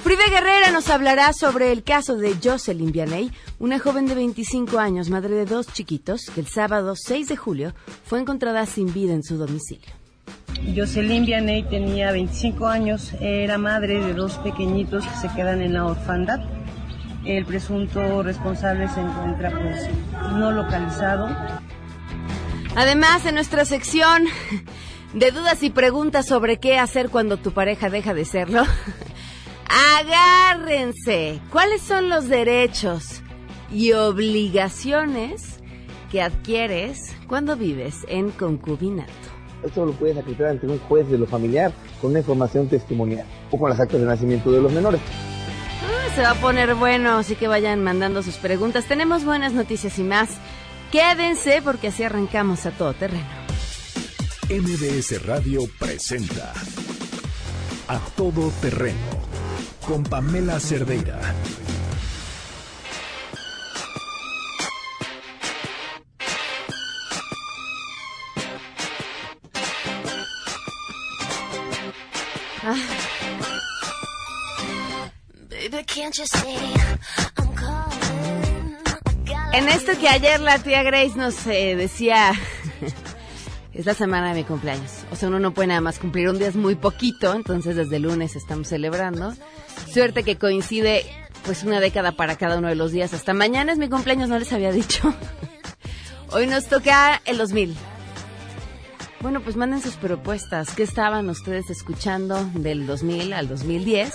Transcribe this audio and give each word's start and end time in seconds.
Frida 0.04 0.24
Guerrera 0.32 0.72
nos 0.72 0.90
hablará 0.90 1.34
sobre 1.34 1.72
el 1.72 1.84
caso 1.84 2.18
de 2.18 2.34
Jocelyn 2.44 2.92
Vianey, 2.92 3.32
una 3.60 3.78
joven 3.78 4.08
de 4.08 4.16
25 4.16 4.80
años, 4.80 5.12
madre 5.12 5.36
de 5.36 5.46
dos 5.46 5.68
chiquitos, 5.68 6.32
que 6.34 6.42
el 6.42 6.48
sábado 6.48 6.96
6 6.96 7.28
de 7.28 7.38
julio 7.38 7.76
fue 8.06 8.20
encontrada 8.20 8.66
sin 8.66 8.92
vida 8.92 9.14
en 9.14 9.22
su 9.22 9.38
domicilio. 9.38 9.92
Jocelyn 10.76 11.28
Vianey 11.28 11.62
tenía 11.70 12.12
25 12.12 12.66
años, 12.66 13.14
era 13.22 13.60
madre 13.60 14.04
de 14.04 14.16
dos 14.16 14.40
pequeñitos 14.40 15.06
que 15.06 15.16
se 15.16 15.30
quedan 15.36 15.62
en 15.62 15.74
la 15.74 15.86
orfandad 15.86 16.40
el 17.26 17.46
presunto 17.46 18.24
responsable 18.24 18.88
se 18.90 19.02
encuentra 19.02 19.52
pues 19.52 19.90
no 20.34 20.52
localizado. 20.52 21.30
Además, 22.76 23.26
en 23.26 23.36
nuestra 23.36 23.66
sección 23.66 24.26
de 25.14 25.32
dudas 25.32 25.64
y 25.64 25.70
preguntas 25.70 26.28
sobre 26.28 26.58
qué 26.58 26.78
hacer 26.78 27.10
cuando 27.10 27.38
tu 27.38 27.52
pareja 27.52 27.90
deja 27.90 28.14
de 28.14 28.26
serlo, 28.26 28.64
agárrense. 30.00 31.40
¿Cuáles 31.52 31.82
son 31.82 32.10
los 32.10 32.28
derechos 32.28 33.22
y 33.72 33.94
obligaciones 33.94 35.60
que 36.12 36.22
adquieres 36.22 37.16
cuando 37.28 37.56
vives 37.56 38.06
en 38.08 38.32
concubinato? 38.32 39.12
Esto 39.64 39.86
lo 39.86 39.92
puedes 39.92 40.18
acreditar 40.18 40.48
ante 40.48 40.68
un 40.68 40.80
juez 40.80 41.10
de 41.10 41.18
lo 41.18 41.26
familiar 41.26 41.74
con 42.00 42.12
una 42.12 42.20
información 42.20 42.70
testimonial 42.70 43.26
o 43.52 43.60
con 43.60 43.70
las 43.70 43.80
actas 43.80 44.00
de 44.00 44.06
nacimiento 44.06 44.52
de 44.52 44.62
los 44.62 44.72
menores 44.72 45.02
se 46.16 46.22
va 46.22 46.32
a 46.32 46.36
poner 46.36 46.76
bueno, 46.76 47.18
así 47.18 47.36
que 47.36 47.48
vayan 47.48 47.84
mandando 47.84 48.24
sus 48.24 48.36
preguntas. 48.36 48.86
Tenemos 48.86 49.26
buenas 49.26 49.54
noticias 49.54 49.98
y 50.00 50.04
más. 50.04 50.30
Quédense 50.92 51.62
porque 51.62 51.90
así 51.90 52.04
arrancamos 52.04 52.66
a 52.66 52.72
todo 52.72 52.94
terreno. 52.94 53.26
MBS 54.50 55.26
Radio 55.26 55.62
presenta 55.78 56.54
A 57.88 58.00
Todo 58.16 58.52
Terreno 58.62 58.98
con 59.86 60.04
Pamela 60.04 60.60
Cerdeira. 60.60 61.20
Ah. 72.64 72.76
En 79.54 79.68
esto 79.68 79.92
que 80.00 80.08
ayer 80.08 80.40
la 80.40 80.60
tía 80.60 80.84
Grace 80.84 81.16
nos 81.16 81.46
eh, 81.48 81.76
decía, 81.76 82.34
es 83.74 83.86
la 83.86 83.94
semana 83.94 84.30
de 84.30 84.36
mi 84.36 84.44
cumpleaños. 84.44 84.92
O 85.12 85.16
sea, 85.16 85.30
uno 85.30 85.40
no 85.40 85.54
puede 85.54 85.68
nada 85.70 85.82
más 85.82 86.00
cumplir 86.00 86.30
un 86.30 86.38
día, 86.38 86.48
es 86.48 86.56
muy 86.56 86.76
poquito, 86.76 87.34
entonces 87.34 87.76
desde 87.76 87.98
el 87.98 88.04
lunes 88.04 88.36
estamos 88.36 88.68
celebrando. 88.68 89.34
Suerte 89.92 90.24
que 90.24 90.38
coincide 90.38 91.06
pues 91.46 91.64
una 91.64 91.80
década 91.80 92.12
para 92.12 92.36
cada 92.36 92.58
uno 92.58 92.68
de 92.68 92.76
los 92.76 92.92
días. 92.92 93.14
Hasta 93.14 93.34
mañana 93.34 93.72
es 93.72 93.78
mi 93.78 93.90
cumpleaños, 93.90 94.30
no 94.30 94.38
les 94.38 94.54
había 94.54 94.72
dicho. 94.72 95.14
Hoy 96.32 96.48
nos 96.48 96.68
toca 96.68 97.22
el 97.26 97.38
2000. 97.38 97.76
Bueno, 99.22 99.42
pues 99.42 99.56
manden 99.56 99.82
sus 99.82 99.96
propuestas. 99.96 100.74
¿Qué 100.76 100.84
estaban 100.84 101.30
ustedes 101.30 101.70
escuchando 101.70 102.50
del 102.54 102.88
2000 102.88 103.34
al 103.34 103.48
2010? 103.48 104.14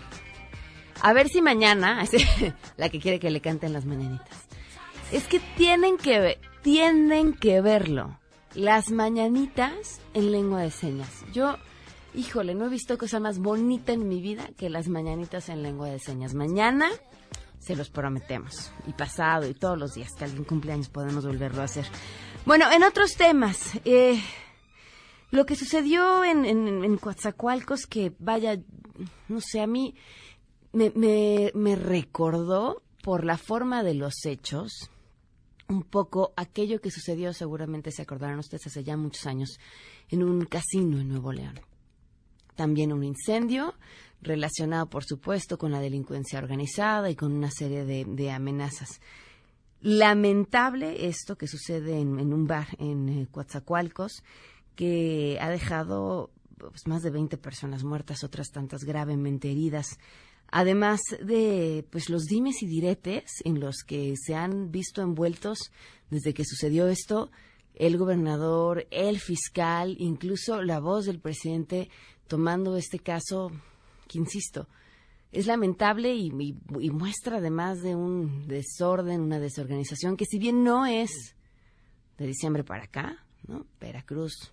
A 1.03 1.13
ver 1.13 1.29
si 1.29 1.41
mañana, 1.41 2.05
la 2.77 2.89
que 2.89 3.01
quiere 3.01 3.19
que 3.19 3.31
le 3.31 3.41
canten 3.41 3.73
las 3.73 3.87
mañanitas. 3.87 4.47
Es 5.13 5.27
que 5.27 5.41
tienen 5.57 5.97
que, 5.97 6.39
tienen 6.63 7.33
que 7.33 7.61
verlo. 7.61 8.19
Las 8.55 8.91
mañanitas 8.91 10.01
en 10.15 10.33
lengua 10.33 10.61
de 10.61 10.71
señas. 10.71 11.25
Yo, 11.33 11.57
híjole, 12.15 12.55
no 12.55 12.67
he 12.67 12.69
visto 12.69 12.99
cosa 12.99 13.21
más 13.21 13.39
bonita 13.39 13.93
en 13.93 14.09
mi 14.09 14.21
vida 14.21 14.51
que 14.57 14.69
las 14.69 14.89
mañanitas 14.89 15.49
en 15.49 15.63
lengua 15.63 15.89
de 15.89 15.99
señas. 15.99 16.35
Mañana 16.35 16.91
se 17.59 17.77
los 17.77 17.91
prometemos. 17.91 18.73
Y 18.87 18.93
pasado 18.93 19.49
y 19.49 19.55
todos 19.55 19.79
los 19.79 19.95
días 19.95 20.13
que 20.19 20.25
alguien 20.25 20.45
cumpleaños 20.45 20.89
podemos 20.89 21.25
volverlo 21.25 21.63
a 21.63 21.65
hacer. 21.65 21.87
Bueno, 22.45 22.71
en 22.73 22.83
otros 22.83 23.17
temas, 23.17 23.79
eh, 23.85 24.21
lo 25.31 25.47
que 25.47 25.57
sucedió 25.57 26.25
en, 26.25 26.45
en, 26.45 26.85
en 26.85 26.97
Coatzacoalcos, 26.97 27.87
que 27.87 28.13
vaya, 28.19 28.59
no 29.29 29.41
sé, 29.41 29.61
a 29.61 29.67
mí 29.67 29.95
me, 30.73 30.93
me, 30.95 31.51
me 31.55 31.77
recordó 31.77 32.83
por 33.03 33.25
la 33.25 33.37
forma 33.39 33.83
de 33.83 33.95
los 33.95 34.25
hechos 34.25 34.91
un 35.71 35.85
poco 35.85 36.33
aquello 36.37 36.81
que 36.81 36.91
sucedió, 36.91 37.33
seguramente 37.33 37.93
se 37.93 38.03
acordarán 38.03 38.41
ustedes 38.41 38.67
hace 38.67 38.83
ya 38.83 38.97
muchos 38.97 39.27
años, 39.27 39.59
en 40.09 40.25
un 40.25 40.45
casino 40.45 40.99
en 40.99 41.09
Nuevo 41.09 41.33
León. 41.33 41.61
También 42.57 42.93
un 42.93 43.05
incendio 43.05 43.75
relacionado, 44.21 44.91
por 44.91 45.05
supuesto, 45.05 45.57
con 45.57 45.71
la 45.71 45.81
delincuencia 45.81 46.41
organizada 46.41 47.09
y 47.09 47.15
con 47.15 47.33
una 47.33 47.51
serie 47.51 47.85
de, 47.85 48.31
amenazas. 48.31 49.01
Lamentable 49.81 51.07
esto 51.07 51.37
que 51.37 51.47
sucede 51.47 51.99
en, 51.99 52.19
en 52.19 52.35
un 52.35 52.47
bar 52.47 52.67
en 52.79 53.09
eh, 53.09 53.29
Coatzacoalcos, 53.31 54.25
que 54.75 55.39
ha 55.41 55.49
dejado 55.49 56.31
pues, 56.59 56.87
más 56.87 57.03
de 57.03 57.11
20 57.11 57.39
personas 57.39 57.85
muertas, 57.85 58.25
otras 58.25 58.51
tantas 58.51 58.85
gravemente 58.85 59.51
heridas 59.51 59.99
además 60.51 61.01
de 61.23 61.87
pues 61.91 62.09
los 62.09 62.25
dimes 62.25 62.63
y 62.63 62.67
diretes 62.67 63.31
en 63.45 63.61
los 63.61 63.83
que 63.87 64.15
se 64.17 64.35
han 64.35 64.71
visto 64.71 65.03
envueltos 65.03 65.71
desde 66.11 66.35
que 66.35 66.45
sucedió 66.45 66.89
esto 66.89 67.31
el 67.75 67.97
gobernador, 67.97 68.87
el 68.91 69.21
fiscal, 69.21 69.97
incluso 69.99 70.63
la 70.63 70.81
voz 70.81 71.07
del 71.07 71.19
presidente 71.19 71.89
tomando 72.27 72.77
este 72.77 72.99
caso 72.99 73.51
que 74.07 74.19
insisto 74.19 74.69
es 75.33 75.47
lamentable 75.47 76.15
y, 76.15 76.31
y 76.81 76.91
muestra 76.91 77.37
además 77.37 77.83
de 77.83 77.95
un 77.95 78.49
desorden, 78.49 79.21
una 79.21 79.39
desorganización 79.39 80.17
que 80.17 80.25
si 80.25 80.39
bien 80.39 80.65
no 80.65 80.87
es 80.87 81.37
de 82.19 82.27
diciembre 82.27 82.65
para 82.65 82.85
acá, 82.85 83.25
¿no? 83.47 83.67
Veracruz, 83.81 84.53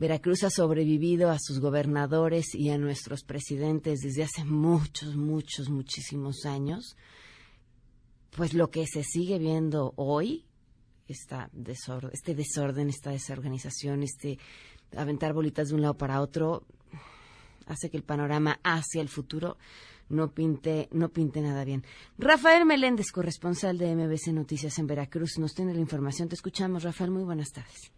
Veracruz 0.00 0.44
ha 0.44 0.50
sobrevivido 0.50 1.28
a 1.28 1.36
sus 1.38 1.60
gobernadores 1.60 2.54
y 2.54 2.70
a 2.70 2.78
nuestros 2.78 3.22
presidentes 3.22 4.00
desde 4.00 4.22
hace 4.22 4.46
muchos, 4.46 5.14
muchos, 5.14 5.68
muchísimos 5.68 6.46
años. 6.46 6.96
Pues 8.30 8.54
lo 8.54 8.70
que 8.70 8.86
se 8.86 9.04
sigue 9.04 9.38
viendo 9.38 9.92
hoy, 9.96 10.46
esta 11.06 11.50
desorden, 11.52 12.12
este 12.14 12.34
desorden, 12.34 12.88
esta 12.88 13.10
desorganización, 13.10 14.02
este 14.02 14.38
aventar 14.96 15.34
bolitas 15.34 15.68
de 15.68 15.74
un 15.74 15.82
lado 15.82 15.98
para 15.98 16.22
otro, 16.22 16.64
hace 17.66 17.90
que 17.90 17.98
el 17.98 18.02
panorama 18.02 18.58
hacia 18.64 19.02
el 19.02 19.10
futuro 19.10 19.58
no 20.08 20.32
pinte, 20.32 20.88
no 20.92 21.10
pinte 21.10 21.42
nada 21.42 21.62
bien. 21.66 21.84
Rafael 22.16 22.64
Meléndez, 22.64 23.12
corresponsal 23.12 23.76
de 23.76 23.94
MBC 23.94 24.28
Noticias 24.28 24.78
en 24.78 24.86
Veracruz, 24.86 25.36
nos 25.38 25.52
tiene 25.52 25.74
la 25.74 25.80
información. 25.80 26.30
Te 26.30 26.36
escuchamos, 26.36 26.84
Rafael. 26.84 27.10
Muy 27.10 27.22
buenas 27.22 27.50
tardes. 27.50 27.92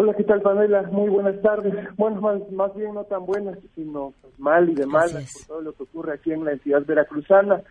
Hola, 0.00 0.14
¿qué 0.14 0.22
tal, 0.22 0.40
Pamela? 0.42 0.82
Muy 0.92 1.10
buenas 1.10 1.42
tardes. 1.42 1.74
Bueno, 1.96 2.20
más, 2.52 2.72
bien 2.76 2.94
no 2.94 3.02
tan 3.02 3.26
buenas, 3.26 3.58
sino 3.74 4.14
mal 4.38 4.68
y 4.68 4.76
de 4.76 4.86
mal 4.86 5.10
por 5.10 5.46
todo 5.48 5.60
lo 5.60 5.72
que 5.72 5.82
ocurre 5.82 6.14
aquí 6.14 6.30
en 6.30 6.44
la 6.44 6.52
entidad 6.52 6.86
veracruzana. 6.86 7.62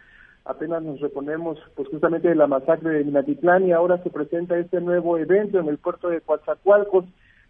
Apenas 0.44 0.84
nos 0.84 1.00
reponemos 1.00 1.58
pues 1.74 1.88
justamente 1.88 2.28
de 2.28 2.36
la 2.36 2.46
masacre 2.46 2.90
de 2.90 3.06
Minatitlán 3.06 3.66
y 3.66 3.72
ahora 3.72 4.04
se 4.04 4.10
presenta 4.10 4.58
este 4.58 4.82
nuevo 4.82 5.18
evento 5.18 5.58
en 5.58 5.70
el 5.70 5.78
puerto 5.78 6.10
de 6.10 6.20
Coatzacoalcos, 6.20 7.06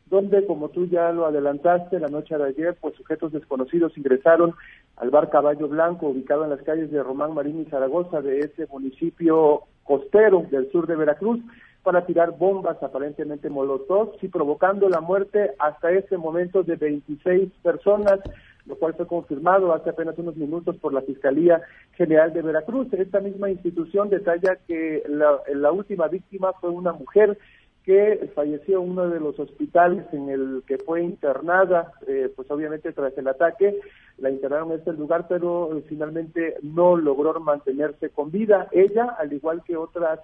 donde, 0.05 0.45
como 0.45 0.69
tú 0.69 0.85
ya 0.85 1.11
lo 1.11 1.25
adelantaste, 1.25 1.99
la 1.99 2.09
noche 2.09 2.37
de 2.37 2.45
ayer, 2.45 2.77
pues 2.79 2.93
sujetos 2.97 3.31
desconocidos 3.31 3.97
ingresaron 3.97 4.53
al 4.97 5.09
bar 5.09 5.31
Caballo 5.31 5.67
Blanco, 5.67 6.09
ubicado 6.09 6.43
en 6.43 6.51
las 6.51 6.61
calles 6.61 6.91
de 6.91 7.01
Román 7.01 7.33
Marín 7.33 7.61
y 7.61 7.65
Zaragoza, 7.65 8.21
de 8.21 8.41
ese 8.41 8.67
municipio 8.67 9.61
costero 9.83 10.45
del 10.51 10.71
sur 10.71 10.85
de 10.85 10.97
Veracruz 10.97 11.39
para 11.87 12.05
tirar 12.05 12.37
bombas 12.37 12.83
aparentemente 12.83 13.49
molotov 13.49 14.15
y 14.21 14.27
provocando 14.27 14.89
la 14.89 14.99
muerte 14.99 15.51
hasta 15.57 15.89
ese 15.89 16.17
momento 16.17 16.61
de 16.61 16.75
26 16.75 17.49
personas, 17.63 18.19
lo 18.65 18.75
cual 18.75 18.93
fue 18.95 19.07
confirmado 19.07 19.73
hace 19.73 19.91
apenas 19.91 20.17
unos 20.17 20.35
minutos 20.35 20.75
por 20.81 20.91
la 20.91 21.01
Fiscalía 21.01 21.61
General 21.93 22.33
de 22.33 22.41
Veracruz. 22.41 22.91
Esta 22.91 23.21
misma 23.21 23.49
institución 23.49 24.09
detalla 24.09 24.57
que 24.67 25.01
la, 25.07 25.39
la 25.55 25.71
última 25.71 26.09
víctima 26.09 26.51
fue 26.59 26.71
una 26.71 26.91
mujer 26.91 27.37
que 27.85 28.31
falleció 28.35 28.83
en 28.83 28.89
uno 28.89 29.07
de 29.07 29.21
los 29.21 29.39
hospitales 29.39 30.03
en 30.11 30.27
el 30.27 30.63
que 30.67 30.79
fue 30.79 31.03
internada, 31.03 31.93
eh, 32.05 32.29
pues 32.35 32.51
obviamente 32.51 32.91
tras 32.91 33.17
el 33.17 33.29
ataque, 33.29 33.79
la 34.17 34.29
internaron 34.29 34.73
en 34.73 34.79
este 34.79 34.91
lugar, 34.91 35.27
pero 35.29 35.69
finalmente 35.87 36.55
no 36.63 36.97
logró 36.97 37.39
mantenerse 37.39 38.09
con 38.09 38.29
vida. 38.29 38.67
Ella, 38.73 39.15
al 39.17 39.31
igual 39.31 39.63
que 39.63 39.77
otras 39.77 40.19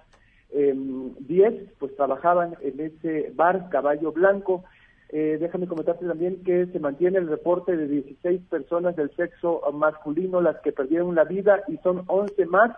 10, 0.54 1.52
eh, 1.52 1.66
pues 1.78 1.96
trabajaban 1.96 2.56
en 2.62 2.80
ese 2.80 3.32
bar 3.34 3.68
Caballo 3.70 4.12
Blanco. 4.12 4.64
Eh, 5.10 5.36
déjame 5.40 5.66
comentarte 5.66 6.06
también 6.06 6.42
que 6.44 6.66
se 6.66 6.78
mantiene 6.78 7.18
el 7.18 7.28
reporte 7.28 7.76
de 7.76 7.86
16 7.86 8.42
personas 8.48 8.96
del 8.96 9.14
sexo 9.14 9.60
masculino 9.72 10.40
las 10.40 10.60
que 10.60 10.72
perdieron 10.72 11.14
la 11.14 11.24
vida 11.24 11.62
y 11.68 11.76
son 11.78 12.04
11 12.06 12.46
más 12.46 12.70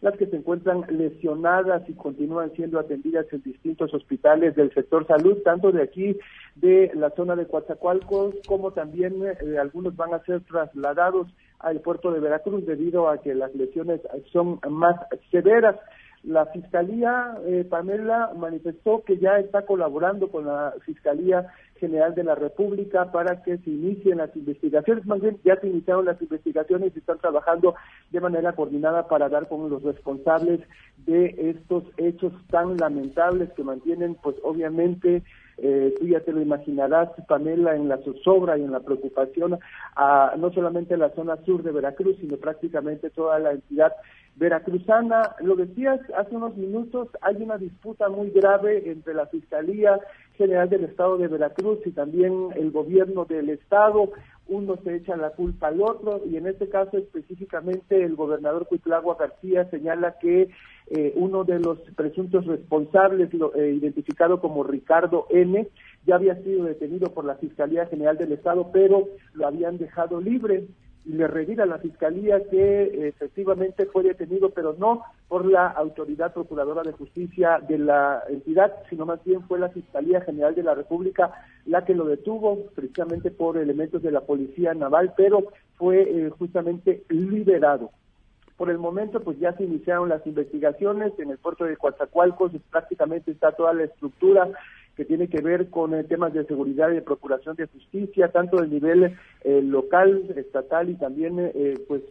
las 0.00 0.16
que 0.18 0.26
se 0.26 0.36
encuentran 0.36 0.84
lesionadas 0.88 1.88
y 1.88 1.94
continúan 1.94 2.52
siendo 2.52 2.78
atendidas 2.78 3.26
en 3.32 3.42
distintos 3.42 3.94
hospitales 3.94 4.54
del 4.54 4.72
sector 4.74 5.06
salud, 5.06 5.38
tanto 5.44 5.72
de 5.72 5.82
aquí 5.82 6.18
de 6.56 6.90
la 6.94 7.10
zona 7.10 7.36
de 7.36 7.46
Coatzacoalcos, 7.46 8.34
como 8.46 8.72
también 8.72 9.14
eh, 9.24 9.58
algunos 9.58 9.96
van 9.96 10.12
a 10.12 10.22
ser 10.24 10.42
trasladados 10.42 11.28
al 11.58 11.80
puerto 11.80 12.12
de 12.12 12.20
Veracruz 12.20 12.66
debido 12.66 13.08
a 13.08 13.22
que 13.22 13.34
las 13.34 13.54
lesiones 13.54 14.02
son 14.30 14.60
más 14.68 14.96
severas. 15.30 15.76
La 16.26 16.46
Fiscalía, 16.46 17.36
eh, 17.44 17.66
Pamela, 17.68 18.32
manifestó 18.34 19.02
que 19.04 19.18
ya 19.18 19.38
está 19.38 19.66
colaborando 19.66 20.28
con 20.30 20.46
la 20.46 20.72
Fiscalía 20.86 21.52
General 21.76 22.14
de 22.14 22.24
la 22.24 22.34
República 22.34 23.12
para 23.12 23.42
que 23.42 23.58
se 23.58 23.70
inicien 23.70 24.18
las 24.18 24.34
investigaciones. 24.34 25.04
Más 25.04 25.20
bien, 25.20 25.38
ya 25.44 25.56
se 25.60 25.66
iniciaron 25.66 26.06
las 26.06 26.20
investigaciones 26.22 26.92
y 26.94 26.98
están 26.98 27.18
trabajando 27.18 27.74
de 28.10 28.20
manera 28.20 28.52
coordinada 28.52 29.06
para 29.06 29.28
dar 29.28 29.48
con 29.48 29.68
los 29.68 29.82
responsables 29.82 30.60
de 31.04 31.50
estos 31.50 31.84
hechos 31.98 32.32
tan 32.48 32.78
lamentables 32.78 33.52
que 33.52 33.62
mantienen, 33.62 34.14
pues 34.14 34.36
obviamente, 34.42 35.22
eh, 35.58 35.94
tú 35.98 36.06
ya 36.06 36.20
te 36.20 36.32
lo 36.32 36.40
imaginarás, 36.40 37.10
Pamela, 37.28 37.76
en 37.76 37.88
la 37.88 37.98
zozobra 37.98 38.56
y 38.56 38.62
en 38.62 38.72
la 38.72 38.80
preocupación 38.80 39.58
a 39.94 40.34
no 40.38 40.50
solamente 40.52 40.96
la 40.96 41.10
zona 41.10 41.36
sur 41.44 41.62
de 41.62 41.72
Veracruz, 41.72 42.16
sino 42.18 42.38
prácticamente 42.38 43.10
toda 43.10 43.38
la 43.38 43.52
entidad 43.52 43.92
veracruzana. 44.36 45.36
Lo 45.40 45.54
decías 45.56 46.00
hace 46.16 46.34
unos 46.34 46.56
minutos, 46.56 47.08
hay 47.20 47.36
una 47.36 47.58
disputa 47.58 48.08
muy 48.08 48.30
grave 48.30 48.90
entre 48.90 49.14
la 49.14 49.26
Fiscalía 49.26 49.98
General 50.36 50.68
del 50.68 50.84
Estado 50.84 51.16
de 51.16 51.28
Veracruz 51.28 51.78
y 51.84 51.92
también 51.92 52.48
el 52.56 52.70
gobierno 52.70 53.24
del 53.24 53.50
Estado. 53.50 54.10
Uno 54.46 54.76
se 54.84 54.96
echa 54.96 55.16
la 55.16 55.30
culpa 55.30 55.68
al 55.68 55.80
otro 55.80 56.20
y 56.26 56.36
en 56.36 56.46
este 56.46 56.68
caso 56.68 56.98
específicamente 56.98 58.02
el 58.02 58.14
gobernador 58.16 58.66
Cuitlagua 58.66 59.16
García 59.18 59.70
señala 59.70 60.18
que 60.18 60.50
eh, 60.88 61.12
uno 61.16 61.44
de 61.44 61.60
los 61.60 61.78
presuntos 61.96 62.44
responsables, 62.44 63.30
eh, 63.32 63.70
identificado 63.70 64.40
como 64.40 64.64
Ricardo 64.64 65.26
N., 65.30 65.66
ya 66.04 66.16
había 66.16 66.34
sido 66.42 66.64
detenido 66.64 67.14
por 67.14 67.24
la 67.24 67.36
Fiscalía 67.36 67.86
General 67.86 68.18
del 68.18 68.32
Estado, 68.32 68.70
pero 68.70 69.08
lo 69.32 69.46
habían 69.46 69.78
dejado 69.78 70.20
libre 70.20 70.66
y 71.04 71.12
le 71.12 71.26
revira 71.26 71.64
a 71.64 71.66
la 71.66 71.78
Fiscalía 71.78 72.42
que 72.48 73.08
efectivamente 73.08 73.86
fue 73.86 74.02
detenido, 74.02 74.50
pero 74.50 74.74
no 74.78 75.02
por 75.28 75.44
la 75.44 75.68
Autoridad 75.68 76.32
Procuradora 76.32 76.82
de 76.82 76.92
Justicia 76.92 77.60
de 77.66 77.78
la 77.78 78.22
entidad, 78.28 78.72
sino 78.88 79.04
más 79.04 79.22
bien 79.24 79.42
fue 79.42 79.58
la 79.58 79.68
Fiscalía 79.68 80.22
General 80.22 80.54
de 80.54 80.62
la 80.62 80.74
República 80.74 81.32
la 81.66 81.84
que 81.84 81.94
lo 81.94 82.04
detuvo, 82.04 82.66
precisamente 82.74 83.30
por 83.30 83.58
elementos 83.58 84.02
de 84.02 84.12
la 84.12 84.20
Policía 84.22 84.74
Naval, 84.74 85.12
pero 85.16 85.44
fue 85.76 86.02
eh, 86.02 86.30
justamente 86.30 87.04
liberado. 87.08 87.90
Por 88.56 88.70
el 88.70 88.78
momento, 88.78 89.20
pues 89.20 89.38
ya 89.38 89.52
se 89.54 89.64
iniciaron 89.64 90.08
las 90.08 90.26
investigaciones 90.26 91.12
en 91.18 91.30
el 91.30 91.38
puerto 91.38 91.64
de 91.64 91.76
Coatzacoalcos, 91.76 92.52
prácticamente 92.70 93.32
está 93.32 93.52
toda 93.52 93.74
la 93.74 93.84
estructura 93.84 94.48
que 94.96 95.04
tiene 95.04 95.28
que 95.28 95.40
ver 95.40 95.70
con 95.70 95.94
eh, 95.94 96.04
temas 96.04 96.32
de 96.32 96.44
seguridad 96.44 96.90
y 96.90 96.94
de 96.94 97.02
procuración 97.02 97.56
de 97.56 97.66
justicia, 97.66 98.28
tanto 98.28 98.58
del 98.58 98.70
nivel 98.70 99.16
eh, 99.42 99.62
local, 99.62 100.32
estatal 100.36 100.88
y 100.88 100.94
también 100.94 101.38
eh, 101.38 101.74
pues 101.88 102.02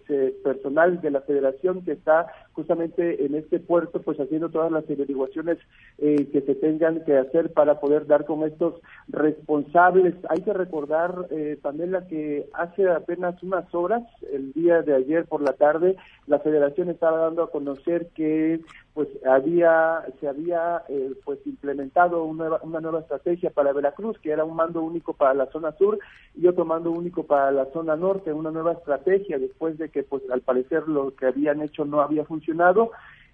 personal 0.44 1.02
de 1.02 1.12
la 1.12 1.22
federación 1.22 1.84
que 1.84 1.94
está 1.94 2.28
justamente 2.54 3.26
en 3.26 3.36
este 3.36 3.60
puerto 3.60 4.02
pues 4.02 4.20
haciendo 4.20 4.50
todas 4.50 4.72
las 4.72 4.90
averiguaciones 4.90 5.58
que 5.98 6.44
se 6.46 6.56
tengan 6.56 7.04
que 7.06 7.18
hacer 7.18 7.52
para 7.54 7.80
poder 7.80 8.08
dar 8.08 8.26
con 8.26 8.44
estos 8.44 8.76
responsables. 9.08 10.16
Hay 10.30 10.42
que 10.42 10.54
recordar, 10.54 11.28
Pamela, 11.62 12.08
que 12.08 12.48
hace 12.54 12.90
apenas 12.90 13.42
unas 13.44 13.74
horas, 13.74 14.04
el 14.32 14.54
día 14.54 14.82
de 14.82 14.94
ayer 14.96 15.26
por 15.26 15.42
la 15.42 15.54
tarde, 15.54 15.96
la 16.28 16.40
federación 16.40 16.90
estaba 16.90 17.18
dando 17.20 17.44
a 17.44 17.52
conocer 17.52 18.08
que 18.16 18.62
pues 18.94 19.08
había 19.26 20.06
se 20.20 20.28
había 20.28 20.84
pues 21.26 21.40
implementado 21.46 22.24
una 22.24 22.44
nueva, 22.44 22.60
una 22.64 22.80
nueva 22.80 23.00
estrategia 23.00 23.50
para 23.50 23.74
Veracruz, 23.74 24.20
que 24.20 24.30
era 24.30 24.46
un 24.46 24.56
mando 24.56 24.84
único 24.84 25.14
para 25.14 25.34
la 25.34 25.48
zona 25.48 25.72
sur 25.78 25.98
y 26.36 26.46
otro 26.48 26.66
mando 26.66 26.92
único 26.92 27.24
para 27.24 27.52
la 27.52 27.66
zona 27.74 27.96
norte, 27.96 28.32
una 28.32 28.52
nueva 28.52 28.74
estrategia 28.74 29.40
después 29.40 29.78
de 29.78 29.90
que 29.90 30.04
pues 30.04 30.22
al 30.30 30.42
parecer 30.42 30.88
lo 30.88 31.16
que 31.16 31.26
habían 31.26 31.62
hecho 31.62 31.86
no 31.86 32.02
había 32.02 32.24
funcionado 32.26 32.43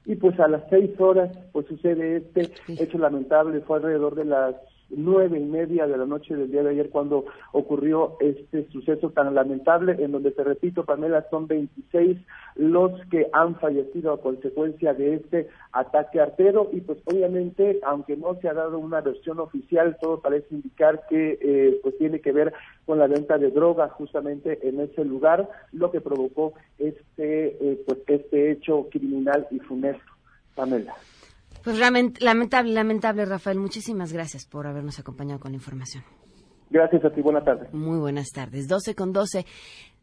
y 0.06 0.16
pues 0.16 0.40
a 0.40 0.48
las 0.48 0.64
seis 0.70 0.92
horas 1.00 1.30
pues 1.52 1.68
sucede 1.68 2.18
este 2.18 2.52
hecho 2.68 2.98
lamentable, 2.98 3.62
fue 3.62 3.78
alrededor 3.78 4.16
de 4.16 4.26
las 4.26 4.56
nueve 4.92 5.40
y 5.40 5.46
media 5.46 5.88
de 5.88 5.98
la 5.98 6.06
noche 6.06 6.36
del 6.36 6.52
día 6.52 6.64
de 6.64 6.72
ayer 6.72 6.90
cuando 6.90 7.26
ocurrió 7.52 8.18
este 8.20 8.68
suceso 8.72 9.12
tan 9.12 9.34
lamentable 9.36 10.04
en 10.04 10.12
donde 10.12 10.32
te 10.32 10.44
repito 10.44 10.86
Pamela 10.86 11.26
son 11.30 11.48
26 11.48 12.18
los 12.56 12.92
que 13.10 13.28
han 13.32 13.56
fallecido 13.56 14.14
a 14.14 14.22
consecuencia 14.22 14.94
de 14.94 15.16
este 15.16 15.48
ataque 15.72 16.20
artero. 16.20 16.70
Y 16.74 16.82
pues 16.82 17.00
obviamente 17.06 17.80
aunque 17.84 18.18
no 18.18 18.36
se 18.36 18.50
ha 18.50 18.54
dado 18.54 18.80
una 18.80 19.02
versión 19.02 19.40
oficial 19.40 19.98
todo 20.02 20.20
parece 20.22 20.56
indicar 20.56 21.04
que 21.10 21.38
eh, 21.42 21.80
pues 21.84 21.98
tiene 21.98 22.20
que 22.20 22.32
ver 22.32 22.54
con 22.86 23.00
la 23.00 23.08
venta 23.08 23.38
de 23.38 23.52
droga 23.52 23.90
justamente 23.90 24.68
en 24.68 24.80
ese 24.80 25.06
lugar 25.06 25.50
lo 25.72 25.92
que 25.92 26.02
provocó 26.02 26.54
este 26.78 27.58
eh, 27.62 27.84
pues 27.86 28.00
este 28.08 28.52
hecho 28.52 28.88
criminal 28.90 29.48
y 29.52 29.60
funesto. 29.60 30.04
Pamela 30.56 30.96
pues 31.64 31.78
lamentable, 31.78 32.74
lamentable, 32.74 33.26
Rafael. 33.26 33.60
Muchísimas 33.60 34.14
gracias 34.14 34.46
por 34.46 34.68
habernos 34.68 35.00
acompañado 35.00 35.40
con 35.40 35.52
la 35.52 35.58
información. 35.58 36.04
Gracias 36.70 37.04
a 37.04 37.10
ti, 37.10 37.22
buenas 37.22 37.44
tardes. 37.44 37.74
Muy 37.74 37.98
buenas 37.98 38.30
tardes. 38.30 38.68
12 38.68 38.94
con 38.94 39.12
12. 39.12 39.46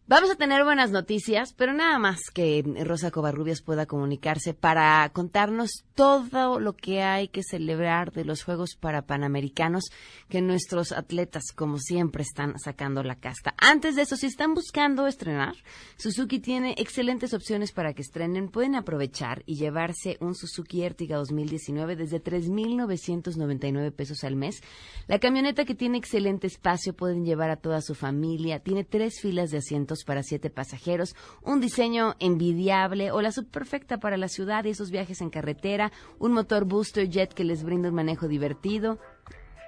Vamos 0.08 0.31
a 0.31 0.37
tener 0.37 0.62
buenas 0.62 0.93
noticias, 0.93 1.53
pero 1.53 1.73
nada 1.73 1.99
más 1.99 2.31
que 2.32 2.62
Rosa 2.85 3.11
Covarrubias 3.11 3.61
pueda 3.61 3.87
comunicarse 3.87 4.55
para 4.55 5.11
contarnos 5.12 5.82
todo 5.97 6.61
lo 6.61 6.76
que 6.76 7.03
hay 7.03 7.26
que 7.26 7.43
celebrar 7.43 8.12
de 8.12 8.25
los 8.25 8.44
Juegos 8.44 8.76
para 8.79 9.03
Panamericanos 9.03 9.87
que 10.28 10.40
nuestros 10.42 10.92
atletas, 10.92 11.50
como 11.52 11.78
siempre, 11.78 12.23
están 12.23 12.57
sacando 12.61 13.02
la 13.02 13.16
casta. 13.16 13.57
Antes 13.59 13.97
de 13.97 14.02
eso, 14.02 14.14
si 14.14 14.26
están 14.26 14.54
buscando 14.54 15.09
estrenar, 15.09 15.57
Suzuki 15.97 16.38
tiene 16.38 16.76
excelentes 16.78 17.35
opciones 17.35 17.73
para 17.73 17.92
que 17.92 18.02
estrenen. 18.02 18.49
Pueden 18.49 18.76
aprovechar 18.76 19.42
y 19.45 19.57
llevarse 19.57 20.19
un 20.21 20.37
Suzuki 20.37 20.85
Ertiga 20.85 21.16
2019 21.16 21.97
desde 21.97 22.23
3.999 22.23 23.90
pesos 23.90 24.23
al 24.23 24.37
mes. 24.37 24.61
La 25.09 25.19
camioneta 25.19 25.64
que 25.64 25.75
tiene 25.75 25.99
excelente 25.99 26.47
espacio 26.47 26.95
pueden 26.95 27.25
llevar 27.25 27.50
a 27.50 27.57
toda 27.57 27.80
su 27.80 27.97
familia. 27.97 28.61
Tiene 28.61 28.85
tres 28.85 29.21
filas 29.21 29.50
de 29.50 29.59
asientos 29.59 29.96
para 30.05 30.23
siete 30.23 30.50
pasajeros, 30.50 31.15
un 31.43 31.61
diseño 31.61 32.15
envidiable 32.19 33.11
o 33.11 33.21
la 33.21 33.33
subperfecta 33.33 33.99
para 33.99 34.17
la 34.17 34.29
ciudad 34.29 34.65
y 34.65 34.71
esos 34.71 34.91
viajes 34.91 35.21
en 35.21 35.31
carretera, 35.31 35.93
un 36.19 36.33
motor 36.33 36.65
booster 36.65 37.09
jet 37.09 37.33
que 37.33 37.45
les 37.45 37.62
brinda 37.62 37.88
un 37.88 37.95
manejo 37.95 38.29
divertido. 38.29 38.99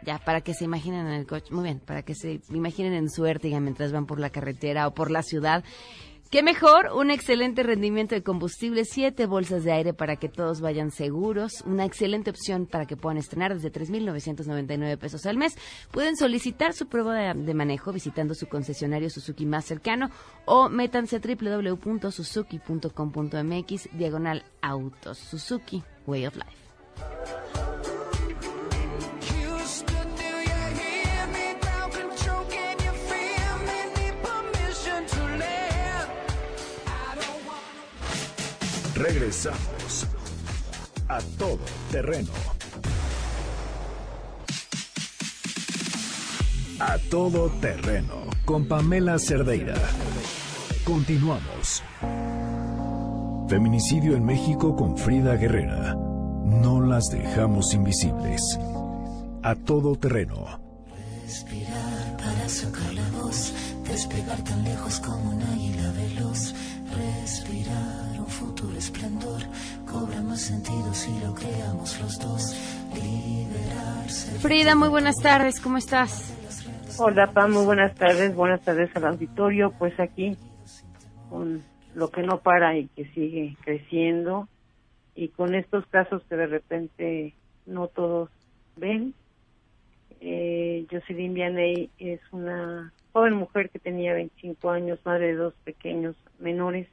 Ya, 0.05 0.19
para 0.19 0.43
que 0.43 0.55
se 0.55 0.65
imaginen 0.65 1.07
en 1.07 1.13
el 1.13 1.27
coche, 1.27 1.53
muy 1.53 1.65
bien, 1.65 1.81
para 1.81 2.03
que 2.03 2.15
se 2.15 2.41
imaginen 2.51 2.93
en 2.93 3.11
su 3.11 3.27
Ertiga 3.27 3.59
mientras 3.59 3.91
van 3.91 4.07
por 4.07 4.21
la 4.21 4.31
carretera 4.31 4.87
o 4.87 4.95
por 4.95 5.11
la 5.11 5.23
ciudad. 5.23 5.65
¿Qué 6.31 6.43
mejor? 6.43 6.91
Un 6.95 7.11
excelente 7.11 7.63
rendimiento 7.63 8.15
de 8.15 8.23
combustible, 8.23 8.85
siete 8.85 9.25
bolsas 9.25 9.65
de 9.65 9.73
aire 9.73 9.95
para 9.95 10.17
que 10.17 10.29
todos 10.29 10.61
vayan 10.61 10.91
seguros, 10.91 11.63
una 11.65 11.87
excelente 11.87 12.29
opción 12.29 12.67
para 12.67 12.85
que 12.85 12.99
puedan 12.99 13.17
estrenar 13.17 13.55
desde 13.55 13.73
3.999 13.73 14.99
pesos 14.99 15.25
al 15.25 15.39
mes. 15.39 15.57
Pueden 15.91 16.17
solicitar 16.17 16.75
su 16.75 16.87
prueba 16.87 17.33
de, 17.33 17.55
manejo 17.55 17.93
visitando 17.93 18.35
su 18.35 18.47
concesionario 18.47 19.09
Suzuki 19.09 19.47
más 19.47 19.65
cercano 19.65 20.11
o 20.45 20.69
métanse 20.69 21.17
a 21.17 21.21
www.suzuki.com.mx 21.21 23.89
diagonal 23.97 24.45
autos. 24.61 25.17
Suzuki, 25.17 25.83
Way 26.07 26.27
of 26.27 26.37
Life. 26.37 27.68
Regresamos 38.99 40.09
a 41.07 41.21
todo 41.39 41.61
terreno. 41.93 42.33
A 46.81 46.99
todo 47.09 47.49
terreno 47.61 48.25
con 48.45 48.67
Pamela 48.67 49.21
Cerdeira. 49.21 49.77
Continuamos. 50.85 51.85
Feminicidio 53.49 54.17
en 54.17 54.25
México 54.25 54.75
con 54.75 54.99
Frida 54.99 55.37
Guerrera. 55.37 55.95
No 55.95 56.81
las 56.81 57.09
dejamos 57.09 57.75
invisibles. 57.75 58.59
A 59.45 59.55
todo 59.55 59.95
terreno. 59.95 60.61
Respirar 61.23 62.17
para 62.17 62.49
sacar 62.49 62.93
la 62.95 63.09
voz, 63.11 63.53
despegar 63.85 64.43
tan 64.43 64.65
lejos 64.65 64.99
como 64.99 65.31
un 65.31 65.43
águila 65.43 65.78
sentido 70.39 70.95
si 70.95 71.19
lo 71.21 71.35
creamos 71.35 72.01
los 72.01 72.19
dos. 72.19 72.57
Liberarse. 72.95 74.39
Frida, 74.39 74.75
muy 74.75 74.89
buenas 74.89 75.17
tardes, 75.23 75.61
¿cómo 75.61 75.79
estás? 75.79 76.35
Hola, 76.99 77.33
Pam, 77.33 77.53
muy 77.53 77.65
buenas 77.65 77.95
tardes. 77.95 78.35
Buenas 78.35 78.61
tardes 78.63 78.91
al 78.97 79.07
auditorio. 79.07 79.73
Pues 79.79 79.99
aquí, 80.01 80.37
con 81.31 81.63
lo 81.95 82.11
que 82.11 82.23
no 82.23 82.41
para 82.41 82.77
y 82.77 82.89
que 82.89 83.05
sigue 83.13 83.57
creciendo, 83.65 84.49
y 85.15 85.29
con 85.29 85.55
estos 85.55 85.87
casos 85.87 86.23
que 86.29 86.37
de 86.37 86.47
repente 86.47 87.35
no 87.67 87.89
todos 87.89 88.31
ven. 88.77 89.15
Eh, 90.21 90.87
Jocelyn 90.91 91.35
Vianey 91.35 91.91
es 91.99 92.21
una 92.33 92.93
joven 93.13 93.35
mujer 93.35 93.71
que 93.71 93.79
tenía 93.79 94.15
25 94.15 94.71
años, 94.71 94.99
madre 95.05 95.29
de 95.29 95.35
dos 95.35 95.55
pequeños 95.65 96.17
menores, 96.39 96.89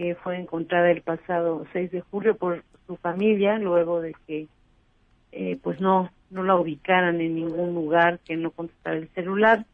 que 0.00 0.14
fue 0.14 0.38
encontrada 0.38 0.90
el 0.90 1.02
pasado 1.02 1.66
6 1.74 1.90
de 1.90 2.00
julio 2.00 2.34
por 2.34 2.64
su 2.86 2.96
familia, 2.96 3.58
luego 3.58 4.00
de 4.00 4.14
que 4.26 4.46
eh, 5.30 5.58
pues 5.62 5.78
no 5.78 6.10
no 6.30 6.42
la 6.42 6.56
ubicaran 6.56 7.20
en 7.20 7.34
ningún 7.34 7.74
lugar, 7.74 8.18
que 8.20 8.34
no 8.34 8.50
contestara 8.50 8.96
el 8.96 9.08
celular. 9.10 9.66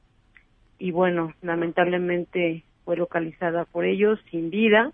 Y 0.81 0.91
bueno, 0.91 1.33
lamentablemente 1.43 2.65
fue 2.85 2.97
localizada 2.97 3.67
por 3.67 3.85
ellos 3.85 4.19
sin 4.33 4.51
vida 4.51 4.91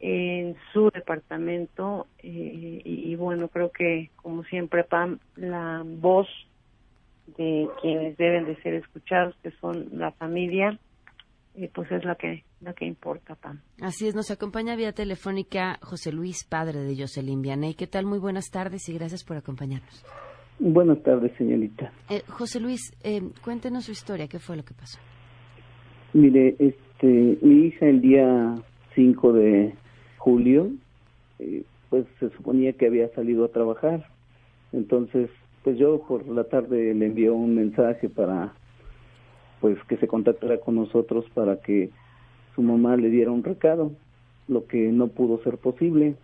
en 0.00 0.56
su 0.72 0.90
departamento 0.90 2.08
eh, 2.18 2.82
y, 2.84 3.14
bueno, 3.14 3.46
creo 3.48 3.70
que 3.70 4.10
como 4.16 4.42
siempre, 4.44 4.82
Pam, 4.82 5.20
la 5.36 5.84
voz 5.84 6.26
de 7.36 7.68
quienes 7.80 8.16
deben 8.16 8.46
de 8.46 8.56
ser 8.62 8.74
escuchados, 8.74 9.36
que 9.44 9.52
son 9.60 9.90
la 9.92 10.10
familia, 10.10 10.76
eh, 11.54 11.70
pues 11.72 11.90
es 11.92 12.04
la 12.04 12.14
que 12.14 12.44
la 12.60 12.74
que 12.74 12.84
importa, 12.84 13.34
Pam. 13.36 13.60
Así 13.80 14.06
es, 14.06 14.14
nos 14.14 14.30
acompaña 14.30 14.76
vía 14.76 14.92
telefónica 14.92 15.78
José 15.82 16.12
Luis, 16.12 16.44
padre 16.44 16.80
de 16.80 16.96
Jocelyn 16.96 17.40
Vianey. 17.40 17.74
¿Qué 17.74 17.86
tal? 17.86 18.04
Muy 18.04 18.18
buenas 18.18 18.50
tardes 18.50 18.88
y 18.88 18.94
gracias 18.94 19.24
por 19.24 19.36
acompañarnos. 19.36 20.04
Buenas 20.58 21.02
tardes, 21.02 21.32
señorita. 21.38 21.90
Eh, 22.10 22.22
José 22.28 22.60
Luis, 22.60 22.92
eh, 23.02 23.22
cuéntenos 23.42 23.84
su 23.84 23.92
historia, 23.92 24.28
¿qué 24.28 24.38
fue 24.38 24.56
lo 24.56 24.62
que 24.62 24.74
pasó? 24.74 24.98
Mire, 26.12 26.54
este, 26.58 27.38
mi 27.40 27.66
hija 27.66 27.86
el 27.86 28.02
día 28.02 28.56
5 28.94 29.32
de 29.32 29.74
julio, 30.18 30.70
eh, 31.38 31.62
pues 31.88 32.04
se 32.18 32.28
suponía 32.30 32.74
que 32.74 32.86
había 32.86 33.08
salido 33.14 33.46
a 33.46 33.52
trabajar. 33.52 34.06
Entonces, 34.72 35.30
pues 35.64 35.78
yo 35.78 36.02
por 36.06 36.28
la 36.28 36.44
tarde 36.44 36.92
le 36.92 37.06
envié 37.06 37.30
un 37.30 37.54
mensaje 37.54 38.10
para, 38.10 38.52
pues 39.60 39.78
que 39.88 39.96
se 39.96 40.08
contactara 40.08 40.58
con 40.58 40.76
nosotros 40.76 41.24
para 41.34 41.60
que 41.60 41.90
su 42.54 42.62
mamá 42.62 42.96
le 42.96 43.10
diera 43.10 43.30
un 43.30 43.44
recado, 43.44 43.92
lo 44.48 44.66
que 44.66 44.90
no 44.90 45.08
pudo 45.08 45.42
ser 45.42 45.58
posible 45.58 46.16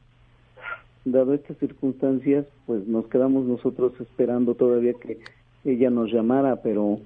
dado 1.06 1.34
estas 1.34 1.56
circunstancias, 1.58 2.46
pues 2.66 2.86
nos 2.86 3.06
quedamos 3.06 3.46
nosotros 3.46 3.92
esperando 4.00 4.54
todavía 4.54 4.92
que 4.94 5.18
ella 5.64 5.88
nos 5.88 6.12
llamara, 6.12 6.56
pero 6.62 6.98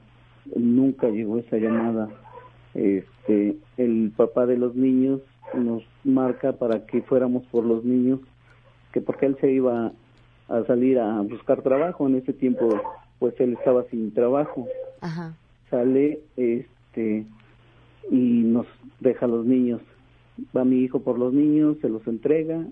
nunca 0.57 1.09
llegó 1.09 1.39
esa 1.39 1.59
llamada. 1.59 2.09
Este, 2.75 3.57
el 3.77 4.13
papá 4.17 4.47
de 4.47 4.57
los 4.57 4.75
niños 4.75 5.21
nos 5.55 5.83
marca 6.03 6.53
para 6.55 6.87
que 6.87 7.03
fuéramos 7.03 7.45
por 7.47 7.65
los 7.65 7.85
niños, 7.85 8.21
que 8.93 9.01
porque 9.01 9.27
él 9.27 9.37
se 9.41 9.53
iba 9.53 9.93
a 10.49 10.65
salir 10.65 10.99
a 10.99 11.21
buscar 11.21 11.63
trabajo 11.63 12.09
en 12.09 12.17
ese 12.17 12.33
tiempo, 12.33 12.69
pues 13.19 13.39
él 13.39 13.53
estaba 13.53 13.85
sin 13.91 14.13
trabajo. 14.13 14.67
Sale, 15.71 16.21
este, 16.37 17.25
y 18.11 18.43
nos 18.45 18.67
deja 19.01 19.27
a 19.27 19.29
los 19.29 19.47
niños. 19.47 19.81
Va 20.57 20.65
mi 20.65 20.79
hijo 20.79 21.01
por 21.01 21.19
los 21.19 21.33
niños, 21.33 21.77
se 21.81 21.89
los 21.89 22.07
entrega. 22.07 22.67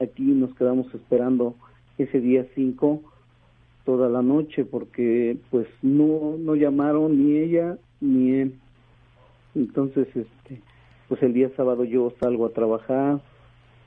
Aquí 0.00 0.22
nos 0.22 0.54
quedamos 0.54 0.92
esperando 0.94 1.54
ese 1.98 2.20
día 2.20 2.46
5 2.54 3.02
toda 3.84 4.08
la 4.08 4.20
noche 4.20 4.64
porque 4.64 5.38
pues 5.50 5.66
no 5.80 6.36
no 6.38 6.56
llamaron 6.56 7.16
ni 7.16 7.38
ella 7.38 7.78
ni 8.00 8.32
él. 8.32 8.54
Entonces 9.54 10.08
este 10.08 10.60
pues 11.08 11.22
el 11.22 11.32
día 11.32 11.50
sábado 11.56 11.84
yo 11.84 12.12
salgo 12.20 12.46
a 12.46 12.52
trabajar 12.52 13.20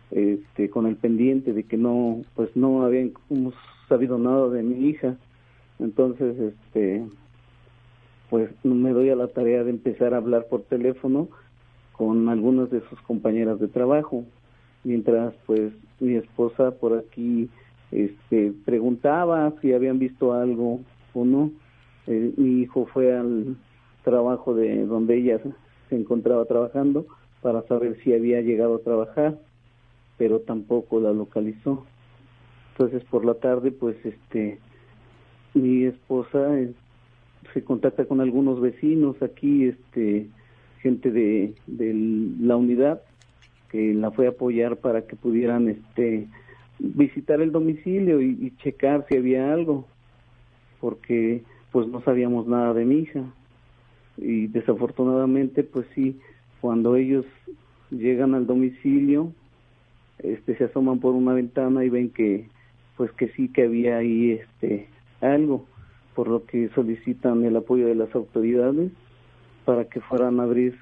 este 0.10 0.70
con 0.70 0.88
el 0.88 0.96
pendiente 0.96 1.54
de 1.54 1.64
que 1.64 1.78
no 1.78 2.22
pues 2.36 2.56
no 2.56 2.84
habíamos 2.84 3.54
sabido 3.88 4.18
nada 4.18 4.50
de 4.50 4.64
mi 4.64 4.88
hija. 4.88 5.18
Entonces 5.78 6.36
este 6.40 7.06
pues 8.30 8.50
me 8.64 8.92
doy 8.92 9.10
a 9.10 9.16
la 9.16 9.28
tarea 9.28 9.64
de 9.64 9.72
empezar 9.72 10.14
a 10.14 10.18
hablar 10.18 10.48
por 10.50 10.64
teléfono 10.64 11.28
con 11.94 12.30
algunas 12.30 12.70
de 12.70 12.82
sus 12.90 13.00
compañeras 13.02 13.60
de 13.60 13.68
trabajo. 13.68 14.24
Mientras 14.84 15.34
pues 15.46 15.74
mi 16.00 16.16
esposa 16.16 16.72
por 16.72 16.98
aquí 16.98 17.50
este 17.92 18.54
preguntaba 18.66 19.54
si 19.62 19.74
habían 19.74 20.00
visto 20.00 20.34
algo 20.34 20.80
o 21.14 21.26
no. 21.26 21.52
Eh, 22.08 22.34
mi 22.38 22.62
hijo 22.62 22.88
fue 22.94 23.16
al 23.16 23.58
trabajo 24.04 24.54
de 24.54 24.86
donde 24.86 25.18
ella 25.18 25.40
se 25.90 25.96
encontraba 25.96 26.46
trabajando 26.46 27.06
para 27.42 27.64
saber 27.64 27.98
si 28.04 28.14
había 28.14 28.42
llegado 28.42 28.76
a 28.76 28.84
trabajar 28.84 29.38
pero 30.18 30.42
tampoco 30.42 31.00
la 31.00 31.12
localizó. 31.14 31.86
Entonces 32.74 33.04
por 33.10 33.26
la 33.26 33.34
tarde 33.36 33.72
pues 33.72 33.98
este 34.06 34.60
mi 35.54 35.86
esposa 35.86 36.60
se 37.54 37.64
contacta 37.64 38.06
con 38.06 38.22
algunos 38.22 38.62
vecinos 38.62 39.22
aquí 39.22 39.66
este 39.66 40.28
gente 40.82 41.12
de, 41.12 41.54
la 42.40 42.56
unidad 42.56 43.02
que 43.70 43.94
la 43.94 44.12
fue 44.12 44.28
a 44.28 44.30
apoyar 44.30 44.78
para 44.78 45.06
que 45.06 45.16
pudieran 45.16 45.68
este 45.68 46.28
visitar 46.80 47.42
el 47.42 47.52
domicilio 47.52 48.22
y, 48.22 48.54
checar 48.58 49.06
si 49.10 49.18
había 49.18 49.54
algo 49.54 49.86
porque 50.80 51.44
pues 51.72 51.88
no 51.88 52.02
sabíamos 52.02 52.48
nada 52.48 52.74
de 52.74 52.86
mi 52.86 53.00
hija. 53.00 53.24
Y 54.18 54.48
desafortunadamente 54.48 55.64
pues 55.64 55.86
sí 55.94 56.20
cuando 56.62 56.96
ellos 56.96 57.26
llegan 57.92 58.34
al 58.34 58.48
domicilio 58.48 59.34
este 60.20 60.56
se 60.58 60.66
asoman 60.66 61.00
por 61.00 61.14
una 61.14 61.34
ventana 61.34 61.84
y 61.84 61.90
ven 61.90 62.10
que 62.10 62.48
pues 62.98 63.12
que 63.14 63.30
sí 63.30 63.50
que 63.50 63.64
había 63.64 63.98
ahí 63.98 64.32
este 64.32 64.88
algo 65.22 65.66
por 66.20 66.28
lo 66.28 66.46
que 66.46 66.68
solicitan 66.76 67.46
el 67.46 67.56
apoyo 67.56 67.88
de 67.88 67.96
las 67.96 68.14
autoridades 68.14 68.92
para 69.64 69.86
que 69.86 70.02
fueran 70.02 70.42
a 70.42 70.44
abrir 70.44 70.78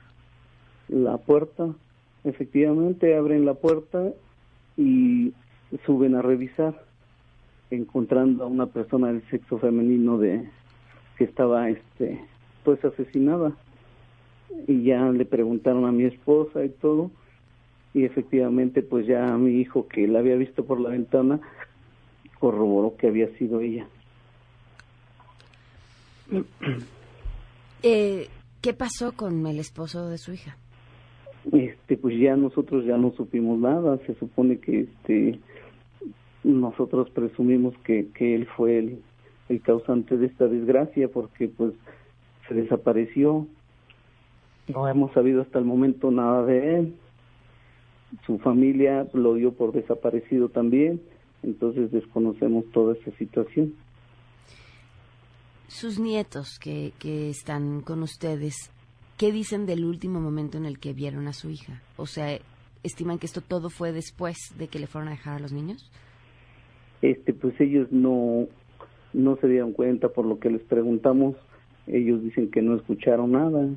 la 0.87 1.19
puerta. 1.19 1.75
Efectivamente 2.23 3.15
abren 3.15 3.45
la 3.45 3.53
puerta 3.53 4.13
y 4.77 5.33
suben 5.85 6.15
a 6.15 6.23
revisar 6.23 6.83
encontrando 7.69 8.45
a 8.45 8.47
una 8.47 8.65
persona 8.65 9.09
del 9.09 9.21
sexo 9.29 9.59
femenino 9.59 10.17
de 10.17 10.49
que 11.19 11.25
estaba 11.25 11.69
este 11.69 12.19
pues 12.63 12.83
asesinada. 12.83 13.51
Y 14.67 14.85
ya 14.85 15.07
le 15.11 15.25
preguntaron 15.25 15.85
a 15.85 15.91
mi 15.91 16.05
esposa 16.05 16.65
y 16.65 16.69
todo 16.69 17.11
y 17.93 18.05
efectivamente 18.05 18.81
pues 18.81 19.05
ya 19.05 19.37
mi 19.37 19.61
hijo 19.61 19.87
que 19.87 20.07
la 20.07 20.17
había 20.17 20.35
visto 20.35 20.65
por 20.65 20.79
la 20.79 20.89
ventana 20.89 21.39
corroboró 22.39 22.97
que 22.97 23.05
había 23.05 23.27
sido 23.37 23.61
ella 23.61 23.87
eh, 27.83 28.27
¿qué 28.61 28.73
pasó 28.73 29.13
con 29.13 29.45
el 29.47 29.59
esposo 29.59 30.07
de 30.09 30.17
su 30.17 30.33
hija? 30.33 30.57
este 31.53 31.97
pues 31.97 32.19
ya 32.19 32.35
nosotros 32.35 32.85
ya 32.85 32.97
no 32.97 33.11
supimos 33.11 33.59
nada. 33.59 33.97
Se 34.05 34.15
supone 34.15 34.59
que 34.59 34.81
este 34.81 35.39
nosotros 36.43 37.09
presumimos 37.09 37.77
que, 37.79 38.07
que 38.13 38.35
él 38.35 38.47
fue 38.55 38.77
el, 38.79 38.99
el 39.49 39.61
causante 39.61 40.17
de 40.17 40.27
esta 40.27 40.47
desgracia 40.47 41.07
porque 41.09 41.47
pues 41.47 41.73
se 42.47 42.53
desapareció. 42.53 43.47
No 44.67 44.87
hemos 44.87 45.13
sabido 45.13 45.41
hasta 45.41 45.59
el 45.59 45.65
momento 45.65 46.11
nada 46.11 46.45
de 46.45 46.79
él. 46.79 46.95
Su 48.25 48.39
familia 48.39 49.07
lo 49.13 49.35
dio 49.35 49.53
por 49.53 49.71
desaparecido 49.71 50.49
también. 50.49 51.01
Entonces 51.43 51.91
desconocemos 51.91 52.65
toda 52.71 52.95
esa 52.95 53.11
situación 53.17 53.73
sus 55.67 55.99
nietos 55.99 56.59
que, 56.59 56.93
que 56.99 57.29
están 57.29 57.81
con 57.81 58.03
ustedes 58.03 58.71
¿qué 59.17 59.31
dicen 59.31 59.65
del 59.65 59.83
último 59.83 60.21
momento 60.21 60.57
en 60.57 60.65
el 60.65 60.79
que 60.79 60.93
vieron 60.93 61.27
a 61.27 61.33
su 61.33 61.49
hija? 61.49 61.81
O 61.97 62.05
sea, 62.05 62.37
¿estiman 62.83 63.17
que 63.17 63.25
esto 63.25 63.41
todo 63.41 63.69
fue 63.69 63.91
después 63.91 64.37
de 64.57 64.67
que 64.67 64.79
le 64.79 64.87
fueron 64.87 65.09
a 65.09 65.11
dejar 65.11 65.37
a 65.37 65.39
los 65.39 65.51
niños? 65.51 65.91
Este, 67.01 67.33
pues 67.33 67.59
ellos 67.59 67.91
no, 67.91 68.47
no 69.13 69.35
se 69.37 69.47
dieron 69.47 69.73
cuenta 69.73 70.09
por 70.09 70.25
lo 70.25 70.39
que 70.39 70.49
les 70.49 70.61
preguntamos, 70.61 71.35
ellos 71.87 72.21
dicen 72.23 72.51
que 72.51 72.61
no 72.61 72.75
escucharon 72.75 73.31
nada, 73.31 73.67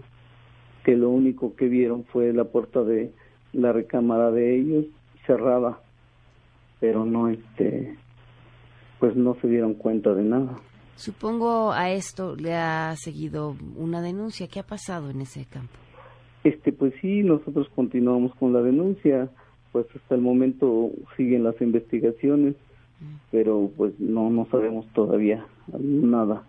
que 0.85 0.97
lo 0.97 1.11
único 1.11 1.55
que 1.57 1.69
vieron 1.69 2.05
fue 2.05 2.33
la 2.33 2.45
puerta 2.45 2.83
de 2.83 3.13
la 3.53 3.73
recámara 3.73 4.31
de 4.31 4.57
ellos 4.59 4.87
cerrada, 5.27 5.81
pero 6.81 7.05
no 7.05 7.29
este 7.29 7.97
pues 8.99 9.17
no 9.17 9.35
se 9.41 9.49
dieron 9.49 9.75
cuenta 9.75 10.13
de 10.13 10.23
nada. 10.23 10.59
Supongo 11.01 11.73
a 11.73 11.91
esto 11.93 12.37
le 12.37 12.53
ha 12.53 12.95
seguido 12.95 13.57
una 13.75 14.03
denuncia. 14.03 14.49
¿Qué 14.49 14.61
ha 14.61 14.67
pasado 14.67 15.09
en 15.09 15.23
ese 15.23 15.47
campo? 15.47 15.73
Este, 16.45 16.73
pues 16.73 16.93
sí, 17.01 17.23
nosotros 17.23 17.71
continuamos 17.75 18.35
con 18.35 18.53
la 18.53 18.61
denuncia, 18.61 19.31
pues 19.73 19.87
hasta 19.97 20.15
el 20.15 20.21
momento 20.21 20.91
siguen 21.17 21.45
las 21.45 21.59
investigaciones, 21.63 22.55
mm. 23.01 23.15
pero 23.31 23.71
pues 23.79 23.99
no, 23.99 24.29
no 24.29 24.47
sabemos 24.51 24.85
todavía 24.93 25.47
nada. 25.79 26.45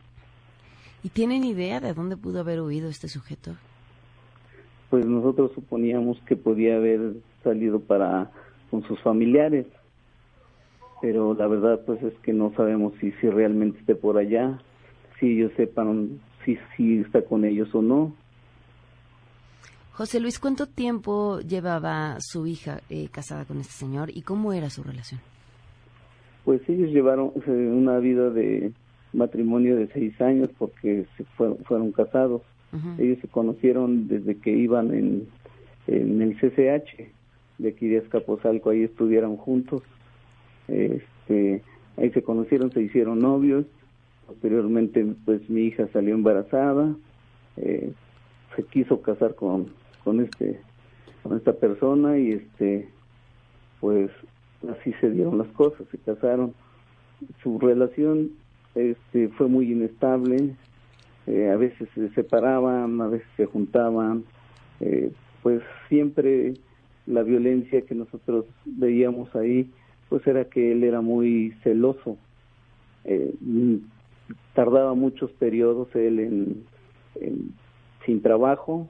¿Y 1.02 1.08
tienen 1.08 1.46
idea 1.46 1.80
de 1.80 1.94
dónde 1.94 2.18
pudo 2.18 2.42
haber 2.42 2.60
huido 2.60 2.90
este 2.90 3.08
sujeto? 3.08 3.56
Pues 4.90 5.06
nosotros 5.06 5.54
suponíamos 5.56 6.20
que 6.28 6.36
podía 6.36 6.76
haber 6.76 7.14
salido 7.42 7.80
para 7.80 8.30
con 8.70 8.84
sus 8.84 9.00
familiares, 9.00 9.66
pero 11.02 11.34
la 11.34 11.48
verdad 11.48 11.82
pues 11.86 12.02
es 12.04 12.14
que 12.20 12.32
no 12.32 12.54
sabemos 12.56 12.94
si, 13.02 13.12
si 13.14 13.30
realmente 13.30 13.80
esté 13.80 13.96
por 13.96 14.18
allá, 14.18 14.60
si 15.20 15.32
ellos 15.32 15.52
sepan 15.58 16.20
si, 16.46 16.58
si 16.78 17.00
está 17.00 17.24
con 17.24 17.44
ellos 17.44 17.74
o 17.74 17.82
no. 17.82 18.14
José 19.94 20.20
Luis, 20.20 20.40
¿cuánto 20.40 20.68
tiempo 20.68 21.40
llevaba 21.42 22.18
su 22.20 22.48
hija 22.48 22.82
eh, 22.90 23.10
casada 23.12 23.46
con 23.46 23.60
este 23.60 23.74
señor 23.74 24.10
y 24.10 24.22
cómo 24.22 24.54
era 24.54 24.70
su 24.70 24.84
relación? 24.84 25.20
Pues 26.46 26.62
ellos 26.70 26.90
llevaron 26.92 27.34
una 27.46 28.00
vida 28.00 28.30
de 28.30 28.72
matrimonio 29.14 29.76
de 29.76 29.88
seis 29.88 30.20
años 30.22 30.50
porque 30.58 31.06
se 31.18 31.24
fueron, 31.36 31.58
fueron 31.66 31.92
casados. 31.92 32.42
Ellos 32.98 33.20
se 33.20 33.28
conocieron 33.28 34.08
desde 34.08 34.38
que 34.38 34.50
iban 34.50 34.94
en, 34.94 35.28
en 35.88 36.22
el 36.22 36.38
CCH 36.38 37.12
de 37.58 37.70
aquí 37.70 37.90
de 37.90 37.98
Escaposalco, 37.98 38.70
ahí 38.70 38.84
estudiaron 38.84 39.36
juntos 39.36 39.84
este, 40.72 41.62
ahí 41.98 42.12
se 42.12 42.24
conocieron, 42.24 42.72
se 42.72 42.82
hicieron 42.82 43.20
novios. 43.20 43.66
Posteriormente, 44.28 45.06
pues 45.26 45.50
mi 45.50 45.66
hija 45.66 45.88
salió 45.92 46.16
embarazada. 46.16 46.96
Eh, 47.58 47.92
se 48.56 48.64
quiso 48.64 49.02
casar 49.02 49.36
con, 49.36 49.68
con 50.04 50.22
este 50.22 50.60
con 51.24 51.38
esta 51.38 51.54
persona 51.54 52.18
y 52.18 52.32
este 52.32 52.90
pues 53.80 54.10
así 54.70 54.94
se 55.00 55.12
dieron 55.12 55.38
las 55.38 55.48
cosas 55.50 55.88
se 55.92 55.98
casaron 56.00 56.54
su 57.44 57.60
relación 57.60 58.32
este 58.76 59.30
fue 59.30 59.48
muy 59.48 59.72
inestable 59.72 60.56
eh, 61.28 61.50
a 61.52 61.58
veces 61.58 61.88
se 61.94 62.10
separaban 62.10 63.00
a 63.02 63.08
veces 63.08 63.28
se 63.38 63.46
juntaban 63.46 64.24
eh, 64.80 65.12
pues 65.44 65.62
siempre 65.90 66.56
la 67.06 67.24
violencia 67.24 67.82
que 67.82 67.96
nosotros 67.96 68.46
veíamos 68.66 69.36
ahí 69.36 69.70
pues 70.12 70.28
era 70.28 70.44
que 70.44 70.74
él 70.74 70.84
era 70.84 71.00
muy 71.00 71.54
celoso. 71.64 72.18
Eh, 73.06 73.34
tardaba 74.54 74.94
muchos 74.94 75.32
periodos 75.32 75.88
él 75.96 76.20
en, 76.20 76.66
sin 78.06 78.22
trabajo, 78.22 78.90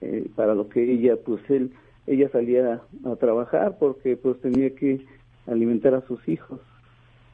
eh, 0.00 0.28
para 0.34 0.56
lo 0.56 0.68
que 0.68 0.82
ella, 0.94 1.14
pues 1.24 1.48
él, 1.48 1.70
ella 2.08 2.28
salía 2.30 2.82
a 3.04 3.16
trabajar 3.20 3.76
porque 3.78 4.16
pues 4.16 4.40
tenía 4.40 4.74
que 4.74 5.06
alimentar 5.46 5.94
a 5.94 6.04
sus 6.08 6.28
hijos 6.28 6.58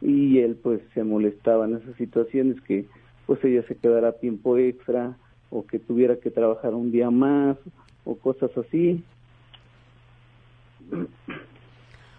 y 0.02 0.40
él 0.40 0.58
pues 0.62 0.82
se 0.92 1.02
molestaba 1.02 1.64
en 1.64 1.76
esas 1.76 1.96
situaciones 1.96 2.60
que 2.60 2.84
pues 3.24 3.42
ella 3.42 3.62
se 3.62 3.76
quedara 3.76 4.12
tiempo 4.12 4.58
extra 4.58 5.16
o 5.48 5.64
que 5.66 5.78
tuviera 5.78 6.16
que 6.16 6.30
trabajar 6.30 6.74
un 6.74 6.92
día 6.92 7.10
más 7.10 7.56
o 8.04 8.16
cosas 8.16 8.50
así. 8.58 9.02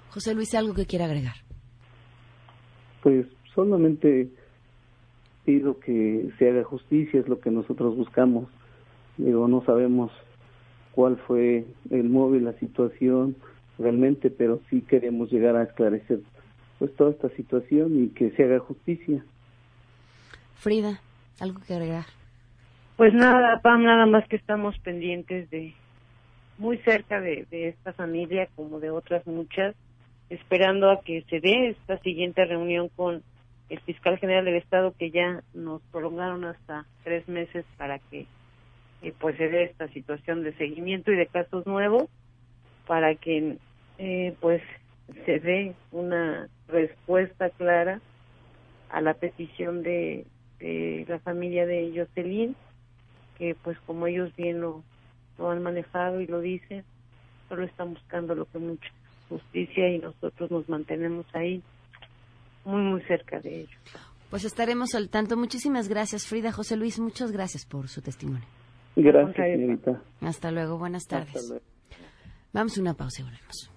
José 0.10 0.34
Luis, 0.34 0.54
¿algo 0.56 0.74
que 0.74 0.86
quiera 0.86 1.06
agregar? 1.06 1.36
Pues 3.04 3.28
solamente 3.54 4.30
pido 5.46 5.80
que 5.80 6.30
se 6.38 6.50
haga 6.50 6.64
justicia, 6.64 7.20
es 7.20 7.28
lo 7.28 7.40
que 7.40 7.52
nosotros 7.52 7.96
buscamos. 7.96 8.48
Digo, 9.18 9.48
no 9.48 9.64
sabemos 9.66 10.12
cuál 10.94 11.18
fue 11.18 11.66
el 11.92 12.10
móvil, 12.10 12.46
la 12.46 12.54
situación 12.54 13.36
realmente, 13.78 14.30
pero 14.30 14.60
sí 14.70 14.82
queremos 14.82 15.32
llegar 15.32 15.56
a 15.56 15.64
esclarecer 15.64 16.20
pues 16.80 16.96
toda 16.96 17.12
esta 17.12 17.30
situación 17.30 18.04
y 18.04 18.10
que 18.10 18.32
se 18.32 18.44
haga 18.44 18.60
justicia. 18.60 19.24
Frida, 20.56 21.02
¿algo 21.40 21.60
que 21.66 21.74
agregar? 21.74 22.06
Pues 22.98 23.14
nada, 23.14 23.62
Pam, 23.62 23.84
nada 23.84 24.06
más 24.06 24.28
que 24.28 24.36
estamos 24.36 24.78
pendientes 24.80 25.50
de 25.50 25.74
muy 26.58 26.78
cerca 26.80 27.22
de 27.22 27.46
esta 27.52 27.94
familia 27.94 28.50
como 28.56 28.80
de 28.80 28.92
otras 28.92 29.26
muchas 29.28 29.76
esperando 30.30 30.92
a 30.92 31.02
que 31.02 31.24
se 31.30 31.40
dé 31.40 31.70
esta 31.70 31.98
siguiente 32.00 32.46
reunión 32.46 32.90
con 32.90 33.24
el 33.70 33.80
fiscal 33.82 34.18
general 34.18 34.46
del 34.46 34.56
estado 34.56 34.94
que 34.98 35.12
ya 35.12 35.44
nos 35.54 35.82
prolongaron 35.92 36.44
hasta 36.44 36.86
tres 37.04 37.28
meses 37.28 37.66
para 37.78 38.00
que 38.00 38.26
eh, 39.02 39.14
pues 39.20 39.38
se 39.38 39.48
dé 39.48 39.64
esta 39.64 39.88
situación 39.90 40.44
de 40.44 40.54
seguimiento 40.54 41.12
y 41.12 41.16
de 41.16 41.28
casos 41.28 41.66
nuevos 41.66 42.06
para 42.88 43.16
que 43.16 43.58
eh, 43.98 44.36
pues 44.40 44.62
se 45.26 45.40
dé 45.40 45.76
una 45.92 46.48
respuesta 46.68 47.50
clara 47.52 48.02
a 48.90 49.02
la 49.02 49.14
petición 49.14 49.84
de, 49.84 50.26
de 50.60 51.06
la 51.08 51.20
familia 51.20 51.66
de 51.66 51.92
Jocelyn 51.96 52.56
que 53.38 53.56
pues 53.64 53.78
como 53.86 54.08
ellos 54.08 54.36
bien 54.36 54.62
lo, 54.62 54.84
lo 55.38 55.50
han 55.50 55.64
manejado 55.64 56.22
y 56.22 56.28
lo 56.28 56.42
dicen 56.42 56.84
solo 57.48 57.64
están 57.64 57.94
buscando 57.94 58.36
lo 58.36 58.46
que 58.46 58.60
muchos 58.60 58.92
justicia 59.30 59.90
y 59.90 60.00
nosotros 60.00 60.52
nos 60.52 60.68
mantenemos 60.68 61.26
ahí 61.34 61.62
muy, 62.66 62.82
muy 62.82 63.02
cerca 63.04 63.40
de 63.40 63.62
ellos. 63.62 63.80
Pues 64.30 64.46
estaremos 64.46 64.94
al 64.96 65.10
tanto. 65.10 65.38
Muchísimas 65.38 65.88
gracias, 65.88 66.28
Frida. 66.28 66.52
José 66.52 66.76
Luis, 66.76 67.00
muchas 67.00 67.32
gracias 67.32 67.66
por 67.66 67.88
su 67.88 68.02
testimonio. 68.02 68.46
Gracias, 68.96 69.36
señorita. 69.36 70.02
Hasta 70.22 70.52
luego, 70.52 70.78
buenas 70.78 71.06
tardes. 71.06 71.54
Vamos 72.52 72.78
a 72.78 72.82
una 72.82 72.94
pausa 72.94 73.22
y 73.22 73.26
volvemos. 73.26 73.72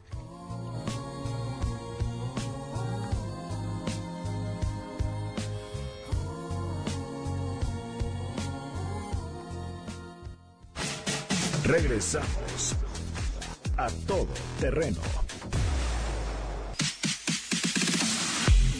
Regresamos 11.64 12.76
a 13.76 13.88
todo 14.06 14.26
terreno. 14.60 15.00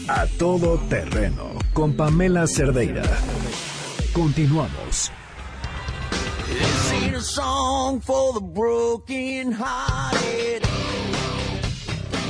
A 0.07 0.27
todo 0.37 0.77
terreno 0.89 1.53
con 1.71 1.95
Pamela 1.95 2.45
Cerdeira. 2.45 3.03
Continuamos. 4.11 5.11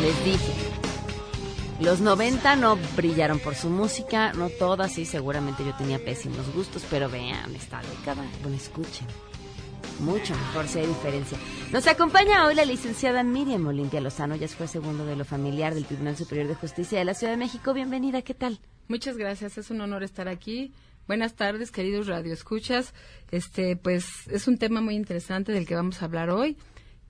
Les 0.02 0.26
dije, 0.26 0.54
los 1.80 2.00
90 2.00 2.56
no 2.58 2.78
brillaron 2.96 3.40
por 3.40 3.56
su 3.56 3.70
música, 3.70 4.34
no 4.34 4.50
todas, 4.50 4.92
sí, 4.94 5.06
seguramente 5.06 5.66
yo 5.66 5.74
tenía 5.76 6.04
pésimos 6.04 6.54
gustos, 6.54 6.84
pero 6.90 7.10
vean 7.10 7.56
esta 7.56 7.82
década, 7.82 8.24
bueno, 8.44 8.56
escuchen 8.56 9.08
mucho 10.00 10.34
mejor 10.36 10.68
si 10.68 10.80
hay 10.80 10.88
diferencia. 10.88 11.38
Nos 11.72 11.88
acompaña 11.88 12.46
hoy 12.46 12.56
la 12.56 12.66
licenciada 12.66 13.24
Miriam 13.24 13.66
Olimpia 13.68 14.02
Lozano, 14.02 14.36
ya 14.36 14.48
fue 14.48 14.68
segundo 14.68 15.06
de 15.06 15.16
lo 15.16 15.26
familiar 15.26 15.74
del 15.74 15.86
Tribunal 15.86 16.16
Superior 16.16 16.48
de 16.48 16.56
Justicia 16.56 17.00
de 17.00 17.06
la 17.06 17.14
Ciudad 17.14 17.34
de 17.34 17.38
México. 17.38 17.74
Bienvenida, 17.74 18.22
¿qué 18.22 18.34
tal? 18.34 18.60
Muchas 18.88 19.18
gracias, 19.18 19.58
es 19.58 19.72
un 19.72 19.82
honor 19.82 20.04
estar 20.04 20.28
aquí. 20.28 20.74
Buenas 21.08 21.36
tardes, 21.36 21.72
queridos 21.72 22.08
radioescuchas. 22.08 22.94
Este, 23.32 23.76
pues 23.76 24.28
es 24.30 24.48
un 24.48 24.58
tema 24.58 24.82
muy 24.82 24.96
interesante 24.96 25.52
del 25.52 25.66
que 25.66 25.76
vamos 25.76 26.02
a 26.02 26.06
hablar 26.06 26.30
hoy 26.30 26.58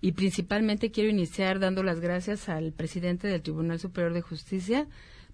y 0.02 0.13
principalmente 0.13 0.91
quiero 0.91 1.10
iniciar 1.10 1.60
dando 1.60 1.82
las 1.82 2.00
gracias 2.00 2.50
al 2.50 2.74
presidente 2.74 3.28
del 3.28 3.41
Tribunal 3.41 3.80
Superior 3.80 4.13
de 4.13 4.22
Justicia, 4.22 4.88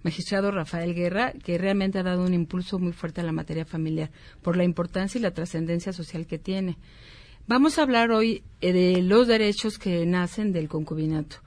magistrado 0.04 0.52
Rafael 0.52 0.94
Guerra, 0.94 1.34
que 1.44 1.58
realmente 1.58 2.00
ha 2.00 2.04
dado 2.04 2.24
un 2.24 2.34
impulso 2.34 2.80
muy 2.80 2.92
fuerte 2.92 3.22
a 3.22 3.24
la 3.24 3.32
materia 3.32 3.66
familiar 3.66 4.12
por 4.42 4.58
la 4.58 4.64
importancia 4.64 5.18
y 5.18 5.22
la 5.22 5.32
trascendencia 5.32 5.92
social 5.92 6.28
que 6.28 6.38
tiene. 6.38 6.78
Vamos 7.50 7.80
a 7.80 7.82
hablar 7.82 8.12
hoy 8.12 8.44
eh, 8.62 8.72
de 8.72 9.02
los 9.02 9.28
derechos 9.28 9.80
que 9.80 10.06
nacen 10.06 10.54
del 10.54 10.70
concubinato. 10.70 11.38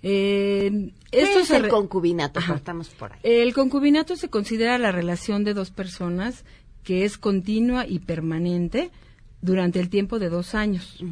Eh, 0.00 0.92
esto 1.10 1.40
es 1.40 1.50
el 1.50 1.66
concubinato? 1.66 2.38
Partamos 2.46 2.88
por 2.90 3.12
ahí. 3.12 3.18
El 3.24 3.52
concubinato 3.52 4.14
se 4.14 4.28
considera 4.28 4.78
la 4.78 4.92
relación 4.92 5.42
de 5.42 5.52
dos 5.52 5.72
personas 5.72 6.44
que 6.84 7.04
es 7.04 7.18
continua 7.18 7.84
y 7.84 7.98
permanente 7.98 8.92
durante 9.42 9.80
el 9.80 9.88
tiempo 9.88 10.20
de 10.20 10.28
dos 10.28 10.54
años. 10.54 11.02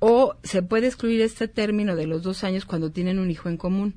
O 0.00 0.34
se 0.42 0.64
puede 0.64 0.88
excluir 0.88 1.20
este 1.20 1.46
término 1.46 1.94
de 1.94 2.08
los 2.08 2.24
dos 2.24 2.42
años 2.42 2.64
cuando 2.64 2.90
tienen 2.90 3.20
un 3.20 3.30
hijo 3.30 3.48
en 3.48 3.56
común, 3.56 3.94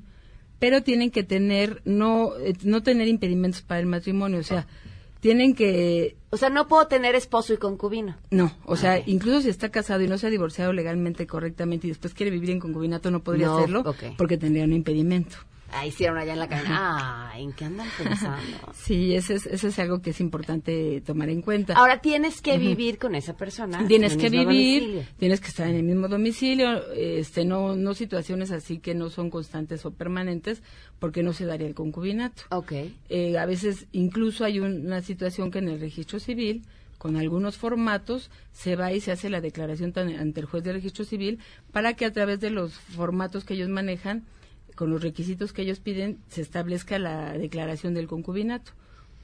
pero 0.60 0.84
tienen 0.84 1.10
que 1.10 1.24
tener 1.24 1.82
no 1.84 2.36
eh, 2.38 2.54
no 2.62 2.84
tener 2.84 3.08
impedimentos 3.08 3.62
para 3.62 3.80
el 3.80 3.86
matrimonio, 3.86 4.38
o 4.38 4.44
sea, 4.44 4.68
tienen 5.20 5.54
que... 5.54 6.16
O 6.30 6.36
sea, 6.36 6.50
no 6.50 6.68
puedo 6.68 6.86
tener 6.86 7.14
esposo 7.14 7.54
y 7.54 7.56
concubino. 7.56 8.16
No, 8.30 8.52
o 8.64 8.76
sea, 8.76 9.02
incluso 9.06 9.40
si 9.40 9.48
está 9.48 9.70
casado 9.70 10.02
y 10.02 10.08
no 10.08 10.18
se 10.18 10.26
ha 10.26 10.30
divorciado 10.30 10.72
legalmente 10.72 11.26
correctamente 11.26 11.86
y 11.86 11.90
después 11.90 12.14
quiere 12.14 12.30
vivir 12.30 12.50
en 12.50 12.60
concubinato, 12.60 13.10
no 13.10 13.20
podría 13.20 13.54
hacerlo 13.54 13.82
porque 14.16 14.36
tendría 14.36 14.64
un 14.64 14.72
impedimento. 14.72 15.38
Ah, 15.70 15.86
hicieron 15.86 16.16
allá 16.16 16.32
en 16.32 16.38
la 16.38 16.48
cadena. 16.48 16.70
Ah, 16.70 17.38
¿en 17.38 17.52
qué 17.52 17.66
andan 17.66 17.88
pensando? 17.96 18.58
sí, 18.74 19.14
eso 19.14 19.34
es, 19.34 19.46
eso 19.46 19.68
es 19.68 19.78
algo 19.78 20.00
que 20.00 20.10
es 20.10 20.20
importante 20.20 21.02
tomar 21.02 21.28
en 21.28 21.42
cuenta. 21.42 21.74
Ahora 21.74 22.00
tienes 22.00 22.40
que 22.40 22.58
vivir 22.58 22.98
con 22.98 23.14
esa 23.14 23.36
persona. 23.36 23.86
Tienes 23.86 24.16
que 24.16 24.30
vivir, 24.30 25.06
tienes 25.18 25.40
que 25.40 25.48
estar 25.48 25.68
en 25.68 25.76
el 25.76 25.82
mismo 25.82 26.08
domicilio, 26.08 26.90
este, 26.92 27.44
no, 27.44 27.76
no 27.76 27.94
situaciones 27.94 28.50
así 28.50 28.78
que 28.78 28.94
no 28.94 29.10
son 29.10 29.30
constantes 29.30 29.84
o 29.84 29.90
permanentes, 29.90 30.62
porque 30.98 31.22
no 31.22 31.32
se 31.32 31.44
daría 31.44 31.66
el 31.66 31.74
concubinato. 31.74 32.42
Ok. 32.50 32.72
Eh, 33.08 33.38
a 33.38 33.46
veces 33.46 33.86
incluso 33.92 34.44
hay 34.44 34.60
una 34.60 35.02
situación 35.02 35.50
que 35.50 35.58
en 35.58 35.68
el 35.68 35.80
registro 35.80 36.18
civil 36.18 36.64
con 36.98 37.16
algunos 37.16 37.56
formatos 37.56 38.30
se 38.52 38.74
va 38.74 38.92
y 38.92 39.00
se 39.00 39.12
hace 39.12 39.30
la 39.30 39.40
declaración 39.40 39.92
ante 39.96 40.40
el 40.40 40.46
juez 40.46 40.64
de 40.64 40.72
registro 40.72 41.04
civil 41.04 41.38
para 41.72 41.94
que 41.94 42.04
a 42.04 42.12
través 42.12 42.40
de 42.40 42.50
los 42.50 42.72
formatos 42.74 43.44
que 43.44 43.54
ellos 43.54 43.68
manejan 43.68 44.24
con 44.78 44.90
los 44.90 45.02
requisitos 45.02 45.52
que 45.52 45.62
ellos 45.62 45.80
piden, 45.80 46.18
se 46.28 46.40
establezca 46.40 47.00
la 47.00 47.32
declaración 47.32 47.94
del 47.94 48.06
concubinato. 48.06 48.70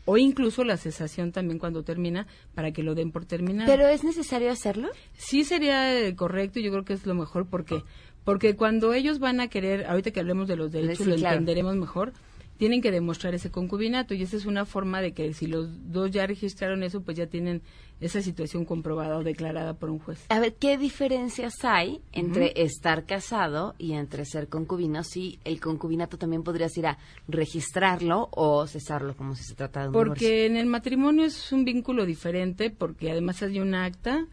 O 0.04 0.16
incluso 0.16 0.64
la 0.64 0.76
cesación 0.76 1.30
también 1.30 1.60
cuando 1.60 1.84
termina, 1.84 2.26
para 2.56 2.72
que 2.72 2.82
lo 2.82 2.96
den 2.96 3.12
por 3.12 3.24
terminado. 3.24 3.70
¿Pero 3.70 3.86
es 3.86 4.02
necesario 4.02 4.50
hacerlo? 4.50 4.88
Sí 5.16 5.44
sería 5.44 5.96
eh, 5.96 6.16
correcto, 6.16 6.58
yo 6.58 6.72
creo 6.72 6.84
que 6.84 6.94
es 6.94 7.06
lo 7.06 7.14
mejor, 7.14 7.46
porque 7.46 7.84
porque 8.24 8.56
cuando 8.56 8.94
ellos 8.94 9.20
van 9.20 9.38
a 9.38 9.46
querer, 9.46 9.86
ahorita 9.86 10.10
que 10.10 10.18
hablemos 10.18 10.48
de 10.48 10.56
los 10.56 10.72
derechos, 10.72 11.06
lo 11.06 11.14
entenderemos 11.14 11.76
mejor, 11.76 12.12
tienen 12.56 12.80
que 12.80 12.90
demostrar 12.90 13.34
ese 13.34 13.50
concubinato 13.50 14.14
y 14.14 14.22
esa 14.22 14.36
es 14.36 14.46
una 14.46 14.64
forma 14.64 15.00
de 15.00 15.12
que 15.12 15.32
si 15.34 15.46
los 15.46 15.68
dos 15.90 16.10
ya 16.10 16.26
registraron 16.26 16.82
eso, 16.82 17.02
pues 17.02 17.16
ya 17.16 17.26
tienen 17.26 17.62
esa 18.00 18.20
situación 18.20 18.64
comprobada 18.64 19.16
o 19.16 19.24
declarada 19.24 19.74
por 19.74 19.90
un 19.90 19.98
juez. 19.98 20.24
A 20.28 20.40
ver, 20.40 20.54
¿qué 20.54 20.76
diferencias 20.76 21.64
hay 21.64 22.00
entre 22.12 22.52
estar 22.56 23.06
casado 23.06 23.74
y 23.78 23.92
entre 23.92 24.24
ser 24.24 24.48
concubino? 24.48 25.02
Si 25.04 25.38
el 25.44 25.60
concubinato 25.60 26.18
también 26.18 26.42
podrías 26.42 26.76
ir 26.76 26.86
a 26.86 26.98
registrarlo 27.28 28.28
o 28.32 28.66
cesarlo 28.66 29.16
como 29.16 29.34
si 29.34 29.44
se 29.44 29.54
tratara 29.54 29.84
de 29.84 29.88
un 29.88 29.94
Porque 29.94 30.46
en 30.46 30.56
el 30.56 30.66
matrimonio 30.66 31.24
es 31.24 31.52
un 31.52 31.64
vínculo 31.64 32.04
diferente 32.04 32.70
porque 32.70 33.10
además 33.10 33.42
hay 33.42 33.60
un 33.60 33.74
acta 33.74 34.26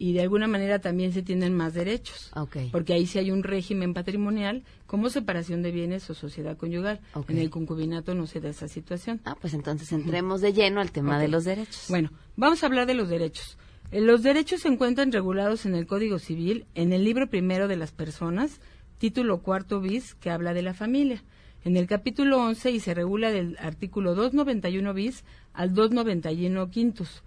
y 0.00 0.14
de 0.14 0.22
alguna 0.22 0.48
manera 0.48 0.78
también 0.78 1.12
se 1.12 1.20
tienen 1.20 1.54
más 1.54 1.74
derechos. 1.74 2.32
Porque 2.72 2.94
ahí 2.94 3.04
sí 3.04 3.18
hay 3.18 3.30
un 3.30 3.42
régimen 3.42 3.92
patrimonial 3.92 4.64
como 4.86 5.10
separación 5.10 5.60
de 5.60 5.72
bienes 5.72 6.08
o 6.08 6.14
sociedad 6.14 6.56
conyugal. 6.56 7.00
En 7.28 7.36
el 7.36 7.50
concubinato 7.50 8.14
no 8.14 8.26
se 8.26 8.40
da 8.40 8.48
esa 8.48 8.66
situación. 8.66 9.20
Ah, 9.26 9.36
pues 9.38 9.52
entonces 9.52 9.92
entremos 9.92 10.40
de 10.40 10.54
lleno 10.54 10.80
al 10.80 10.90
tema 10.90 11.18
de 11.18 11.28
los 11.28 11.44
derechos. 11.44 11.84
Bueno, 11.90 12.10
vamos 12.34 12.62
a 12.62 12.66
hablar 12.66 12.86
de 12.86 12.94
los 12.94 13.10
derechos. 13.10 13.58
Eh, 13.90 14.00
los 14.00 14.22
derechos 14.22 14.62
se 14.62 14.68
encuentran 14.68 15.12
regulados 15.12 15.66
en 15.66 15.74
el 15.74 15.86
Código 15.86 16.18
Civil, 16.18 16.64
en 16.74 16.94
el 16.94 17.04
libro 17.04 17.28
primero 17.28 17.68
de 17.68 17.76
las 17.76 17.92
personas, 17.92 18.62
título 18.96 19.42
cuarto 19.42 19.82
bis, 19.82 20.14
que 20.14 20.30
habla 20.30 20.54
de 20.54 20.62
la 20.62 20.72
familia. 20.72 21.22
En 21.62 21.76
el 21.76 21.86
capítulo 21.86 22.42
11 22.42 22.70
y 22.70 22.80
se 22.80 22.94
regula 22.94 23.32
del 23.32 23.58
artículo 23.60 24.14
291 24.14 24.94
bis 24.94 25.24
al 25.52 25.74
291 25.74 26.70
quintos 26.70 27.22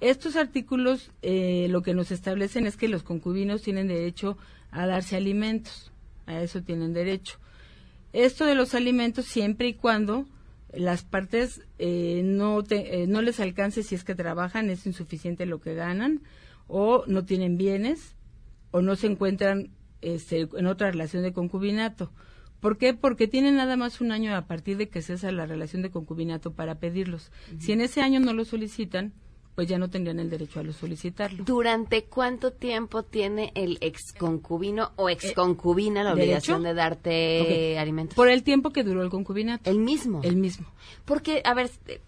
estos 0.00 0.36
artículos 0.36 1.10
eh, 1.22 1.68
lo 1.70 1.82
que 1.82 1.94
nos 1.94 2.10
establecen 2.10 2.66
es 2.66 2.76
que 2.76 2.88
los 2.88 3.02
concubinos 3.02 3.62
tienen 3.62 3.88
derecho 3.88 4.36
a 4.70 4.86
darse 4.86 5.16
alimentos, 5.16 5.92
a 6.26 6.40
eso 6.42 6.62
tienen 6.62 6.92
derecho. 6.92 7.38
Esto 8.12 8.44
de 8.44 8.54
los 8.54 8.74
alimentos 8.74 9.26
siempre 9.26 9.68
y 9.68 9.74
cuando 9.74 10.26
las 10.72 11.04
partes 11.04 11.62
eh, 11.78 12.22
no, 12.24 12.62
eh, 12.70 13.06
no 13.08 13.22
les 13.22 13.40
alcance 13.40 13.82
si 13.82 13.94
es 13.94 14.04
que 14.04 14.14
trabajan, 14.14 14.70
es 14.70 14.86
insuficiente 14.86 15.46
lo 15.46 15.60
que 15.60 15.74
ganan, 15.74 16.22
o 16.68 17.04
no 17.06 17.24
tienen 17.24 17.56
bienes, 17.56 18.14
o 18.70 18.82
no 18.82 18.96
se 18.96 19.06
encuentran 19.06 19.70
este, 20.02 20.48
en 20.56 20.66
otra 20.66 20.90
relación 20.90 21.22
de 21.22 21.32
concubinato. 21.32 22.12
¿Por 22.60 22.78
qué? 22.78 22.94
Porque 22.94 23.28
tienen 23.28 23.56
nada 23.56 23.76
más 23.76 24.00
un 24.00 24.12
año 24.12 24.34
a 24.34 24.46
partir 24.46 24.76
de 24.76 24.88
que 24.88 25.02
cesa 25.02 25.30
la 25.30 25.46
relación 25.46 25.82
de 25.82 25.90
concubinato 25.90 26.52
para 26.52 26.76
pedirlos. 26.76 27.30
Si 27.58 27.72
en 27.72 27.80
ese 27.80 28.00
año 28.00 28.18
no 28.18 28.32
lo 28.32 28.44
solicitan, 28.44 29.12
pues 29.56 29.68
ya 29.68 29.78
no 29.78 29.88
tendrían 29.88 30.20
el 30.20 30.28
derecho 30.28 30.60
a 30.60 30.72
solicitarlo. 30.72 31.42
¿Durante 31.42 32.04
cuánto 32.04 32.52
tiempo 32.52 33.02
tiene 33.02 33.52
el 33.54 33.78
ex 33.80 34.12
concubino 34.12 34.92
o 34.96 35.08
ex 35.08 35.32
concubina 35.32 36.04
la 36.04 36.12
obligación 36.12 36.62
de 36.62 36.74
darte 36.74 37.78
alimentos? 37.78 38.14
Por 38.14 38.28
el 38.28 38.42
tiempo 38.42 38.70
que 38.70 38.84
duró 38.84 39.02
el 39.02 39.08
concubinato. 39.08 39.70
¿El 39.70 39.78
mismo? 39.78 40.20
El 40.22 40.36
mismo. 40.36 40.66
Porque, 41.06 41.40
a 41.42 41.54
ver, 41.54 41.70
eh, 41.86 42.02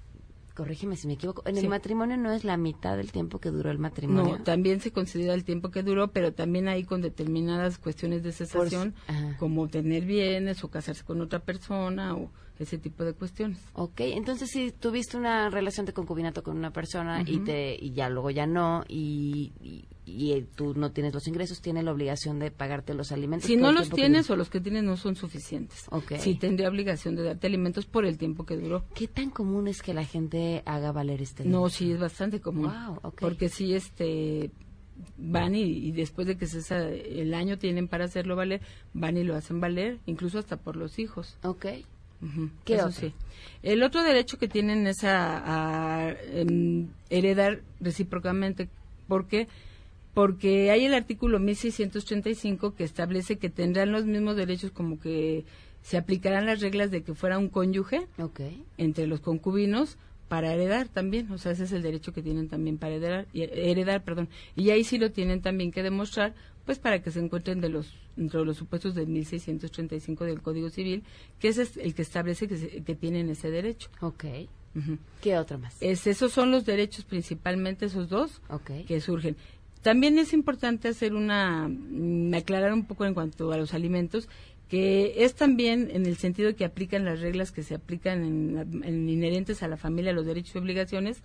corrígeme 0.54 0.96
si 0.96 1.06
me 1.06 1.14
equivoco, 1.14 1.42
en 1.46 1.56
el 1.56 1.68
matrimonio 1.70 2.18
no 2.18 2.32
es 2.32 2.44
la 2.44 2.58
mitad 2.58 2.98
del 2.98 3.12
tiempo 3.12 3.38
que 3.38 3.50
duró 3.50 3.70
el 3.70 3.78
matrimonio. 3.78 4.36
No, 4.36 4.44
también 4.44 4.80
se 4.82 4.92
considera 4.92 5.32
el 5.32 5.44
tiempo 5.44 5.70
que 5.70 5.82
duró, 5.82 6.08
pero 6.08 6.34
también 6.34 6.68
hay 6.68 6.84
con 6.84 7.00
determinadas 7.00 7.78
cuestiones 7.78 8.22
de 8.22 8.32
cesación, 8.32 8.94
como 9.38 9.68
tener 9.68 10.04
bienes 10.04 10.62
o 10.64 10.68
casarse 10.68 11.02
con 11.02 11.22
otra 11.22 11.38
persona 11.38 12.14
o 12.14 12.30
ese 12.58 12.78
tipo 12.78 13.04
de 13.04 13.12
cuestiones. 13.12 13.58
Ok, 13.74 14.00
entonces 14.00 14.50
si 14.50 14.72
tuviste 14.72 15.16
una 15.16 15.50
relación 15.50 15.86
de 15.86 15.92
concubinato 15.92 16.42
con 16.42 16.56
una 16.56 16.72
persona 16.72 17.22
y 17.26 17.38
te 17.40 17.74
y 17.74 17.92
ya 17.92 18.08
luego 18.08 18.30
ya 18.30 18.46
no 18.46 18.84
y, 18.88 19.52
y, 20.04 20.32
eh, 20.32 20.46
tú 20.54 20.74
no 20.74 20.90
tienes 20.92 21.14
los 21.14 21.26
ingresos, 21.28 21.60
tiene 21.60 21.82
la 21.82 21.92
obligación 21.92 22.38
de 22.38 22.50
pagarte 22.50 22.94
los 22.94 23.12
alimentos. 23.12 23.46
Si 23.46 23.56
no 23.56 23.72
los 23.72 23.90
tienes 23.90 24.30
o 24.30 24.36
los 24.36 24.50
que 24.50 24.60
tienes 24.60 24.84
no 24.84 24.96
son 24.96 25.16
suficientes. 25.16 25.86
Okay. 25.90 26.18
Sí 26.18 26.34
tendría 26.34 26.68
obligación 26.68 27.14
de 27.14 27.22
darte 27.22 27.46
alimentos 27.46 27.86
por 27.86 28.04
el 28.04 28.18
tiempo 28.18 28.44
que 28.44 28.56
duró. 28.56 28.84
¿Qué 28.94 29.08
tan 29.08 29.30
común 29.30 29.68
es 29.68 29.82
que 29.82 29.94
la 29.94 30.04
gente 30.04 30.62
haga 30.66 30.92
valer 30.92 31.22
este 31.22 31.44
No, 31.44 31.68
sí 31.68 31.92
es 31.92 32.00
bastante 32.00 32.40
común. 32.40 32.72
Wow, 32.72 33.12
Porque 33.20 33.48
sí 33.48 33.74
este 33.74 34.50
van 35.16 35.54
y, 35.54 35.92
después 35.92 36.26
de 36.26 36.36
que 36.36 36.46
se 36.46 37.20
el 37.20 37.34
año 37.34 37.58
tienen 37.58 37.88
para 37.88 38.04
hacerlo 38.04 38.36
valer, 38.36 38.60
van 38.94 39.16
y 39.16 39.24
lo 39.24 39.36
hacen 39.36 39.60
valer, 39.60 39.98
incluso 40.06 40.38
hasta 40.38 40.56
por 40.56 40.76
los 40.76 40.98
hijos. 40.98 41.36
Ok. 42.22 42.50
¿Qué 42.64 43.12
El 43.62 43.82
otro 43.82 44.02
derecho 44.02 44.38
que 44.38 44.48
tienen 44.48 44.86
es 44.86 45.04
a, 45.04 46.14
em, 46.32 46.88
heredar 47.10 47.60
recíprocamente. 47.80 48.68
¿Por 49.06 49.26
qué? 49.26 49.48
Porque 50.14 50.70
hay 50.70 50.84
el 50.84 50.94
artículo 50.94 51.38
1635 51.38 52.74
que 52.74 52.84
establece 52.84 53.36
que 53.36 53.50
tendrán 53.50 53.92
los 53.92 54.04
mismos 54.04 54.36
derechos 54.36 54.70
como 54.72 54.98
que 54.98 55.44
se 55.82 55.96
aplicarán 55.96 56.46
las 56.46 56.60
reglas 56.60 56.90
de 56.90 57.02
que 57.02 57.14
fuera 57.14 57.38
un 57.38 57.48
cónyuge 57.48 58.06
entre 58.76 59.06
los 59.06 59.20
concubinos 59.20 59.96
para 60.28 60.52
heredar 60.52 60.88
también, 60.88 61.30
o 61.32 61.38
sea, 61.38 61.52
ese 61.52 61.64
es 61.64 61.72
el 61.72 61.82
derecho 61.82 62.12
que 62.12 62.22
tienen 62.22 62.48
también 62.48 62.78
para 62.78 62.94
heredar, 62.94 63.26
heredar, 63.32 64.04
perdón, 64.04 64.28
y 64.54 64.70
ahí 64.70 64.84
sí 64.84 64.98
lo 64.98 65.10
tienen 65.10 65.40
también 65.40 65.70
que 65.72 65.82
demostrar, 65.82 66.34
pues 66.66 66.78
para 66.78 67.02
que 67.02 67.10
se 67.10 67.20
encuentren 67.20 67.60
de 67.60 67.70
los 67.70 67.94
dentro 68.18 68.40
de 68.40 68.46
los 68.46 68.56
supuestos 68.56 68.94
de 68.94 69.06
1635 69.06 70.24
del 70.24 70.42
Código 70.42 70.68
Civil, 70.70 71.04
que 71.38 71.48
es 71.48 71.76
el 71.76 71.94
que 71.94 72.02
establece 72.02 72.48
que, 72.48 72.94
tienen 72.94 73.30
ese 73.30 73.50
derecho. 73.50 73.88
Ok. 74.00 74.24
¿Qué 75.22 75.38
otro 75.38 75.58
más? 75.58 75.76
Es, 75.80 76.06
esos 76.06 76.32
son 76.32 76.50
los 76.50 76.66
derechos 76.66 77.04
principalmente, 77.04 77.86
esos 77.86 78.08
dos, 78.08 78.40
que 78.86 79.00
surgen. 79.00 79.36
También 79.82 80.18
es 80.18 80.32
importante 80.32 80.88
hacer 80.88 81.14
una, 81.14 81.68
mm, 81.68 82.34
aclarar 82.34 82.72
un 82.72 82.84
poco 82.84 83.06
en 83.06 83.14
cuanto 83.14 83.52
a 83.52 83.56
los 83.56 83.72
alimentos, 83.74 84.28
que 84.68 85.24
es 85.24 85.34
también 85.34 85.88
en 85.92 86.04
el 86.06 86.16
sentido 86.16 86.54
que 86.54 86.64
aplican 86.64 87.04
las 87.04 87.20
reglas 87.20 87.52
que 87.52 87.62
se 87.62 87.74
aplican 87.74 88.22
en, 88.22 89.08
inherentes 89.08 89.62
a 89.62 89.68
la 89.68 89.78
familia, 89.78 90.12
los 90.12 90.26
derechos 90.26 90.54
y 90.54 90.58
obligaciones, 90.58 91.22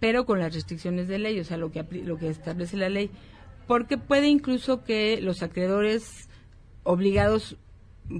pero 0.00 0.24
con 0.24 0.38
las 0.38 0.54
restricciones 0.54 1.06
de 1.06 1.18
ley, 1.18 1.38
o 1.38 1.44
sea, 1.44 1.58
lo 1.58 1.70
que, 1.70 1.82
lo 1.82 2.18
que 2.18 2.28
establece 2.28 2.76
la 2.76 2.88
ley. 2.88 3.10
Porque 3.66 3.98
puede 3.98 4.28
incluso 4.28 4.82
que 4.82 5.20
los 5.20 5.42
acreedores 5.42 6.28
obligados, 6.84 7.56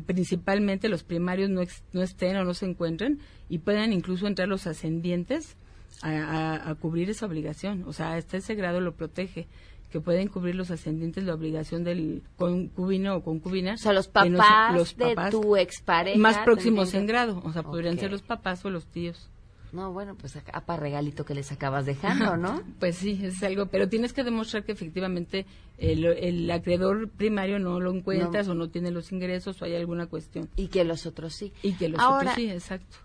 principalmente 0.06 0.88
los 0.88 1.04
primarios, 1.04 1.48
no, 1.50 1.62
no 1.92 2.02
estén 2.02 2.36
o 2.36 2.44
no 2.44 2.54
se 2.54 2.66
encuentren 2.66 3.20
y 3.48 3.58
puedan 3.58 3.92
incluso 3.92 4.26
entrar 4.26 4.48
los 4.48 4.66
ascendientes 4.66 5.56
a, 6.02 6.68
a 6.68 6.74
cubrir 6.74 7.08
esa 7.08 7.26
obligación. 7.26 7.84
O 7.86 7.94
sea, 7.94 8.14
hasta 8.14 8.36
ese 8.36 8.54
grado 8.54 8.80
lo 8.80 8.94
protege 8.94 9.46
que 9.94 10.00
pueden 10.00 10.26
cubrir 10.26 10.56
los 10.56 10.72
ascendientes 10.72 11.22
la 11.22 11.34
obligación 11.34 11.84
del 11.84 12.24
concubino 12.36 13.14
o 13.14 13.22
concubina. 13.22 13.74
O 13.74 13.76
sea, 13.76 13.92
los 13.92 14.08
papás, 14.08 14.74
los 14.74 14.96
de 14.96 15.14
tu 15.30 15.56
expareja. 15.56 16.18
Más 16.18 16.38
próximos 16.38 16.92
en 16.94 17.06
grado, 17.06 17.40
o 17.44 17.52
sea, 17.52 17.62
podrían 17.62 17.96
ser 17.96 18.10
los 18.10 18.22
papás 18.22 18.64
o 18.64 18.70
los 18.70 18.86
tíos. 18.86 19.30
No, 19.70 19.92
bueno, 19.92 20.16
pues 20.16 20.36
para 20.66 20.80
regalito 20.80 21.24
que 21.24 21.34
les 21.34 21.52
acabas 21.52 21.86
dejando, 21.86 22.36
¿no? 22.36 22.60
pues 22.80 22.96
sí, 22.96 23.20
es 23.22 23.40
algo, 23.44 23.66
pero 23.66 23.88
tienes 23.88 24.12
que 24.12 24.24
demostrar 24.24 24.64
que 24.64 24.72
efectivamente 24.72 25.46
el, 25.78 26.50
acreedor 26.50 27.08
primario 27.08 27.60
no 27.60 27.78
lo 27.78 27.94
encuentras 27.94 28.48
o 28.48 28.54
no 28.54 28.70
tiene 28.70 28.90
los 28.90 29.12
ingresos 29.12 29.62
o 29.62 29.64
hay 29.64 29.76
alguna 29.76 30.06
cuestión. 30.06 30.48
Y 30.56 30.66
que 30.66 30.82
los 30.82 31.06
otros 31.06 31.34
sí. 31.34 31.52
Y 31.62 31.74
que 31.74 31.88
los 31.88 32.02
otros 32.02 32.34
sí, 32.34 32.50
exacto. 32.50 32.96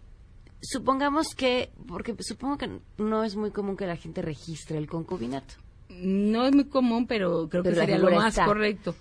Supongamos 0.60 1.36
que, 1.36 1.69
porque 1.88 2.15
supongo 2.21 2.58
que 2.58 2.80
no 2.97 3.23
es 3.23 3.36
muy 3.36 3.52
común 3.52 3.78
que 3.78 3.86
la 3.86 3.95
gente 3.95 4.23
registre 4.23 4.80
el 4.80 4.88
concubinato 4.88 5.54
no 5.89 6.45
es 6.45 6.54
muy 6.54 6.65
común, 6.65 7.08
pero 7.08 7.49
creo 7.49 7.63
que 7.63 7.75
sería 7.75 7.97
lo 7.97 8.12
más 8.12 8.39
correcto. 8.39 8.95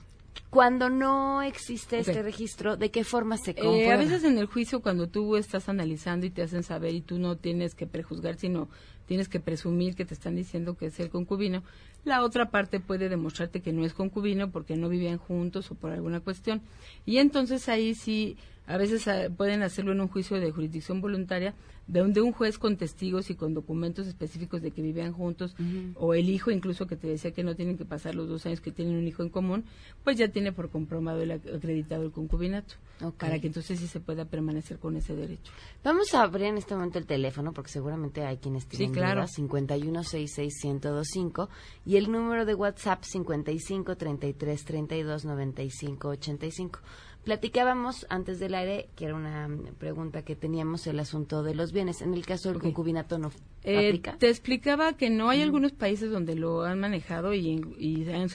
Cuando 0.51 0.89
no 0.89 1.43
existe 1.43 1.99
este 1.99 2.23
registro, 2.23 2.77
¿de 2.77 2.91
qué 2.91 3.05
forma 3.05 3.37
se 3.37 3.55
comprueba? 3.55 3.91
Eh, 3.91 3.93
a 3.93 3.97
veces 3.97 4.25
en 4.25 4.39
el 4.39 4.47
juicio, 4.47 4.81
cuando 4.81 5.07
tú 5.07 5.37
estás 5.37 5.69
analizando 5.69 6.25
y 6.25 6.31
te 6.31 6.43
hacen 6.43 6.63
saber 6.63 6.95
y 6.95 7.03
tú 7.03 7.19
no 7.19 7.37
tienes 7.37 7.75
que 7.75 7.87
prejuzgar, 7.87 8.37
sino 8.37 8.69
tienes 9.07 9.29
que 9.29 9.41
presumir 9.41 9.95
que 9.95 10.07
te 10.07 10.15
están 10.15 10.37
diciendo 10.37 10.75
que 10.75 10.87
es 10.87 11.01
el 11.01 11.11
concubino, 11.11 11.63
la 12.09 12.25
otra 12.25 12.51
parte 12.51 12.81
puede 12.81 13.09
demostrarte 13.09 13.61
que 13.61 13.73
no 13.73 13.85
es 13.85 13.95
concubino 13.95 14.51
porque 14.51 14.77
no 14.77 14.89
vivían 14.89 15.19
juntos 15.19 15.71
o 15.71 15.75
por 15.75 15.93
alguna 15.93 16.21
cuestión. 16.21 16.63
Y 17.07 17.19
entonces 17.19 17.69
ahí 17.69 17.95
sí, 17.95 18.37
a 18.67 18.77
veces 18.77 19.07
ah, 19.09 19.29
pueden 19.35 19.63
hacerlo 19.63 19.93
en 19.93 20.01
un 20.01 20.09
juicio 20.09 20.41
de 20.41 20.51
jurisdicción 20.51 21.01
voluntaria, 21.01 21.55
donde 21.89 22.21
un 22.21 22.33
juez 22.33 22.59
con 22.59 22.77
testigos 22.77 23.31
y 23.31 23.35
con 23.35 23.55
documentos 23.55 24.07
específicos 24.07 24.61
de 24.61 24.71
que 24.71 24.83
vivían 24.83 25.15
juntos, 25.15 25.57
o 25.95 26.13
el 26.13 26.29
hijo 26.29 26.51
incluso 26.51 26.87
que 26.87 26.97
te 26.97 27.07
decía 27.07 27.31
que 27.33 27.43
no 27.43 27.57
tienen 27.57 27.79
que 27.79 27.87
pasar 27.87 28.15
los 28.15 28.29
dos 28.29 28.45
años 28.45 28.61
que 28.61 28.71
tienen 28.71 28.97
un 28.97 29.09
hijo 29.09 29.23
en 29.23 29.31
común, 29.31 29.65
pues 30.05 30.19
ya 30.19 30.29
tiene 30.29 30.53
por 30.53 30.69
comprobado 30.69 31.23
el 31.23 31.31
acreditado 31.31 32.05
el 32.05 32.13
concubinato, 32.13 32.75
para 33.19 33.41
que 33.41 33.47
entonces 33.47 33.81
sí 33.81 33.87
se 33.87 34.01
pueda 34.01 34.27
permanecer 34.27 34.79
con 34.79 34.97
ese 34.97 35.17
derecho. 35.17 35.51
Vamos 35.83 36.13
a 36.13 36.21
abrir 36.23 36.49
en 36.49 36.59
este 36.59 36.75
momento 36.75 36.99
el 36.99 37.07
teléfono, 37.07 37.55
porque 37.55 37.71
seguramente 37.71 38.23
hay 38.23 38.37
quienes 38.37 38.67
tienen 38.67 38.91
sí, 38.91 38.95
claro. 38.95 39.23
5166125 39.23 41.49
y 41.87 41.97
el 41.99 42.11
número 42.11 42.47
de 42.47 42.55
WhatsApp 42.55 43.03
55 43.03 43.97
33 43.97 44.65
32 44.65 45.25
95 45.25 46.09
85. 46.09 46.81
Platicábamos 47.25 48.07
antes 48.09 48.39
del 48.39 48.55
aire, 48.55 48.89
que 48.97 49.05
era 49.05 49.15
una 49.15 49.51
pregunta 49.79 50.23
que 50.23 50.35
teníamos, 50.35 50.87
el 50.87 50.99
asunto 51.01 51.43
de 51.43 51.55
los 51.55 51.73
bienes. 51.73 52.01
En 52.01 52.15
el 52.15 52.25
caso 52.25 52.51
del 52.51 52.61
concubinato 52.61 53.19
no 53.19 53.31
eh, 53.65 53.89
aplica. 53.89 54.17
Te 54.17 54.31
explicaba 54.31 54.95
que 54.95 55.11
no 55.11 55.29
hay 55.29 55.43
algunos 55.43 55.73
países 55.73 56.11
donde 56.11 56.37
lo 56.37 56.63
han 56.63 56.81
manejado 56.81 57.35
y, 57.35 57.61
y 57.79 58.09
han 58.11 58.29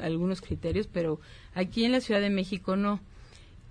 algunos 0.00 0.42
criterios, 0.42 0.86
pero 0.86 1.18
aquí 1.54 1.84
en 1.84 1.92
la 1.92 2.00
Ciudad 2.00 2.20
de 2.20 2.30
México 2.30 2.76
no. 2.76 3.00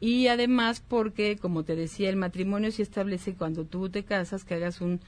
Y 0.02 0.28
además 0.28 0.84
porque, 0.86 1.38
como 1.38 1.64
te 1.64 1.76
decía, 1.76 2.10
el 2.10 2.18
matrimonio 2.18 2.72
sí 2.72 2.82
establece 2.82 3.36
cuando 3.36 3.64
tú 3.64 3.90
te 3.90 4.04
casas 4.04 4.44
que 4.44 4.56
hagas 4.56 4.82
un 4.82 5.00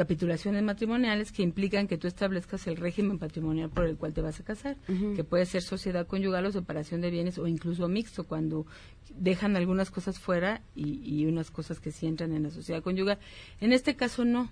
capitulaciones 0.00 0.62
matrimoniales 0.62 1.30
que 1.30 1.42
implican 1.42 1.86
que 1.86 1.98
tú 1.98 2.06
establezcas 2.06 2.66
el 2.66 2.78
régimen 2.78 3.18
patrimonial 3.18 3.68
por 3.68 3.84
el 3.84 3.98
cual 3.98 4.14
te 4.14 4.22
vas 4.22 4.40
a 4.40 4.42
casar, 4.42 4.78
que 5.14 5.24
puede 5.24 5.44
ser 5.44 5.60
sociedad 5.60 6.06
conyugal 6.06 6.46
o 6.46 6.52
separación 6.52 7.02
de 7.02 7.10
bienes 7.10 7.36
o 7.36 7.46
incluso 7.46 7.86
mixto, 7.86 8.24
cuando 8.24 8.64
dejan 9.14 9.56
algunas 9.56 9.90
cosas 9.90 10.18
fuera 10.18 10.62
y, 10.74 11.26
unas 11.26 11.50
cosas 11.50 11.80
que 11.80 11.90
sí 11.90 12.06
entran 12.06 12.32
en 12.32 12.44
la 12.44 12.50
sociedad 12.50 12.82
conyugal. 12.82 13.18
En 13.60 13.74
este 13.74 13.94
caso 13.94 14.24
no, 14.24 14.50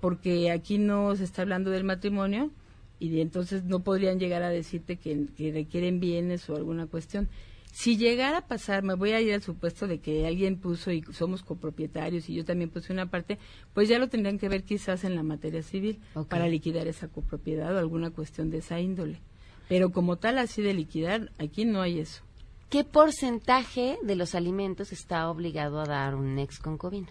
porque 0.00 0.50
aquí 0.50 0.78
no 0.78 1.14
se 1.14 1.22
está 1.22 1.42
hablando 1.42 1.70
del 1.70 1.84
matrimonio 1.84 2.50
y 2.98 3.20
entonces 3.20 3.62
no 3.62 3.84
podrían 3.84 4.18
llegar 4.18 4.42
a 4.42 4.50
decirte 4.50 4.96
que 4.96 5.28
requieren 5.54 6.00
bienes 6.00 6.50
o 6.50 6.56
alguna 6.56 6.88
cuestión. 6.88 7.28
Si 7.72 7.96
llegara 7.96 8.38
a 8.38 8.46
pasar, 8.46 8.82
me 8.82 8.94
voy 8.94 9.12
a 9.12 9.20
ir 9.20 9.32
al 9.32 9.42
supuesto 9.42 9.86
de 9.86 10.00
que 10.00 10.26
alguien 10.26 10.58
puso 10.58 10.90
y 10.90 11.02
somos 11.12 11.42
copropietarios 11.42 12.28
y 12.28 12.34
yo 12.34 12.44
también 12.44 12.70
puse 12.70 12.92
una 12.92 13.06
parte, 13.06 13.38
pues 13.74 13.88
ya 13.88 13.98
lo 13.98 14.08
tendrían 14.08 14.38
que 14.38 14.48
ver 14.48 14.64
quizás 14.64 15.04
en 15.04 15.14
la 15.14 15.22
materia 15.22 15.62
civil 15.62 16.00
para 16.28 16.48
liquidar 16.48 16.88
esa 16.88 17.08
copropiedad 17.08 17.74
o 17.74 17.78
alguna 17.78 18.10
cuestión 18.10 18.50
de 18.50 18.58
esa 18.58 18.80
índole. 18.80 19.20
Pero 19.68 19.92
como 19.92 20.16
tal, 20.16 20.38
así 20.38 20.62
de 20.62 20.74
liquidar, 20.74 21.30
aquí 21.38 21.64
no 21.64 21.80
hay 21.80 22.00
eso. 22.00 22.22
¿Qué 22.70 22.84
porcentaje 22.84 23.98
de 24.02 24.16
los 24.16 24.34
alimentos 24.34 24.92
está 24.92 25.30
obligado 25.30 25.80
a 25.80 25.86
dar 25.86 26.16
un 26.16 26.38
ex 26.38 26.58
concubino? 26.58 27.08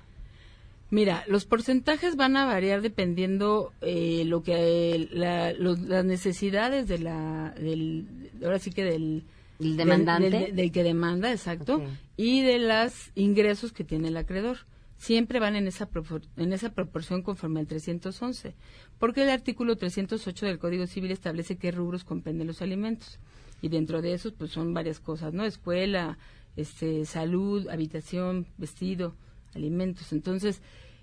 Mira, 0.92 1.24
los 1.28 1.46
porcentajes 1.46 2.16
van 2.16 2.36
a 2.36 2.46
variar 2.46 2.82
dependiendo 2.82 3.72
eh, 3.82 4.24
lo 4.26 4.42
que 4.42 5.08
las 5.12 6.06
necesidades 6.06 6.88
de 6.88 7.00
la, 7.00 7.54
del, 7.60 8.32
ahora 8.44 8.58
sí 8.58 8.72
que 8.72 8.84
del, 8.84 9.24
¿El 9.60 9.76
demandante? 9.76 10.52
Del, 10.54 10.72
que 10.72 10.84
demanda, 10.84 11.32
exacto, 11.32 11.84
y 12.16 12.42
de 12.42 12.60
los 12.60 13.12
ingresos 13.16 13.74
que 13.74 13.84
tiene 13.84 14.08
el 14.08 14.18
acreedor. 14.18 14.60
Siempre 14.98 15.40
van 15.40 15.56
en 15.56 15.68
esa, 15.68 15.90
en 16.36 16.52
esa 16.52 16.74
proporción 16.74 17.22
conforme 17.22 17.62
al 17.62 17.68
311, 17.68 18.56
porque 18.98 19.24
el 19.24 19.30
artículo 19.30 19.78
308 19.78 20.46
del 20.46 20.60
Código 20.60 20.88
Civil 20.88 21.12
establece 21.12 21.58
qué 21.58 21.72
rubros 21.72 22.04
comprenden 22.04 22.48
los 22.48 22.62
alimentos. 22.62 23.20
Y 23.62 23.70
dentro 23.70 24.02
de 24.02 24.14
esos, 24.14 24.34
pues 24.34 24.52
son 24.52 24.74
varias 24.74 25.00
cosas, 25.00 25.34
¿no? 25.34 25.46
Escuela, 25.46 26.18
este, 26.56 27.06
salud, 27.06 27.68
habitación, 27.70 28.48
vestido, 28.58 29.16
alimentos. 29.54 30.12
Entonces, 30.12 30.62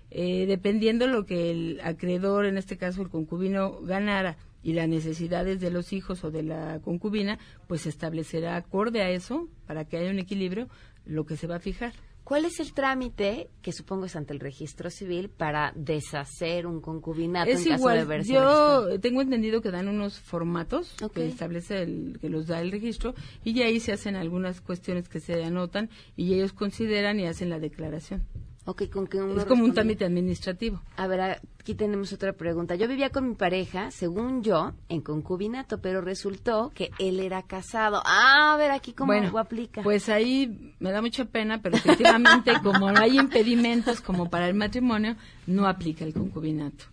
eh, 0.09 0.45
dependiendo 0.47 1.07
lo 1.07 1.25
que 1.25 1.51
el 1.51 1.81
acreedor, 1.83 2.45
en 2.45 2.57
este 2.57 2.77
caso 2.77 3.01
el 3.01 3.09
concubino, 3.09 3.81
ganara 3.81 4.37
y 4.63 4.73
las 4.73 4.87
necesidades 4.87 5.59
de 5.59 5.71
los 5.71 5.93
hijos 5.93 6.23
o 6.23 6.31
de 6.31 6.43
la 6.43 6.79
concubina, 6.79 7.39
pues 7.67 7.81
se 7.81 7.89
establecerá 7.89 8.55
acorde 8.55 9.01
a 9.01 9.09
eso, 9.09 9.47
para 9.65 9.85
que 9.85 9.97
haya 9.97 10.09
un 10.09 10.19
equilibrio, 10.19 10.67
lo 11.05 11.25
que 11.25 11.37
se 11.37 11.47
va 11.47 11.55
a 11.55 11.59
fijar. 11.59 11.93
¿Cuál 12.27 12.43
es 12.43 12.59
el 12.59 12.73
trámite 12.73 13.49
que 13.61 13.71
supongo 13.71 14.03
es 14.03 14.17
ante 14.17 14.33
el 14.33 14.41
registro 14.41 14.89
civil 14.89 15.29
para 15.29 15.71
deshacer 15.77 16.67
un 16.67 16.81
concubinato 16.81 17.49
es 17.49 17.65
en 17.65 17.75
igual, 17.75 18.05
caso 18.05 18.09
de 18.09 18.23
Yo 18.25 18.99
tengo 18.99 19.21
entendido 19.21 19.61
que 19.61 19.71
dan 19.71 19.87
unos 19.87 20.19
formatos 20.19 20.93
que 21.13 21.25
establece 21.25 21.83
el, 21.83 22.17
que 22.19 22.27
los 22.27 22.45
da 22.47 22.59
el 22.59 22.73
registro 22.73 23.15
y 23.45 23.61
ahí 23.61 23.79
se 23.79 23.93
hacen 23.93 24.17
algunas 24.17 24.59
cuestiones 24.59 25.07
que 25.07 25.21
se 25.21 25.41
anotan 25.41 25.89
y 26.17 26.33
ellos 26.33 26.51
consideran 26.51 27.17
y 27.17 27.27
hacen 27.27 27.49
la 27.49 27.59
declaración. 27.59 28.27
Okay, 28.69 28.89
con 28.89 29.07
que 29.07 29.17
es 29.17 29.45
como 29.45 29.63
un 29.63 29.73
trámite 29.73 30.03
administrativo. 30.03 30.81
A 30.97 31.07
ver, 31.07 31.39
aquí 31.57 31.73
tenemos 31.73 32.11
otra 32.11 32.33
pregunta. 32.33 32.75
Yo 32.75 32.89
vivía 32.89 33.11
con 33.11 33.29
mi 33.29 33.35
pareja, 33.35 33.91
según 33.91 34.43
yo, 34.43 34.73
en 34.89 34.99
concubinato, 34.99 35.79
pero 35.79 36.01
resultó 36.01 36.73
que 36.75 36.91
él 36.99 37.21
era 37.21 37.43
casado. 37.43 38.01
Ah, 38.05 38.53
a 38.53 38.57
ver, 38.57 38.71
aquí 38.71 38.91
cómo 38.91 39.13
bueno, 39.13 39.37
aplica. 39.39 39.83
Pues 39.83 40.09
ahí 40.09 40.75
me 40.79 40.91
da 40.91 41.01
mucha 41.01 41.23
pena, 41.23 41.61
pero 41.61 41.77
efectivamente, 41.77 42.51
como 42.61 42.91
no 42.91 42.99
hay 42.99 43.17
impedimentos 43.17 44.01
como 44.01 44.29
para 44.29 44.49
el 44.49 44.53
matrimonio, 44.53 45.15
no 45.45 45.65
aplica 45.65 46.03
el 46.03 46.13
concubinato. 46.13 46.83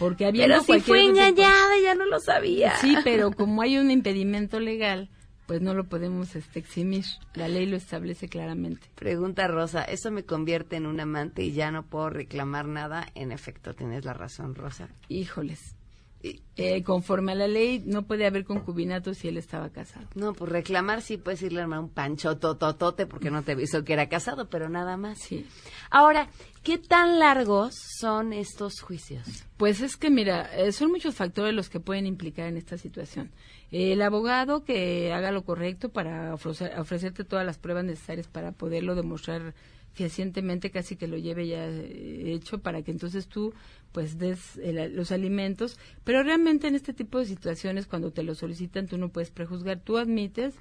Porque 0.00 0.26
había 0.26 0.46
pero 0.46 0.62
si 0.64 0.80
fue 0.80 1.04
engañada, 1.04 1.78
ya 1.80 1.94
no 1.94 2.06
lo 2.06 2.18
sabía. 2.18 2.76
Sí, 2.78 2.96
pero 3.04 3.30
como 3.30 3.62
hay 3.62 3.78
un 3.78 3.92
impedimento 3.92 4.58
legal, 4.58 5.08
pues 5.50 5.62
no 5.62 5.74
lo 5.74 5.82
podemos 5.82 6.36
este, 6.36 6.60
eximir. 6.60 7.04
La 7.34 7.48
ley 7.48 7.66
lo 7.66 7.76
establece 7.76 8.28
claramente. 8.28 8.86
Pregunta 8.94 9.48
Rosa, 9.48 9.82
¿eso 9.82 10.12
me 10.12 10.22
convierte 10.22 10.76
en 10.76 10.86
un 10.86 11.00
amante 11.00 11.42
y 11.42 11.50
ya 11.50 11.72
no 11.72 11.82
puedo 11.82 12.08
reclamar 12.08 12.68
nada? 12.68 13.08
En 13.16 13.32
efecto, 13.32 13.74
tienes 13.74 14.04
la 14.04 14.12
razón, 14.12 14.54
Rosa. 14.54 14.90
Híjoles. 15.08 15.74
Eh, 16.22 16.82
conforme 16.82 17.32
a 17.32 17.34
la 17.34 17.48
ley, 17.48 17.82
no 17.86 18.02
puede 18.02 18.26
haber 18.26 18.44
concubinato 18.44 19.14
si 19.14 19.28
él 19.28 19.38
estaba 19.38 19.70
casado. 19.70 20.06
No, 20.14 20.34
pues 20.34 20.52
reclamar 20.52 21.00
sí 21.00 21.16
puedes 21.16 21.40
irle 21.40 21.62
a 21.62 21.66
un 21.66 21.88
pancho 21.88 22.36
tototote 22.36 23.06
porque 23.06 23.30
no 23.30 23.42
te 23.42 23.52
avisó 23.52 23.82
que 23.84 23.94
era 23.94 24.10
casado, 24.10 24.50
pero 24.50 24.68
nada 24.68 24.98
más. 24.98 25.18
Sí. 25.18 25.46
Ahora, 25.90 26.28
¿qué 26.62 26.76
tan 26.76 27.18
largos 27.18 27.74
son 27.98 28.34
estos 28.34 28.82
juicios? 28.82 29.26
Pues 29.56 29.80
es 29.80 29.96
que, 29.96 30.10
mira, 30.10 30.54
eh, 30.54 30.72
son 30.72 30.90
muchos 30.90 31.14
factores 31.14 31.54
los 31.54 31.70
que 31.70 31.80
pueden 31.80 32.04
implicar 32.04 32.48
en 32.48 32.58
esta 32.58 32.76
situación. 32.76 33.30
El 33.70 34.02
abogado 34.02 34.62
que 34.62 35.14
haga 35.14 35.32
lo 35.32 35.44
correcto 35.44 35.88
para 35.88 36.34
ofrecerte 36.34 37.24
todas 37.24 37.46
las 37.46 37.56
pruebas 37.56 37.84
necesarias 37.84 38.26
para 38.26 38.52
poderlo 38.52 38.94
demostrar 38.94 39.54
fehacientemente 39.92 40.70
casi 40.70 40.96
que 40.96 41.08
lo 41.08 41.16
lleve 41.16 41.48
ya 41.48 41.66
eh, 41.66 42.32
hecho 42.32 42.58
para 42.58 42.82
que 42.82 42.90
entonces 42.90 43.28
tú 43.28 43.52
pues 43.92 44.18
des 44.18 44.58
los 44.92 45.10
alimentos 45.10 45.78
pero 46.04 46.22
realmente 46.22 46.68
en 46.68 46.74
este 46.74 46.92
tipo 46.92 47.18
de 47.18 47.26
situaciones 47.26 47.86
cuando 47.86 48.12
te 48.12 48.22
lo 48.22 48.34
solicitan 48.34 48.86
tú 48.86 48.98
no 48.98 49.08
puedes 49.08 49.30
prejuzgar 49.30 49.80
tú 49.80 49.98
admites 49.98 50.54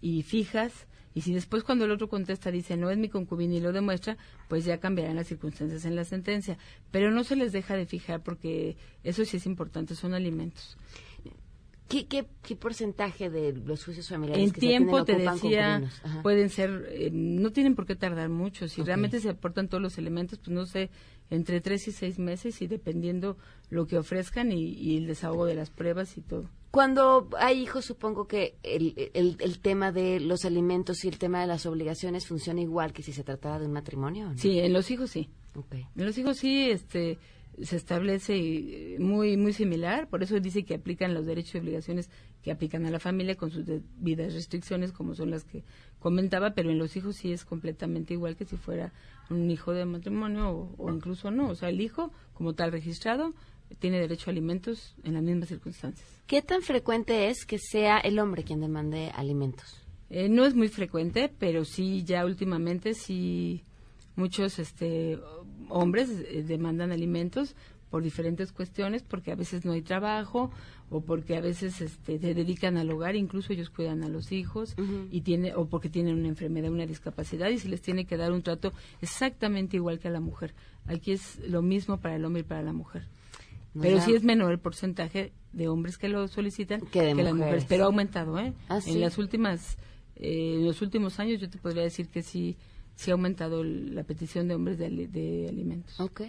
y 0.00 0.22
fijas 0.22 0.86
y 1.14 1.20
si 1.20 1.34
después 1.34 1.62
cuando 1.62 1.84
el 1.84 1.90
otro 1.90 2.08
contesta 2.08 2.50
dice 2.50 2.76
no 2.76 2.90
es 2.90 2.98
mi 2.98 3.08
concubina 3.08 3.54
y 3.54 3.60
lo 3.60 3.72
demuestra, 3.72 4.16
pues 4.48 4.64
ya 4.64 4.78
cambiarán 4.78 5.16
las 5.16 5.26
circunstancias 5.26 5.84
en 5.84 5.96
la 5.96 6.04
sentencia. 6.04 6.58
Pero 6.90 7.10
no 7.10 7.24
se 7.24 7.36
les 7.36 7.52
deja 7.52 7.76
de 7.76 7.86
fijar 7.86 8.22
porque 8.22 8.76
eso 9.04 9.24
sí 9.24 9.36
es 9.36 9.46
importante, 9.46 9.94
son 9.94 10.14
alimentos. 10.14 10.76
¿Qué, 11.92 12.26
qué, 12.42 12.56
porcentaje 12.56 13.28
de 13.28 13.52
los 13.52 13.84
juicios 13.84 14.08
familiares 14.08 14.44
en 14.44 14.52
tiempo 14.52 15.04
te 15.04 15.14
decía 15.14 15.82
pueden 16.22 16.48
ser 16.48 16.88
eh, 16.90 17.10
no 17.12 17.50
tienen 17.50 17.74
por 17.74 17.84
qué 17.84 17.96
tardar 17.96 18.30
mucho. 18.30 18.66
Si 18.66 18.82
realmente 18.82 19.20
se 19.20 19.28
aportan 19.28 19.68
todos 19.68 19.82
los 19.82 19.98
elementos 19.98 20.38
pues 20.38 20.48
no 20.48 20.64
sé 20.64 20.88
entre 21.28 21.60
tres 21.60 21.86
y 21.88 21.92
seis 21.92 22.18
meses 22.18 22.62
y 22.62 22.66
dependiendo 22.66 23.36
lo 23.68 23.86
que 23.86 23.98
ofrezcan 23.98 24.52
y, 24.52 24.96
el 24.96 25.06
desahogo 25.06 25.44
de 25.44 25.54
las 25.54 25.70
pruebas 25.70 26.16
y 26.16 26.22
todo. 26.22 26.48
Cuando 26.70 27.28
hay 27.38 27.60
hijos, 27.60 27.84
supongo 27.84 28.26
que 28.26 28.54
el, 28.62 28.94
el, 29.12 29.36
el, 29.38 29.58
tema 29.58 29.92
de 29.92 30.20
los 30.20 30.46
alimentos 30.46 31.04
y 31.04 31.08
el 31.08 31.18
tema 31.18 31.42
de 31.42 31.46
las 31.46 31.66
obligaciones 31.66 32.26
funciona 32.26 32.62
igual 32.62 32.94
que 32.94 33.02
si 33.02 33.12
se 33.12 33.22
tratara 33.22 33.58
de 33.58 33.66
un 33.66 33.72
matrimonio. 33.72 34.32
Sí, 34.36 34.58
en 34.58 34.72
los 34.72 34.90
hijos 34.90 35.10
sí. 35.10 35.28
En 35.70 36.06
los 36.06 36.16
hijos 36.16 36.38
sí, 36.38 36.70
este, 36.70 37.18
se 37.60 37.76
establece 37.76 38.34
eh, 38.34 38.96
muy 38.98 39.36
muy 39.36 39.52
similar, 39.52 40.08
por 40.08 40.22
eso 40.22 40.40
dice 40.40 40.64
que 40.64 40.74
aplican 40.74 41.14
los 41.14 41.26
derechos 41.26 41.56
y 41.56 41.58
obligaciones 41.58 42.10
que 42.42 42.50
aplican 42.50 42.86
a 42.86 42.90
la 42.90 42.98
familia 42.98 43.36
con 43.36 43.50
sus 43.50 43.66
debidas 43.66 44.32
restricciones 44.32 44.92
como 44.92 45.14
son 45.14 45.30
las 45.30 45.44
que 45.44 45.62
comentaba, 45.98 46.54
pero 46.54 46.70
en 46.70 46.78
los 46.78 46.96
hijos 46.96 47.16
sí 47.16 47.32
es 47.32 47.44
completamente 47.44 48.14
igual 48.14 48.36
que 48.36 48.44
si 48.44 48.56
fuera 48.56 48.92
un 49.30 49.50
hijo 49.50 49.72
de 49.72 49.84
matrimonio 49.84 50.74
o, 50.76 50.92
incluso 50.92 51.30
no, 51.30 51.50
o 51.50 51.54
sea, 51.54 51.68
el 51.68 51.80
hijo 51.80 52.10
como 52.32 52.54
tal 52.54 52.72
registrado 52.72 53.34
tiene 53.78 54.00
derecho 54.00 54.28
a 54.28 54.32
alimentos 54.32 54.94
en 55.04 55.14
las 55.14 55.22
mismas 55.22 55.48
circunstancias. 55.48 56.06
¿Qué 56.26 56.42
tan 56.42 56.62
frecuente 56.62 57.28
es 57.28 57.46
que 57.46 57.58
sea 57.58 57.98
el 57.98 58.18
hombre 58.18 58.44
quien 58.44 58.60
demande 58.60 59.10
alimentos? 59.14 59.80
Eh, 60.10 60.28
no 60.28 60.44
es 60.44 60.54
muy 60.54 60.68
frecuente, 60.68 61.32
pero 61.38 61.64
sí 61.64 62.04
ya 62.04 62.26
últimamente 62.26 62.92
sí 62.92 63.64
muchos 64.14 64.58
este 64.58 65.18
hombres 65.72 66.10
eh, 66.10 66.44
demandan 66.46 66.92
alimentos 66.92 67.54
por 67.92 68.02
diferentes 68.02 68.52
cuestiones, 68.52 69.02
porque 69.02 69.32
a 69.32 69.34
veces 69.34 69.66
no 69.66 69.72
hay 69.72 69.82
trabajo 69.82 70.50
o 70.88 71.02
porque 71.02 71.36
a 71.36 71.42
veces 71.42 71.82
este, 71.82 72.18
se 72.18 72.32
dedican 72.32 72.78
al 72.78 72.90
hogar, 72.90 73.16
incluso 73.16 73.52
ellos 73.52 73.68
cuidan 73.68 74.02
a 74.02 74.08
los 74.08 74.32
hijos 74.32 74.74
y 75.10 75.20
tiene 75.20 75.54
o 75.54 75.66
porque 75.66 75.90
tienen 75.90 76.16
una 76.16 76.28
enfermedad, 76.28 76.70
una 76.70 76.86
discapacidad 76.86 77.50
y 77.50 77.58
se 77.58 77.68
les 77.68 77.82
tiene 77.82 78.06
que 78.06 78.16
dar 78.16 78.32
un 78.32 78.40
trato 78.40 78.72
exactamente 79.02 79.76
igual 79.76 79.98
que 79.98 80.08
a 80.08 80.10
la 80.10 80.20
mujer. 80.20 80.54
Aquí 80.86 81.12
es 81.12 81.38
lo 81.46 81.60
mismo 81.60 81.98
para 81.98 82.16
el 82.16 82.24
hombre 82.24 82.40
y 82.40 82.44
para 82.44 82.62
la 82.62 82.72
mujer. 82.72 83.08
pero 83.78 84.00
sí 84.00 84.14
es 84.14 84.24
menor 84.24 84.52
el 84.52 84.58
porcentaje 84.58 85.32
de 85.52 85.68
hombres 85.68 85.98
que 85.98 86.08
lo 86.08 86.28
solicitan 86.28 86.80
que, 86.80 87.14
de 87.14 87.22
las 87.22 87.34
mujeres, 87.34 87.66
pero 87.68 87.84
ha 87.84 87.86
aumentado, 87.88 88.38
¿eh? 88.38 88.54
¿Ah, 88.70 88.80
en 88.86 89.00
las 89.02 89.18
últimas 89.18 89.76
eh, 90.16 90.54
en 90.54 90.64
los 90.64 90.80
últimos 90.80 91.20
años 91.20 91.40
yo 91.42 91.50
te 91.50 91.58
podría 91.58 91.82
decir 91.82 92.08
que 92.08 92.22
sí 92.22 92.56
sí 93.02 93.10
ha 93.10 93.14
aumentado 93.14 93.64
la 93.64 94.04
petición 94.04 94.46
de 94.46 94.54
hombres 94.54 94.78
de, 94.78 95.08
de, 95.08 95.48
alimentos. 95.48 95.98
Ok. 95.98 96.22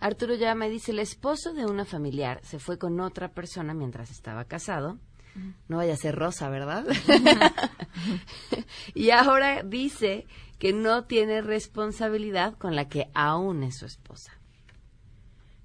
Arturo 0.00 0.34
ya 0.34 0.56
me 0.56 0.68
dice, 0.68 0.90
el 0.90 0.98
esposo 0.98 1.54
de 1.54 1.64
una 1.66 1.84
familiar 1.84 2.40
se 2.42 2.58
fue 2.58 2.78
con 2.78 2.98
otra 3.00 3.28
persona 3.28 3.74
mientras 3.74 4.10
estaba 4.10 4.44
casado. 4.44 4.98
No 5.68 5.76
vaya 5.76 5.92
a 5.92 5.96
ser 5.96 6.16
Rosa, 6.16 6.48
¿verdad? 6.48 6.84
y 8.94 9.10
ahora 9.10 9.62
dice 9.62 10.26
que 10.58 10.72
no 10.72 11.04
tiene 11.04 11.42
responsabilidad 11.42 12.54
con 12.54 12.74
la 12.74 12.88
que 12.88 13.08
aún 13.14 13.62
es 13.62 13.76
su 13.78 13.86
esposa. 13.86 14.32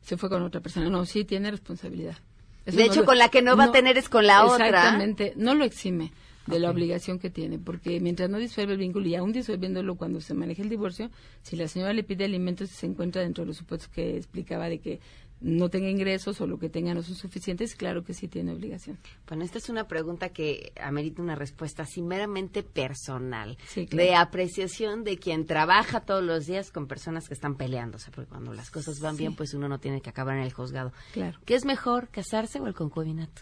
Se 0.02 0.18
fue 0.18 0.30
con 0.30 0.44
otra 0.44 0.62
persona. 0.62 0.90
No, 0.90 1.06
sí 1.06 1.24
tiene 1.24 1.50
responsabilidad. 1.50 2.18
de 2.66 2.84
hecho, 2.84 3.06
con 3.06 3.18
la 3.18 3.30
que 3.30 3.42
no 3.42 3.56
va 3.56 3.66
a 3.66 3.72
tener 3.72 3.98
es 3.98 4.10
con 4.10 4.28
la 4.28 4.46
otra. 4.46 4.68
Exactamente. 4.68 5.34
No 5.38 5.56
lo 5.56 5.64
exime 5.64 6.12
de 6.48 6.60
la 6.60 6.70
obligación 6.70 7.20
que 7.20 7.30
tiene, 7.30 7.60
porque 7.60 8.00
mientras 8.00 8.30
no 8.30 8.38
disuelve 8.38 8.74
el 8.74 8.80
vínculo 8.80 9.08
y 9.08 9.16
aún 9.16 9.32
disolviéndolo 9.32 9.96
cuando 9.96 10.22
se 10.22 10.34
maneja 10.34 10.64
el 10.64 10.70
divorcio, 10.70 11.10
si 11.44 11.56
la 11.56 11.68
señora 11.68 11.94
le 11.94 12.04
pide 12.04 12.26
alimentos 12.26 12.72
y 12.72 12.74
se 12.74 12.86
encuentra 12.86 13.22
dentro 13.22 13.44
de 13.44 13.50
los 13.50 13.58
supuestos 13.58 13.90
que 13.90 14.18
explicaba 14.18 14.70
de 14.70 14.80
que 14.80 15.00
no 15.42 15.70
tenga 15.70 15.90
ingresos 15.90 16.40
o 16.40 16.48
lo 16.48 16.60
que 16.60 16.70
tenga 16.70 16.94
no 16.94 17.02
son 17.02 17.16
suficientes, 17.16 17.76
claro 17.76 18.04
que 18.04 18.14
sí 18.14 18.28
tiene 18.28 18.54
obligación. 18.54 19.00
Bueno, 19.28 19.44
esta 19.44 19.58
es 19.58 19.70
una 19.70 19.88
pregunta 19.88 20.30
que 20.30 20.72
amerita 20.80 21.22
una 21.22 21.36
respuesta 21.36 21.84
así 21.84 22.02
meramente 22.02 22.62
personal, 22.64 23.58
de 23.76 24.16
apreciación 24.16 25.04
de 25.04 25.18
quien 25.18 25.48
trabaja 25.48 26.02
todos 26.02 26.24
los 26.24 26.46
días 26.46 26.72
con 26.72 26.88
personas 26.88 27.28
que 27.28 27.34
están 27.34 27.56
peleándose, 27.56 28.12
porque 28.12 28.30
cuando 28.30 28.54
las 28.54 28.70
cosas 28.70 29.00
van 29.00 29.18
bien, 29.18 29.36
pues 29.36 29.54
uno 29.54 29.68
no 29.68 29.80
tiene 29.80 30.02
que 30.02 30.12
acabar 30.12 30.38
en 30.38 30.44
el 30.44 30.54
juzgado. 30.54 30.94
Claro. 31.14 31.40
¿Qué 31.44 31.56
es 31.56 31.66
mejor, 31.66 32.10
casarse 32.10 32.60
o 32.60 32.68
el 32.68 32.76
concubinato? 32.76 33.42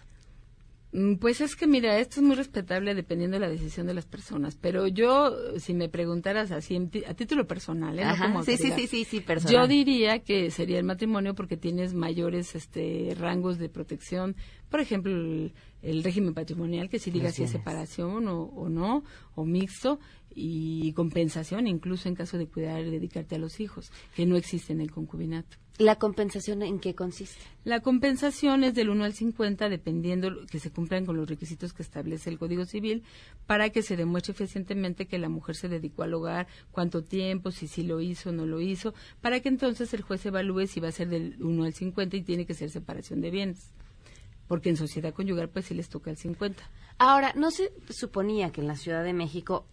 Mm, 0.92 1.16
pues 1.16 1.40
es 1.40 1.56
que 1.56 1.68
mira, 1.68 2.00
esto 2.00 2.20
es 2.20 2.26
muy 2.26 2.36
respetable 2.36 2.96
dependiendo 2.96 3.36
de 3.36 3.42
la 3.42 3.50
decisión 3.50 3.86
de 3.86 3.94
las 3.94 4.08
personas, 4.08 4.56
pero 4.56 4.88
yo, 4.88 5.36
si 5.60 5.76
me 5.76 5.88
preguntaras 5.88 6.52
así 6.52 6.80
a 7.08 7.14
título 7.14 7.46
personal, 7.46 8.00
¿eh? 8.00 8.06
no 8.06 8.18
como 8.18 8.44
sí, 8.44 8.58
sí, 8.58 8.72
sí, 8.88 9.06
sí, 9.06 9.20
personal. 9.20 9.54
yo 9.54 9.68
diría 9.68 10.20
que 10.20 10.50
sería 10.50 10.80
el 10.80 10.86
matrimonio 10.86 11.36
porque 11.36 11.58
tienes 11.58 11.94
mayores 11.94 12.56
este, 12.56 13.16
rangos 13.16 13.60
de 13.60 13.70
protección, 13.70 14.36
por 14.70 14.80
ejemplo, 14.80 15.12
el, 15.12 16.04
régimen 16.04 16.34
patrimonial, 16.34 16.90
que 16.90 16.98
si 16.98 17.12
diga 17.12 17.32
si 17.32 17.44
es 17.44 17.52
separación 17.52 18.28
o, 18.28 18.42
o 18.42 18.68
no, 18.68 19.04
o 19.36 19.46
mixto, 19.46 20.00
y 20.34 20.94
compensación 20.94 21.68
incluso 21.68 22.08
en 22.08 22.16
caso 22.16 22.38
de 22.38 22.48
cuidar 22.48 22.82
y 22.82 22.90
dedicarte 22.90 23.36
a 23.36 23.40
los 23.40 23.60
hijos, 23.60 23.92
que 24.16 24.26
no 24.26 24.38
existe 24.38 24.74
en 24.74 24.82
el 24.82 24.92
concubinato. 24.92 25.58
¿La 25.80 25.96
compensación 25.96 26.62
en 26.62 26.82
qué 26.82 26.94
consiste? 26.94 27.40
La 27.64 27.80
compensación 27.80 28.66
es 28.66 28.76
del 28.76 28.90
1 28.90 29.06
al 29.06 29.14
50, 29.14 29.70
dependiendo 29.70 30.46
que 30.52 30.60
se 30.60 30.72
cumplan 30.72 31.06
con 31.06 31.16
los 31.16 31.30
requisitos 31.30 31.72
que 31.72 31.84
establece 31.84 32.30
el 32.30 32.38
Código 32.38 32.66
Civil, 32.66 33.06
para 33.48 33.70
que 33.70 33.82
se 33.82 33.96
demuestre 33.96 34.34
eficientemente 34.34 35.08
que 35.08 35.18
la 35.18 35.30
mujer 35.30 35.56
se 35.56 35.70
dedicó 35.70 36.04
al 36.04 36.14
hogar, 36.14 36.48
cuánto 36.74 37.06
tiempo, 37.06 37.52
si 37.52 37.70
sí 37.70 37.84
lo 37.84 38.02
hizo 38.02 38.32
o 38.32 38.34
no 38.34 38.46
lo 38.46 38.60
hizo, 38.60 38.94
para 39.22 39.40
que 39.40 39.48
entonces 39.48 39.94
el 39.94 40.02
juez 40.02 40.26
evalúe 40.26 40.68
si 40.68 40.82
va 40.82 40.90
a 40.90 40.92
ser 40.92 41.08
del 41.08 41.42
1 41.42 41.64
al 41.64 41.74
50 41.74 42.18
y 42.18 42.24
tiene 42.24 42.46
que 42.46 42.56
ser 42.56 42.70
separación 42.70 43.22
de 43.22 43.32
bienes. 43.32 43.72
Porque 44.50 44.68
en 44.68 44.76
sociedad 44.76 45.14
conyugal, 45.14 45.48
pues 45.48 45.68
sí 45.68 45.76
les 45.76 45.88
toca 45.88 46.12
el 46.12 46.18
50. 46.18 46.62
Ahora, 46.98 47.32
¿no 47.38 47.52
se 47.52 47.72
suponía 47.88 48.52
que 48.52 48.60
en 48.60 48.68
la 48.68 48.76
Ciudad 48.76 49.06
de 49.06 49.14
México 49.14 49.66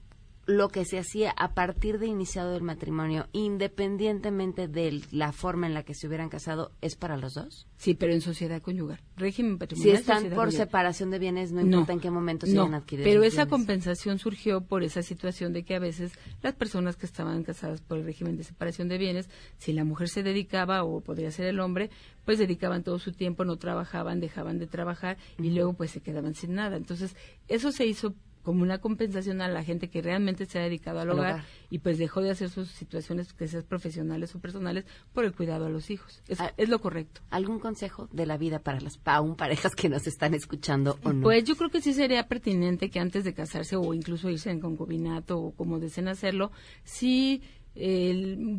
lo 0.46 0.68
que 0.68 0.84
se 0.84 0.98
hacía 0.98 1.32
a 1.32 1.54
partir 1.54 1.98
de 1.98 2.06
iniciado 2.06 2.56
el 2.56 2.62
matrimonio, 2.62 3.26
independientemente 3.32 4.68
de 4.68 5.02
la 5.10 5.32
forma 5.32 5.66
en 5.66 5.74
la 5.74 5.82
que 5.82 5.94
se 5.94 6.06
hubieran 6.06 6.28
casado, 6.28 6.72
es 6.80 6.94
para 6.94 7.16
los 7.16 7.34
dos? 7.34 7.66
Sí, 7.76 7.94
pero 7.94 8.12
en 8.12 8.20
sociedad 8.20 8.62
conyugal. 8.62 9.00
Régimen 9.16 9.58
patrimonial. 9.58 9.96
Si 9.96 10.00
están 10.00 10.30
por 10.30 10.52
separación 10.52 11.10
de 11.10 11.18
bienes, 11.18 11.52
no, 11.52 11.60
importa 11.60 11.92
en 11.92 12.00
qué 12.00 12.10
momento 12.10 12.46
se 12.46 12.54
no, 12.54 12.62
hayan 12.62 12.74
adquirido. 12.74 13.08
Pero 13.08 13.24
esa 13.24 13.46
compensación 13.46 14.18
surgió 14.18 14.60
por 14.60 14.84
esa 14.84 15.02
situación 15.02 15.52
de 15.52 15.64
que 15.64 15.74
a 15.74 15.80
veces 15.80 16.12
las 16.42 16.54
personas 16.54 16.96
que 16.96 17.06
estaban 17.06 17.42
casadas 17.42 17.80
por 17.80 17.98
el 17.98 18.04
régimen 18.04 18.36
de 18.36 18.44
separación 18.44 18.88
de 18.88 18.98
bienes, 18.98 19.28
si 19.58 19.72
la 19.72 19.84
mujer 19.84 20.08
se 20.08 20.22
dedicaba, 20.22 20.84
o 20.84 21.00
podría 21.00 21.30
ser 21.32 21.46
el 21.46 21.58
hombre, 21.58 21.90
pues 22.24 22.38
dedicaban 22.38 22.84
todo 22.84 22.98
su 22.98 23.12
tiempo, 23.12 23.44
no 23.44 23.56
trabajaban, 23.56 24.20
dejaban 24.20 24.58
de 24.58 24.66
trabajar 24.66 25.16
y 25.38 25.50
luego 25.50 25.72
pues 25.72 25.90
se 25.90 26.00
quedaban 26.00 26.34
sin 26.34 26.54
nada. 26.54 26.76
Entonces, 26.76 27.16
eso 27.48 27.72
se 27.72 27.86
hizo 27.86 28.14
como 28.46 28.62
una 28.62 28.78
compensación 28.78 29.42
a 29.42 29.48
la 29.48 29.64
gente 29.64 29.88
que 29.88 30.00
realmente 30.00 30.46
se 30.46 30.60
ha 30.60 30.62
dedicado 30.62 31.00
al, 31.00 31.10
hogar, 31.10 31.44
y 31.68 31.80
pues 31.80 31.98
dejó 31.98 32.22
de 32.22 32.30
hacer 32.30 32.48
sus 32.48 32.68
situaciones 32.68 33.32
que 33.32 33.48
sean 33.48 33.64
profesionales 33.64 34.36
o 34.36 34.38
personales 34.38 34.84
por 35.12 35.24
el 35.24 35.32
cuidado 35.32 35.66
a 35.66 35.68
los 35.68 35.90
hijos. 35.90 36.22
Es, 36.28 36.40
ah, 36.40 36.54
es, 36.56 36.68
lo 36.68 36.78
correcto. 36.78 37.22
¿Algún 37.30 37.58
consejo 37.58 38.08
de 38.12 38.24
la 38.24 38.36
vida 38.36 38.60
para 38.60 38.80
las 38.80 39.00
aún 39.04 39.34
parejas 39.34 39.74
que 39.74 39.88
nos 39.88 40.06
están 40.06 40.32
escuchando 40.32 40.96
o 41.02 41.12
no? 41.12 41.22
Pues 41.22 41.42
yo 41.42 41.56
creo 41.56 41.70
que 41.70 41.80
sí 41.80 41.92
sería 41.92 42.28
pertinente 42.28 42.88
que 42.88 43.00
antes 43.00 43.24
de 43.24 43.34
casarse 43.34 43.74
o 43.74 43.92
incluso 43.92 44.30
irse 44.30 44.50
en 44.50 44.60
concubinato 44.60 45.38
o 45.38 45.50
como 45.50 45.80
deseen 45.80 46.06
hacerlo, 46.06 46.52
sí 46.84 47.42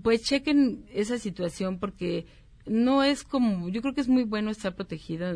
pues 0.04 0.22
chequen 0.24 0.86
esa 0.94 1.18
situación 1.18 1.80
porque 1.80 2.26
no 2.66 3.04
es 3.04 3.24
como, 3.24 3.70
yo 3.70 3.82
creo 3.82 3.94
que 3.94 4.02
es 4.02 4.10
muy 4.10 4.26
bueno 4.26 4.52
estar 4.52 4.76
protegida, 4.76 5.34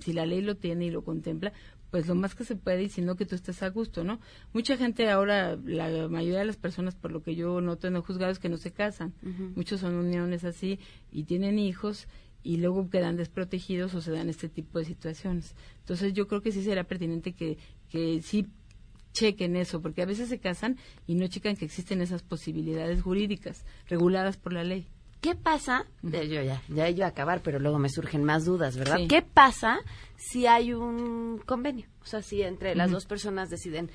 si 0.00 0.12
la 0.14 0.24
ley 0.24 0.40
lo 0.40 0.56
tiene 0.56 0.86
y 0.86 0.90
lo 0.90 1.04
contempla, 1.04 1.52
pues 1.90 2.06
lo 2.06 2.14
más 2.14 2.34
que 2.34 2.44
se 2.44 2.56
puede 2.56 2.84
y 2.84 2.88
si 2.88 3.02
no 3.02 3.16
que 3.16 3.26
tú 3.26 3.34
estés 3.34 3.62
a 3.62 3.70
gusto, 3.70 4.04
¿no? 4.04 4.20
Mucha 4.52 4.76
gente 4.76 5.08
ahora, 5.10 5.56
la 5.56 6.08
mayoría 6.08 6.40
de 6.40 6.44
las 6.44 6.56
personas, 6.56 6.94
por 6.94 7.10
lo 7.12 7.22
que 7.22 7.34
yo 7.34 7.60
noto 7.60 7.88
en 7.88 7.94
los 7.94 8.04
juzgados, 8.04 8.38
que 8.38 8.48
no 8.48 8.56
se 8.56 8.70
casan. 8.70 9.12
Muchos 9.56 9.80
son 9.80 9.94
uniones 9.94 10.44
así 10.44 10.78
y 11.10 11.24
tienen 11.24 11.58
hijos 11.58 12.06
y 12.42 12.56
luego 12.56 12.88
quedan 12.88 13.16
desprotegidos 13.16 13.94
o 13.94 14.00
se 14.00 14.12
dan 14.12 14.28
este 14.28 14.48
tipo 14.48 14.78
de 14.78 14.84
situaciones. 14.84 15.54
Entonces 15.80 16.12
yo 16.12 16.26
creo 16.28 16.40
que 16.40 16.52
sí 16.52 16.62
será 16.62 16.84
pertinente 16.84 17.32
que, 17.32 17.58
que 17.88 18.22
sí 18.22 18.46
chequen 19.12 19.56
eso, 19.56 19.82
porque 19.82 20.02
a 20.02 20.06
veces 20.06 20.28
se 20.28 20.38
casan 20.38 20.76
y 21.06 21.14
no 21.14 21.26
checan 21.26 21.56
que 21.56 21.64
existen 21.64 22.00
esas 22.00 22.22
posibilidades 22.22 23.02
jurídicas 23.02 23.64
reguladas 23.88 24.36
por 24.36 24.52
la 24.52 24.64
ley. 24.64 24.86
¿Qué 25.20 25.34
pasa? 25.34 25.84
Yo 26.02 26.22
ya, 26.22 26.62
ya 26.68 26.88
yo 26.88 27.04
a 27.04 27.08
acabar, 27.08 27.42
pero 27.42 27.58
luego 27.58 27.78
me 27.78 27.90
surgen 27.90 28.24
más 28.24 28.44
dudas, 28.44 28.76
¿verdad? 28.76 28.98
¿Qué 29.08 29.22
pasa 29.22 29.80
si 30.16 30.46
hay 30.46 30.72
un 30.72 31.38
convenio? 31.44 31.86
O 32.02 32.06
sea, 32.06 32.22
si 32.22 32.42
entre 32.42 32.74
las 32.74 32.90
dos 32.90 33.04
personas 33.04 33.50
deciden 33.50 33.90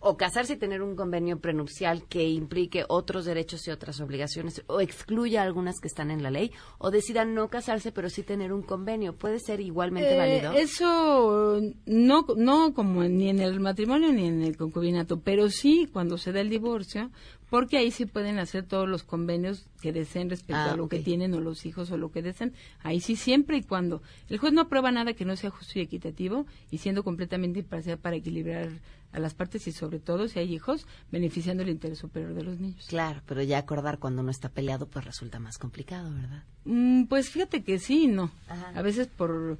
o 0.00 0.16
casarse 0.16 0.54
y 0.54 0.56
tener 0.56 0.82
un 0.82 0.94
convenio 0.94 1.40
prenupcial 1.40 2.04
que 2.04 2.28
implique 2.28 2.84
otros 2.88 3.24
derechos 3.24 3.66
y 3.66 3.70
otras 3.70 4.00
obligaciones 4.00 4.62
o 4.68 4.80
excluya 4.80 5.42
algunas 5.42 5.80
que 5.80 5.88
están 5.88 6.10
en 6.10 6.22
la 6.22 6.30
ley 6.30 6.52
o 6.78 6.90
decidan 6.90 7.34
no 7.34 7.48
casarse 7.48 7.90
pero 7.90 8.08
sí 8.08 8.22
tener 8.22 8.52
un 8.52 8.62
convenio 8.62 9.16
puede 9.16 9.40
ser 9.40 9.60
igualmente 9.60 10.14
eh, 10.14 10.16
válido 10.16 10.52
eso 10.52 11.60
no 11.86 12.26
no 12.36 12.74
como 12.74 13.02
ni 13.04 13.28
en 13.28 13.40
el 13.40 13.58
matrimonio 13.58 14.12
ni 14.12 14.26
en 14.26 14.42
el 14.42 14.56
concubinato 14.56 15.20
pero 15.20 15.50
sí 15.50 15.88
cuando 15.92 16.16
se 16.16 16.32
da 16.32 16.40
el 16.40 16.48
divorcio 16.48 17.10
porque 17.50 17.78
ahí 17.78 17.90
sí 17.90 18.06
pueden 18.06 18.38
hacer 18.38 18.64
todos 18.64 18.88
los 18.88 19.02
convenios 19.02 19.66
que 19.80 19.92
deseen 19.92 20.30
respecto 20.30 20.62
ah, 20.62 20.72
a 20.72 20.76
lo 20.76 20.88
que 20.88 21.00
tienen 21.00 21.34
o 21.34 21.40
los 21.40 21.64
hijos 21.66 21.90
o 21.90 21.96
lo 21.96 22.10
que 22.10 22.22
deseen. 22.22 22.52
Ahí 22.82 23.00
sí, 23.00 23.16
siempre 23.16 23.58
y 23.58 23.62
cuando 23.62 24.02
el 24.28 24.38
juez 24.38 24.52
no 24.52 24.62
aprueba 24.62 24.92
nada 24.92 25.14
que 25.14 25.24
no 25.24 25.36
sea 25.36 25.50
justo 25.50 25.78
y 25.78 25.82
equitativo 25.82 26.46
y 26.70 26.78
siendo 26.78 27.02
completamente 27.04 27.60
imparcial 27.60 27.98
para 27.98 28.16
equilibrar 28.16 28.68
a 29.12 29.18
las 29.18 29.34
partes 29.34 29.66
y 29.66 29.72
sobre 29.72 30.00
todo 30.00 30.28
si 30.28 30.38
hay 30.38 30.52
hijos 30.52 30.86
beneficiando 31.10 31.62
el 31.62 31.70
interés 31.70 31.98
superior 31.98 32.34
de 32.34 32.42
los 32.42 32.60
niños. 32.60 32.86
Claro, 32.88 33.22
pero 33.26 33.42
ya 33.42 33.58
acordar 33.58 33.98
cuando 33.98 34.22
uno 34.22 34.30
está 34.30 34.50
peleado 34.50 34.86
pues 34.86 35.04
resulta 35.04 35.38
más 35.38 35.58
complicado, 35.58 36.12
¿verdad? 36.12 36.44
Mm, 36.64 37.04
pues 37.04 37.30
fíjate 37.30 37.62
que 37.62 37.78
sí, 37.78 38.06
no. 38.06 38.30
A 38.74 38.82
veces 38.82 39.06
por 39.06 39.58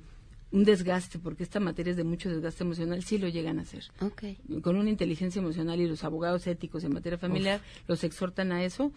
un 0.50 0.64
desgaste, 0.64 1.18
porque 1.18 1.42
esta 1.42 1.60
materia 1.60 1.90
es 1.90 1.96
de 1.96 2.04
mucho 2.04 2.28
desgaste 2.28 2.64
emocional, 2.64 3.02
sí 3.02 3.18
lo 3.18 3.28
llegan 3.28 3.58
a 3.58 3.62
hacer. 3.62 3.84
Con 4.62 4.76
una 4.76 4.90
inteligencia 4.90 5.40
emocional 5.40 5.80
y 5.80 5.86
los 5.86 6.04
abogados 6.04 6.46
éticos 6.46 6.84
en 6.84 6.94
materia 6.94 7.18
familiar 7.18 7.60
los 7.86 8.04
exhortan 8.04 8.52
a 8.52 8.64
eso, 8.64 8.92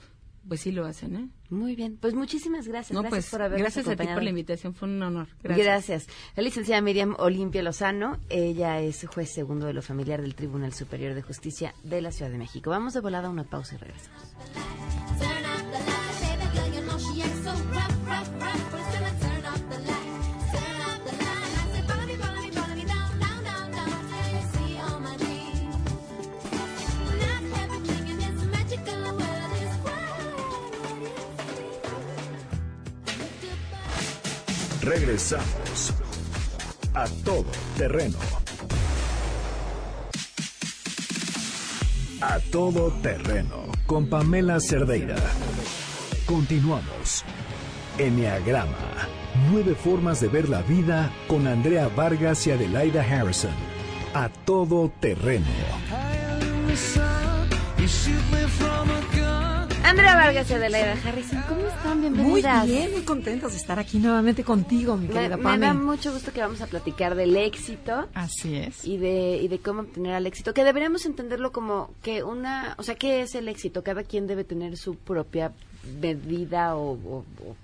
pues 0.48 0.62
sí 0.62 0.72
lo 0.72 0.86
hacen, 0.86 1.16
¿eh? 1.16 1.30
Muy 1.50 1.76
bien, 1.76 1.98
pues 2.00 2.14
muchísimas 2.14 2.68
gracias. 2.68 3.00
gracias 3.00 3.30
pues, 3.30 3.30
por 3.30 3.58
Gracias 3.58 3.88
a 3.88 3.96
ti 3.96 4.08
por 4.08 4.24
la 4.24 4.30
invitación, 4.30 4.74
fue 4.74 4.88
un 4.90 5.02
honor. 5.04 5.28
Gracias. 5.44 5.66
gracias. 5.66 6.08
La 6.36 6.44
licenciada 6.44 6.82
Miriam 6.82 7.16
Olimpia 7.20 7.62
Lozano, 7.62 8.18
ella 8.30 8.80
es 8.80 9.06
juez 9.08 9.30
segundo 9.30 9.68
de 9.68 9.74
lo 9.74 9.82
familiar 9.82 10.22
del 10.22 10.34
Tribunal 10.34 10.74
Superior 10.74 11.14
de 11.14 11.22
Justicia 11.22 11.76
de 11.84 12.02
la 12.02 12.12
Ciudad 12.12 12.32
de 12.32 12.38
México. 12.38 12.70
Vamos 12.70 12.94
de 12.94 13.02
volada 13.02 13.28
a 13.28 13.32
una 13.32 13.44
pausa 13.44 13.76
y 13.76 13.78
regresamos. 13.78 15.41
Regresamos 34.82 35.94
a 36.96 37.06
todo 37.24 37.46
terreno. 37.78 38.18
A 42.20 42.40
todo 42.52 42.92
terreno 43.04 43.66
con 43.86 44.08
Pamela 44.08 44.60
Cerdeira. 44.60 45.18
Continuamos. 46.26 47.24
Enneagrama. 48.00 48.72
Nueve 49.52 49.76
formas 49.76 50.20
de 50.20 50.30
ver 50.30 50.50
la 50.50 50.64
vida 50.64 51.12
con 51.28 51.46
Andrea 51.46 51.88
Vargas 51.88 52.48
y 52.48 52.52
Adelaida 52.52 53.04
Harrison. 53.04 53.54
A 54.16 54.30
todo 54.30 54.92
terreno. 55.00 55.46
Andrea 59.92 60.16
Vargas 60.16 60.50
y 60.50 60.54
Adelaida 60.54 60.96
Harrison, 61.06 61.44
¿cómo 61.50 61.68
están? 61.68 62.00
Muy 62.00 62.10
Bienvenidas. 62.12 62.66
bien, 62.66 62.92
muy 62.94 63.02
contentos 63.02 63.52
de 63.52 63.58
estar 63.58 63.78
aquí 63.78 64.00
nuevamente 64.00 64.44
contigo, 64.44 64.96
mi 64.96 65.08
Me, 65.08 65.14
querida 65.14 65.36
me 65.38 65.44
Pame. 65.44 65.66
da 65.68 65.74
mucho 65.74 66.14
gusto 66.14 66.32
que 66.32 66.40
vamos 66.40 66.62
a 66.62 66.68
platicar 66.68 67.16
del 67.16 67.36
éxito 67.36 68.08
Así 68.14 68.56
es. 68.56 68.86
y 68.86 68.98
de, 68.98 69.38
y 69.42 69.48
de 69.50 69.60
cómo 69.60 69.82
obtener 69.82 70.16
el 70.16 70.26
éxito, 70.28 70.54
que 70.54 70.64
deberíamos 70.64 71.06
entenderlo 71.06 71.52
como 71.52 71.94
que 72.02 72.24
una, 72.24 72.76
o 72.78 72.84
sea, 72.84 72.96
¿qué 72.96 73.22
es 73.22 73.36
el 73.36 73.50
éxito? 73.50 73.84
Cada 73.84 74.04
quien 74.04 74.28
debe 74.28 74.46
tener 74.46 74.78
su 74.78 74.96
propia 74.96 75.52
medida 76.02 76.76
o, 76.78 76.92
o- 76.94 77.26
o 77.46 77.56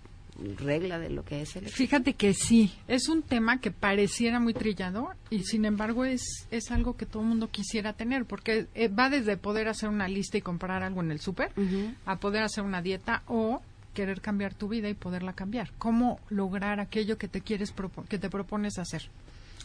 regla 0.58 1.00
de 1.00 1.10
lo 1.10 1.24
que 1.24 1.42
es 1.42 1.56
el. 1.56 1.68
Fíjate 1.68 2.14
que 2.14 2.34
sí, 2.34 2.72
es 2.88 3.10
un 3.10 3.22
tema 3.24 3.60
que 3.60 3.72
pareciera 3.72 4.40
muy 4.40 4.54
trillado 4.54 5.10
y 5.30 5.44
sin 5.44 5.66
embargo 5.66 6.06
es, 6.06 6.48
es 6.52 6.72
algo 6.72 6.96
que 6.96 7.06
todo 7.06 7.24
el 7.24 7.30
mundo 7.30 7.50
quisiera 7.50 7.94
tener 7.94 8.26
porque 8.26 8.68
eh, 8.76 8.88
va 8.88 9.10
desde 9.10 9.38
poder 9.38 9.68
hacer 9.68 9.90
una 9.90 10.08
lista 10.08 10.38
y 10.38 10.42
comprar 10.42 10.84
algo 10.84 11.02
en 11.02 11.12
el 11.12 11.20
súper 11.20 11.52
Ujú. 11.58 11.94
a 12.06 12.18
poder 12.18 12.44
hacer 12.44 12.64
una 12.64 12.82
dieta 12.82 13.24
o 13.28 13.62
querer 13.94 14.22
cambiar 14.22 14.54
tu 14.54 14.68
vida 14.68 14.90
y 14.90 14.94
poderla 14.94 15.34
cambiar. 15.34 15.72
¿Cómo 15.80 16.20
lograr 16.30 16.80
aquello 16.80 17.18
que 17.18 17.28
te 17.28 17.42
quieres 17.42 17.74
que 18.08 18.20
te 18.20 18.30
propones 18.30 18.78
hacer? 18.78 19.10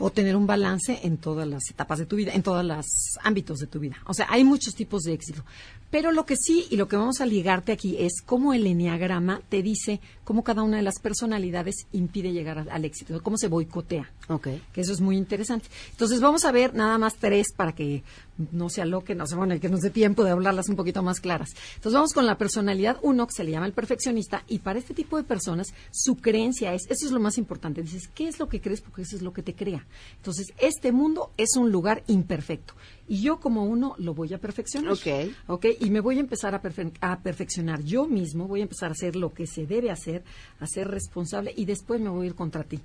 O 0.04 0.10
tener 0.10 0.34
un 0.34 0.48
balance 0.48 0.98
en 1.04 1.16
todas 1.16 1.46
las 1.46 1.62
etapas 1.70 2.00
de 2.00 2.06
tu 2.06 2.16
vida, 2.16 2.32
en 2.34 2.42
todos 2.42 2.64
los 2.64 2.86
ámbitos 3.22 3.58
de 3.58 3.68
tu 3.68 3.78
vida. 3.78 3.96
O 4.06 4.14
sea, 4.14 4.26
hay 4.28 4.42
muchos 4.42 4.74
tipos 4.74 5.02
de 5.02 5.12
éxito. 5.12 5.44
Pero 5.92 6.10
lo 6.10 6.26
que 6.26 6.36
sí, 6.36 6.66
y 6.70 6.76
lo 6.76 6.88
que 6.88 6.96
vamos 6.96 7.20
a 7.20 7.26
ligarte 7.26 7.70
aquí, 7.70 7.96
es 7.98 8.22
cómo 8.24 8.52
el 8.52 8.66
enneagrama 8.66 9.42
te 9.48 9.62
dice 9.62 10.00
cómo 10.24 10.42
cada 10.42 10.62
una 10.62 10.78
de 10.78 10.82
las 10.82 10.98
personalidades 10.98 11.86
impide 11.92 12.32
llegar 12.32 12.58
al, 12.58 12.70
al 12.70 12.84
éxito, 12.84 13.22
cómo 13.22 13.36
se 13.36 13.46
boicotea. 13.46 14.10
Ok. 14.28 14.48
que 14.72 14.80
eso 14.80 14.92
es 14.92 15.00
muy 15.00 15.16
interesante. 15.16 15.68
Entonces 15.90 16.20
vamos 16.20 16.44
a 16.44 16.52
ver 16.52 16.74
nada 16.74 16.96
más 16.98 17.16
tres 17.16 17.52
para 17.54 17.72
que 17.72 18.02
no 18.50 18.68
se 18.68 18.80
aloquen, 18.80 19.18
no 19.18 19.26
se 19.26 19.34
bueno, 19.34 19.58
que 19.60 19.68
nos 19.68 19.80
dé 19.80 19.90
tiempo 19.90 20.24
de 20.24 20.30
hablarlas 20.30 20.68
un 20.68 20.76
poquito 20.76 21.02
más 21.02 21.20
claras. 21.20 21.50
Entonces 21.74 21.94
vamos 21.94 22.12
con 22.12 22.26
la 22.26 22.38
personalidad 22.38 22.98
uno, 23.02 23.26
que 23.26 23.34
se 23.34 23.44
le 23.44 23.50
llama 23.50 23.66
el 23.66 23.72
perfeccionista, 23.72 24.44
y 24.48 24.60
para 24.60 24.78
este 24.78 24.94
tipo 24.94 25.16
de 25.16 25.24
personas 25.24 25.74
su 25.90 26.16
creencia 26.16 26.72
es, 26.72 26.82
eso 26.88 27.06
es 27.06 27.12
lo 27.12 27.20
más 27.20 27.36
importante, 27.36 27.82
dices, 27.82 28.08
¿qué 28.14 28.28
es 28.28 28.38
lo 28.38 28.48
que 28.48 28.60
crees? 28.60 28.80
Porque 28.80 29.02
eso 29.02 29.16
es 29.16 29.22
lo 29.22 29.32
que 29.32 29.42
te 29.42 29.54
crea. 29.54 29.84
Entonces, 30.16 30.48
este 30.58 30.92
mundo 30.92 31.32
es 31.36 31.56
un 31.56 31.70
lugar 31.72 32.02
imperfecto. 32.06 32.74
Y 33.08 33.20
yo 33.22 33.40
como 33.40 33.64
uno 33.64 33.94
lo 33.98 34.14
voy 34.14 34.32
a 34.32 34.38
perfeccionar. 34.38 34.92
Ok. 34.92 35.06
¿ok? 35.48 35.66
Y 35.80 35.90
me 35.90 36.00
voy 36.00 36.16
a 36.18 36.20
empezar 36.20 36.54
a, 36.54 36.62
perfe- 36.62 36.92
a 37.00 37.20
perfeccionar 37.20 37.82
yo 37.82 38.06
mismo, 38.06 38.46
voy 38.48 38.60
a 38.60 38.64
empezar 38.64 38.90
a 38.90 38.92
hacer 38.92 39.16
lo 39.16 39.32
que 39.34 39.46
se 39.46 39.66
debe 39.66 39.90
hacer, 39.90 40.24
a 40.60 40.66
ser 40.66 40.88
responsable 40.88 41.52
y 41.56 41.64
después 41.64 42.00
me 42.00 42.08
voy 42.08 42.24
a 42.26 42.30
ir 42.30 42.34
contra 42.34 42.64
ti. 42.64 42.80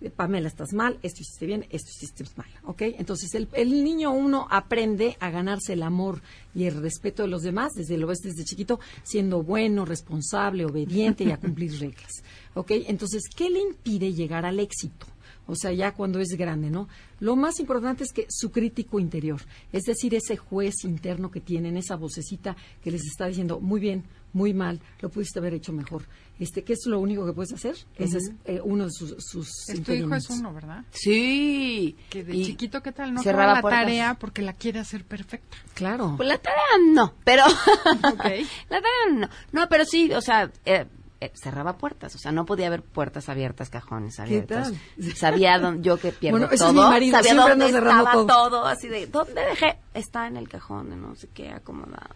Eh, 0.00 0.10
Pamela, 0.10 0.48
estás 0.48 0.72
mal, 0.72 0.98
esto 1.02 1.20
hiciste 1.20 1.46
bien, 1.46 1.64
esto 1.70 1.88
hiciste 1.90 2.24
mal, 2.36 2.48
¿ok? 2.64 2.82
Entonces 2.98 3.32
el, 3.34 3.48
el 3.52 3.84
niño 3.84 4.10
uno 4.12 4.48
aprende 4.50 5.16
a 5.20 5.30
ganarse 5.30 5.74
el 5.74 5.82
amor 5.84 6.20
y 6.54 6.64
el 6.64 6.74
respeto 6.82 7.22
de 7.22 7.28
los 7.28 7.42
demás 7.42 7.72
desde 7.74 7.96
lo 7.98 8.08
ves 8.08 8.18
desde 8.18 8.44
chiquito, 8.44 8.80
siendo 9.04 9.42
bueno, 9.44 9.84
responsable, 9.84 10.64
obediente 10.64 11.22
y 11.24 11.30
a 11.30 11.36
cumplir 11.38 11.72
reglas, 11.80 12.10
¿ok? 12.54 12.70
Entonces, 12.88 13.22
¿qué 13.34 13.48
le 13.48 13.60
impide 13.60 14.12
llegar 14.12 14.44
al 14.44 14.58
éxito? 14.60 15.06
O 15.46 15.54
sea, 15.56 15.72
ya 15.72 15.92
cuando 15.92 16.20
es 16.20 16.28
grande, 16.36 16.70
¿no? 16.70 16.88
Lo 17.20 17.36
más 17.36 17.60
importante 17.60 18.04
es 18.04 18.12
que 18.12 18.26
su 18.28 18.50
crítico 18.50 19.00
interior, 19.00 19.40
es 19.72 19.82
decir, 19.82 20.14
ese 20.14 20.36
juez 20.36 20.84
interno 20.84 21.30
que 21.30 21.40
tienen, 21.40 21.76
esa 21.76 21.96
vocecita 21.96 22.56
que 22.82 22.90
les 22.90 23.02
está 23.02 23.26
diciendo, 23.26 23.60
muy 23.60 23.80
bien, 23.80 24.04
muy 24.32 24.54
mal, 24.54 24.80
lo 25.00 25.10
pudiste 25.10 25.38
haber 25.38 25.54
hecho 25.54 25.72
mejor. 25.72 26.04
Este, 26.38 26.64
¿Qué 26.64 26.72
es 26.72 26.86
lo 26.86 26.98
único 26.98 27.26
que 27.26 27.32
puedes 27.32 27.52
hacer? 27.52 27.76
Ese 27.96 28.18
es 28.18 28.32
eh, 28.46 28.60
uno 28.64 28.84
de 28.84 28.90
sus, 28.90 29.14
sus 29.18 29.48
Tu 29.84 29.92
hijo 29.92 30.14
es 30.14 30.28
uno, 30.30 30.52
¿verdad? 30.52 30.84
Sí. 30.90 31.96
Que 32.08 32.24
de 32.24 32.34
Y 32.34 32.46
chiquito, 32.46 32.82
¿qué 32.82 32.92
tal? 32.92 33.14
No 33.14 33.22
cerraba 33.22 33.54
la 33.54 33.60
puertas. 33.60 33.82
tarea 33.82 34.14
porque 34.14 34.42
la 34.42 34.54
quiere 34.54 34.80
hacer 34.80 35.04
perfecta. 35.04 35.56
Claro. 35.74 36.14
Pues 36.16 36.28
la 36.28 36.38
tarea 36.38 36.62
no, 36.92 37.14
pero... 37.24 37.44
Ok. 37.46 38.24
la 38.70 38.80
tarea 38.80 39.12
no. 39.12 39.28
No, 39.52 39.68
pero 39.68 39.84
sí, 39.84 40.12
o 40.12 40.20
sea, 40.20 40.50
eh, 40.64 40.86
cerraba 41.34 41.78
puertas, 41.78 42.14
o 42.14 42.18
sea, 42.18 42.32
no 42.32 42.44
podía 42.44 42.66
haber 42.66 42.82
puertas 42.82 43.28
abiertas, 43.28 43.70
cajones 43.70 44.18
abiertos. 44.18 44.72
tal? 44.98 45.14
Sabía 45.16 45.58
dónde, 45.58 45.82
yo 45.86 45.98
que 45.98 46.12
pierdo 46.12 46.38
Bueno, 46.38 46.54
todo, 46.56 46.68
es 46.68 46.74
mi 46.74 46.80
marido, 46.80 47.16
sabía 47.22 47.34
dónde 47.34 47.66
estaba 47.66 48.12
todo. 48.12 48.26
todo. 48.26 48.66
así 48.66 48.88
de, 48.88 49.06
¿dónde 49.06 49.34
dejé? 49.34 49.78
Está 49.94 50.26
en 50.26 50.36
el 50.36 50.48
cajón, 50.48 50.90
de 50.90 50.96
no 50.96 51.14
sé 51.14 51.28
qué, 51.32 51.50
acomodado. 51.50 52.08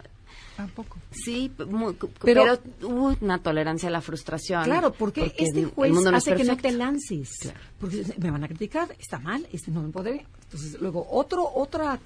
Tampoco. 0.56 0.96
Sí, 1.10 1.52
muy- 1.68 1.92
Pero- 2.22 2.58
pero, 2.80 2.88
una 2.88 3.38
tolerancia 3.42 3.90
a 3.90 3.92
la 3.92 4.00
frustración. 4.00 4.64
Claro, 4.64 4.90
porque, 4.92 5.34
este 5.36 5.64
juez 5.66 5.92
es 5.94 6.06
hace 6.06 6.34
que 6.34 6.44
no 6.44 6.56
te 6.56 6.72
lances. 6.72 7.52
Porque 7.78 8.04
me 8.18 8.30
van 8.30 8.42
a 8.44 8.48
criticar, 8.48 8.88
está 8.98 9.18
mal, 9.18 9.46
este 9.52 9.70
no 9.70 9.82
me 9.82 9.90
podré. 9.90 10.24
Entonces, 10.44 10.80
luego, 10.80 11.06
otro, 11.10 11.46
otra, 11.54 11.98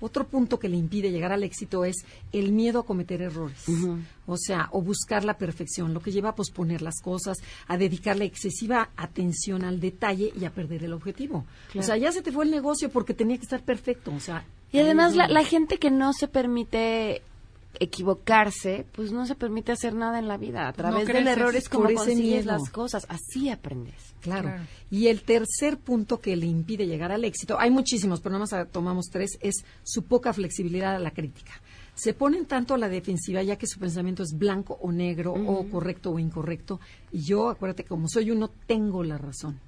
otro 0.00 0.26
punto 0.26 0.58
que 0.58 0.68
le 0.68 0.76
impide 0.76 1.10
llegar 1.10 1.32
al 1.32 1.42
éxito 1.42 1.84
es 1.84 2.04
el 2.32 2.52
miedo 2.52 2.80
a 2.80 2.86
cometer 2.86 3.22
errores. 3.22 3.64
O 4.26 4.36
sea, 4.36 4.68
o 4.72 4.82
buscar 4.82 5.24
la 5.24 5.38
perfección, 5.38 5.94
lo 5.94 6.00
que 6.00 6.12
lleva 6.12 6.30
a 6.30 6.34
posponer 6.34 6.82
las 6.82 7.00
cosas, 7.00 7.38
a 7.66 7.76
dedicarle 7.76 8.24
excesiva 8.24 8.90
atención 8.96 9.64
al 9.64 9.80
detalle 9.80 10.32
y 10.38 10.44
a 10.44 10.50
perder 10.50 10.84
el 10.84 10.92
objetivo. 10.92 11.44
O 11.74 11.82
sea, 11.82 11.96
ya 11.96 12.12
se 12.12 12.22
te 12.22 12.32
fue 12.32 12.44
el 12.44 12.50
negocio 12.50 12.90
porque 12.90 13.14
tenía 13.14 13.36
que 13.36 13.44
estar 13.44 13.62
perfecto. 13.62 14.12
O 14.14 14.20
sea, 14.20 14.44
Y 14.72 14.78
además 14.78 15.16
la, 15.16 15.28
la 15.28 15.44
gente 15.44 15.78
que 15.78 15.90
no 15.90 16.12
se 16.12 16.28
permite 16.28 17.22
equivocarse, 17.80 18.86
pues 18.92 19.12
no 19.12 19.26
se 19.26 19.34
permite 19.34 19.72
hacer 19.72 19.94
nada 19.94 20.18
en 20.18 20.28
la 20.28 20.36
vida. 20.36 20.68
A 20.68 20.72
través 20.72 21.06
del 21.06 21.16
creces 21.16 21.36
error 21.36 21.56
es 21.56 21.68
como 21.68 21.84
por 21.84 21.92
ese 21.92 21.98
consigues 21.98 22.44
miedo. 22.44 22.58
las 22.58 22.70
cosas. 22.70 23.06
Así 23.08 23.50
aprendes. 23.50 24.14
Claro. 24.20 24.48
Claro. 24.48 24.64
Y 24.90 25.08
el 25.08 25.22
tercer 25.22 25.78
punto 25.78 26.20
que 26.20 26.36
le 26.36 26.46
impide 26.46 26.86
llegar 26.86 27.12
al 27.12 27.24
éxito, 27.24 27.58
hay 27.58 27.70
muchísimos, 27.70 28.20
pero 28.20 28.32
nada 28.32 28.40
más 28.40 28.52
ah, 28.52 28.64
tomamos 28.64 29.06
tres, 29.10 29.38
es 29.40 29.64
su 29.82 30.04
poca 30.04 30.32
flexibilidad 30.32 30.94
a 30.94 30.98
la 30.98 31.10
crítica. 31.10 31.52
Se 31.94 32.14
ponen 32.14 32.46
tanto 32.46 32.74
a 32.74 32.78
la 32.78 32.88
defensiva 32.88 33.42
ya 33.42 33.56
que 33.56 33.66
su 33.66 33.80
pensamiento 33.80 34.22
es 34.22 34.32
blanco 34.38 34.78
o 34.80 34.92
negro 34.92 35.32
o 35.32 35.68
correcto 35.68 36.12
o 36.12 36.18
incorrecto. 36.18 36.78
Y 37.10 37.22
yo, 37.22 37.48
acuérdate, 37.48 37.84
como 37.84 38.06
soy 38.08 38.30
uno, 38.30 38.48
tengo 38.66 39.02
la 39.02 39.18
razón. 39.18 39.58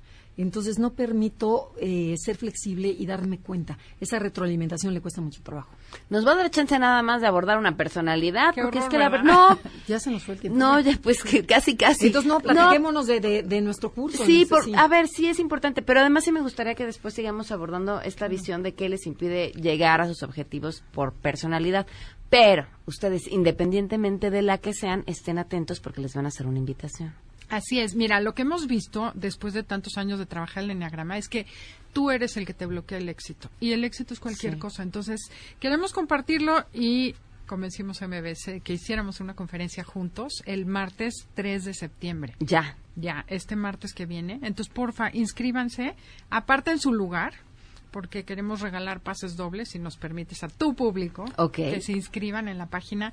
Entonces 0.43 0.79
no 0.79 0.95
permito 0.95 1.73
eh, 1.79 2.15
ser 2.17 2.37
flexible 2.37 2.89
y 2.89 3.05
darme 3.07 3.39
cuenta. 3.39 3.77
Esa 4.01 4.19
retroalimentación 4.19 4.95
le 4.95 5.01
cuesta 5.01 5.21
mucho 5.21 5.43
trabajo. 5.43 5.71
Nos 6.09 6.27
va 6.27 6.33
a 6.33 6.37
dar 6.37 6.51
chance 6.51 6.79
nada 6.79 7.03
más 7.03 7.21
de 7.21 7.27
abordar 7.27 7.59
una 7.59 7.77
personalidad, 7.77 8.55
Qué 8.55 8.63
porque 8.63 8.79
es 8.79 8.87
que 8.87 8.99
la 8.99 9.11
¿verdad? 9.11 9.25
No, 9.25 9.59
Ya 9.89 9.99
se 9.99 10.11
nos 10.11 10.25
fue 10.25 10.35
el 10.35 10.41
tiempo. 10.41 10.59
no, 10.59 10.81
ya 10.81 10.99
pues 11.03 11.23
que 11.23 11.45
casi, 11.45 11.77
casi. 11.77 12.07
Entonces 12.07 12.29
no, 12.29 12.41
platiquémonos 12.41 13.07
de, 13.07 13.21
de, 13.21 13.43
de 13.43 13.61
nuestro 13.61 13.93
curso. 13.93 14.25
Sí, 14.25 14.47
no 14.51 14.57
sé 14.57 14.71
por, 14.71 14.79
a 14.79 14.89
ver, 14.89 15.09
sí 15.09 15.27
es 15.27 15.39
importante, 15.41 15.83
pero 15.83 16.01
además 16.01 16.25
sí 16.25 16.33
me 16.33 16.41
gustaría 16.41 16.75
que 16.75 16.87
después 16.87 17.13
sigamos 17.13 17.53
abordando 17.53 18.01
esta 18.01 18.27
visión 18.29 18.63
de 18.63 18.73
qué 18.75 18.89
les 18.89 19.07
impide 19.07 19.53
llegar 19.53 20.01
a 20.01 20.07
sus 20.07 20.23
objetivos 20.23 20.83
por 20.93 21.13
personalidad. 21.13 21.87
Pero 22.31 22.67
ustedes, 22.87 23.27
independientemente 23.27 24.31
de 24.31 24.43
la 24.43 24.59
que 24.59 24.73
sean, 24.73 25.03
estén 25.07 25.39
atentos 25.39 25.81
porque 25.81 26.01
les 26.01 26.15
van 26.15 26.25
a 26.27 26.29
hacer 26.29 26.47
una 26.47 26.59
invitación. 26.59 27.13
Así 27.51 27.81
es. 27.81 27.95
Mira, 27.95 28.21
lo 28.21 28.35
que 28.35 28.43
hemos 28.43 28.67
visto 28.67 29.13
después 29.15 29.55
de 29.55 29.63
tantos 29.63 29.99
años 29.99 30.19
de 30.19 30.27
trabajar 30.27 30.65
el 30.65 30.71
enneagrama 30.71 31.19
es 31.19 31.29
que 31.29 31.47
tú 31.93 32.11
eres 32.11 32.37
el 32.37 32.47
que 32.47 32.55
te 32.55 32.67
bloquea 32.67 32.99
el 32.99 33.09
éxito. 33.09 33.51
Y 33.61 33.73
el 33.73 33.85
éxito 33.85 34.15
es 34.15 34.21
cualquier 34.21 34.55
Sí. 34.55 34.59
cosa. 34.61 34.83
Entonces, 34.83 35.21
queremos 35.59 35.93
compartirlo 35.93 36.65
y 36.73 37.15
convencimos 37.47 38.01
a 38.01 38.07
MBS 38.07 38.61
que 38.63 38.75
hiciéramos 38.75 39.19
una 39.21 39.35
conferencia 39.35 39.83
juntos 39.83 40.35
el 40.47 40.67
martes 40.67 41.27
3 41.35 41.65
de 41.65 41.75
septiembre. 41.75 42.35
Ya. 42.39 42.77
Ya, 42.95 43.25
este 43.29 43.57
martes 43.57 43.93
que 43.93 44.07
viene. 44.07 44.35
Entonces, 44.43 44.73
porfa, 44.73 45.11
inscríbanse, 45.13 45.97
aparten 46.31 46.79
su 46.79 46.93
lugar, 46.93 47.33
porque 47.91 48.25
queremos 48.25 48.61
regalar 48.61 49.01
pases 49.01 49.35
dobles, 49.37 49.71
si 49.71 49.81
nos 49.81 49.97
permites, 49.97 50.45
a 50.45 50.49
tu 50.49 50.75
público. 50.75 51.25
Ok. 51.39 51.55
Que 51.57 51.81
se 51.81 51.93
inscriban 51.93 52.47
en 52.47 52.59
la 52.59 52.67
página. 52.67 53.13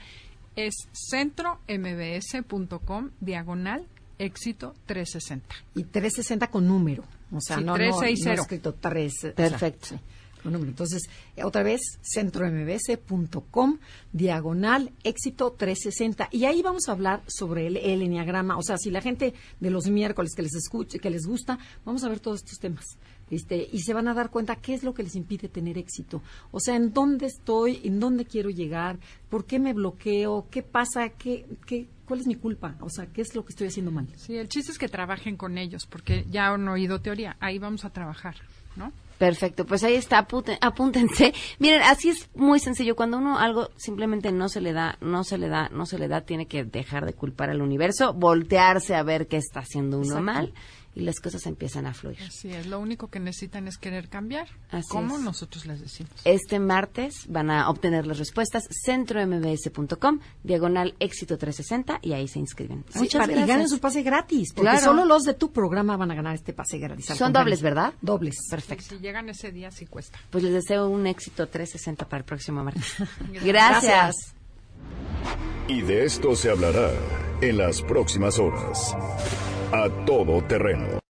Es 0.55 0.75
centrombs.com, 1.09 3.09
diagonal, 3.19 3.87
éxito 4.19 4.73
360. 4.85 5.55
Y 5.75 5.83
360 5.83 6.47
con 6.49 6.67
número. 6.67 7.03
O 7.31 7.41
sea, 7.41 7.57
Sí, 7.57 7.63
no, 7.63 7.71
no, 7.73 7.77
360. 7.77 8.35
no 8.35 8.41
escrito 8.41 8.73
3. 8.73 9.13
Perfecto. 9.35 9.99
con 10.43 10.53
número. 10.53 10.69
Entonces, 10.71 11.03
otra 11.43 11.63
vez, 11.63 11.81
centrombs.com, 12.01 13.77
diagonal, 14.13 14.91
éxito 15.03 15.51
360. 15.57 16.29
Y 16.31 16.45
ahí 16.45 16.61
vamos 16.61 16.87
a 16.87 16.91
hablar 16.93 17.23
sobre 17.27 17.67
el, 17.67 17.77
el 17.77 18.01
enneagrama. 18.01 18.57
O 18.57 18.63
sea, 18.63 18.77
si 18.77 18.91
la 18.91 19.01
gente 19.01 19.33
de 19.59 19.69
los 19.69 19.87
miércoles 19.87 20.33
que 20.35 20.41
les 20.43 20.55
escuche, 20.55 20.99
que 20.99 21.09
les 21.09 21.25
gusta, 21.25 21.57
vamos 21.85 22.03
a 22.03 22.09
ver 22.09 22.19
todos 22.19 22.41
estos 22.43 22.59
temas. 22.59 22.85
Este, 23.29 23.67
y 23.71 23.79
se 23.79 23.93
van 23.93 24.07
a 24.07 24.13
dar 24.13 24.29
cuenta 24.29 24.55
qué 24.55 24.73
es 24.73 24.83
lo 24.83 24.93
que 24.93 25.03
les 25.03 25.15
impide 25.15 25.49
tener 25.49 25.77
éxito. 25.77 26.21
O 26.51 26.59
sea, 26.59 26.75
en 26.75 26.93
dónde 26.93 27.25
estoy, 27.25 27.81
en 27.83 27.99
dónde 27.99 28.25
quiero 28.25 28.49
llegar, 28.49 28.97
por 29.29 29.45
qué 29.45 29.59
me 29.59 29.73
bloqueo, 29.73 30.47
qué 30.49 30.63
pasa, 30.63 31.09
qué, 31.09 31.45
qué, 31.65 31.87
cuál 32.05 32.21
es 32.21 32.27
mi 32.27 32.35
culpa, 32.35 32.75
o 32.79 32.89
sea, 32.89 33.07
qué 33.07 33.21
es 33.21 33.35
lo 33.35 33.43
que 33.43 33.51
estoy 33.51 33.67
haciendo 33.67 33.91
mal. 33.91 34.07
Sí, 34.15 34.37
el 34.37 34.47
chiste 34.47 34.71
es 34.71 34.77
que 34.77 34.87
trabajen 34.87 35.35
con 35.35 35.57
ellos, 35.57 35.85
porque 35.85 36.25
ya 36.29 36.47
han 36.47 36.67
oído 36.67 37.01
teoría, 37.01 37.35
ahí 37.39 37.59
vamos 37.59 37.83
a 37.85 37.89
trabajar, 37.89 38.35
¿no? 38.75 38.93
Perfecto, 39.17 39.65
pues 39.65 39.83
ahí 39.83 39.95
está, 39.95 40.27
apúntense. 40.61 41.33
Miren, 41.59 41.81
así 41.81 42.09
es 42.09 42.29
muy 42.35 42.59
sencillo. 42.59 42.95
Cuando 42.95 43.17
uno 43.17 43.39
algo 43.39 43.71
simplemente 43.75 44.31
no 44.31 44.47
se 44.47 44.61
le 44.61 44.73
da, 44.73 44.97
no 45.01 45.23
se 45.23 45.39
le 45.39 45.47
da, 45.47 45.69
no 45.69 45.87
se 45.87 45.97
le 45.97 46.07
da, 46.07 46.21
tiene 46.21 46.45
que 46.45 46.63
dejar 46.63 47.03
de 47.03 47.13
culpar 47.13 47.49
al 47.49 47.61
universo, 47.61 48.13
voltearse 48.13 48.93
a 48.93 49.01
ver 49.01 49.27
qué 49.27 49.37
está 49.37 49.61
haciendo 49.61 49.97
uno 49.97 50.21
mal 50.21 50.53
y 50.97 51.01
las 51.01 51.19
cosas 51.19 51.45
empiezan 51.45 51.85
a 51.85 51.93
fluir. 51.93 52.17
Así 52.23 52.51
es, 52.51 52.65
lo 52.65 52.79
único 52.79 53.07
que 53.09 53.19
necesitan 53.19 53.67
es 53.67 53.77
querer 53.77 54.09
cambiar. 54.09 54.47
Así 54.71 54.87
como 54.89 55.19
nosotros 55.19 55.67
les 55.67 55.79
decimos. 55.79 56.11
Este 56.25 56.59
martes 56.59 57.25
van 57.27 57.51
a 57.51 57.69
obtener 57.69 58.07
las 58.07 58.17
respuestas 58.17 58.63
centrombs.com, 58.83 60.19
diagonal 60.43 60.95
éxito 60.99 61.37
360 61.37 61.99
y 62.01 62.13
ahí 62.13 62.27
se 62.27 62.39
inscriben. 62.39 62.83
Muchas 62.95 63.27
gracias. 63.27 63.45
Y 63.45 63.47
ganen 63.47 63.69
su 63.69 63.79
pase 63.79 64.01
gratis, 64.01 64.53
porque 64.55 64.79
solo 64.79 65.05
los 65.05 65.23
de 65.23 65.35
tu 65.35 65.51
programa 65.51 65.97
van 65.97 66.11
a 66.11 66.15
ganar 66.15 66.33
este 66.33 66.53
pase 66.53 66.79
gratis. 66.79 67.05
Son 67.05 67.31
dobles, 67.31 67.61
¿verdad? 67.61 67.93
Dobles. 68.01 68.35
Perfecto. 68.49 68.95
si 68.95 68.99
llegan 68.99 69.29
ese 69.29 69.51
día 69.51 69.69
sí 69.69 69.85
cuesta. 69.85 70.19
Pues 70.31 70.43
les 70.43 70.53
deseo 70.53 70.89
un 70.89 71.05
éxito 71.05 71.47
360 71.47 72.05
para 72.09 72.19
el 72.19 72.25
próximo 72.25 72.63
martes. 72.63 72.95
gracias. 73.43 74.15
Y 75.67 75.81
de 75.81 76.05
esto 76.05 76.35
se 76.35 76.49
hablará 76.49 76.91
en 77.41 77.57
las 77.57 77.81
próximas 77.81 78.39
horas. 78.39 78.95
A 79.71 79.89
todo 80.05 80.41
terreno. 80.43 81.06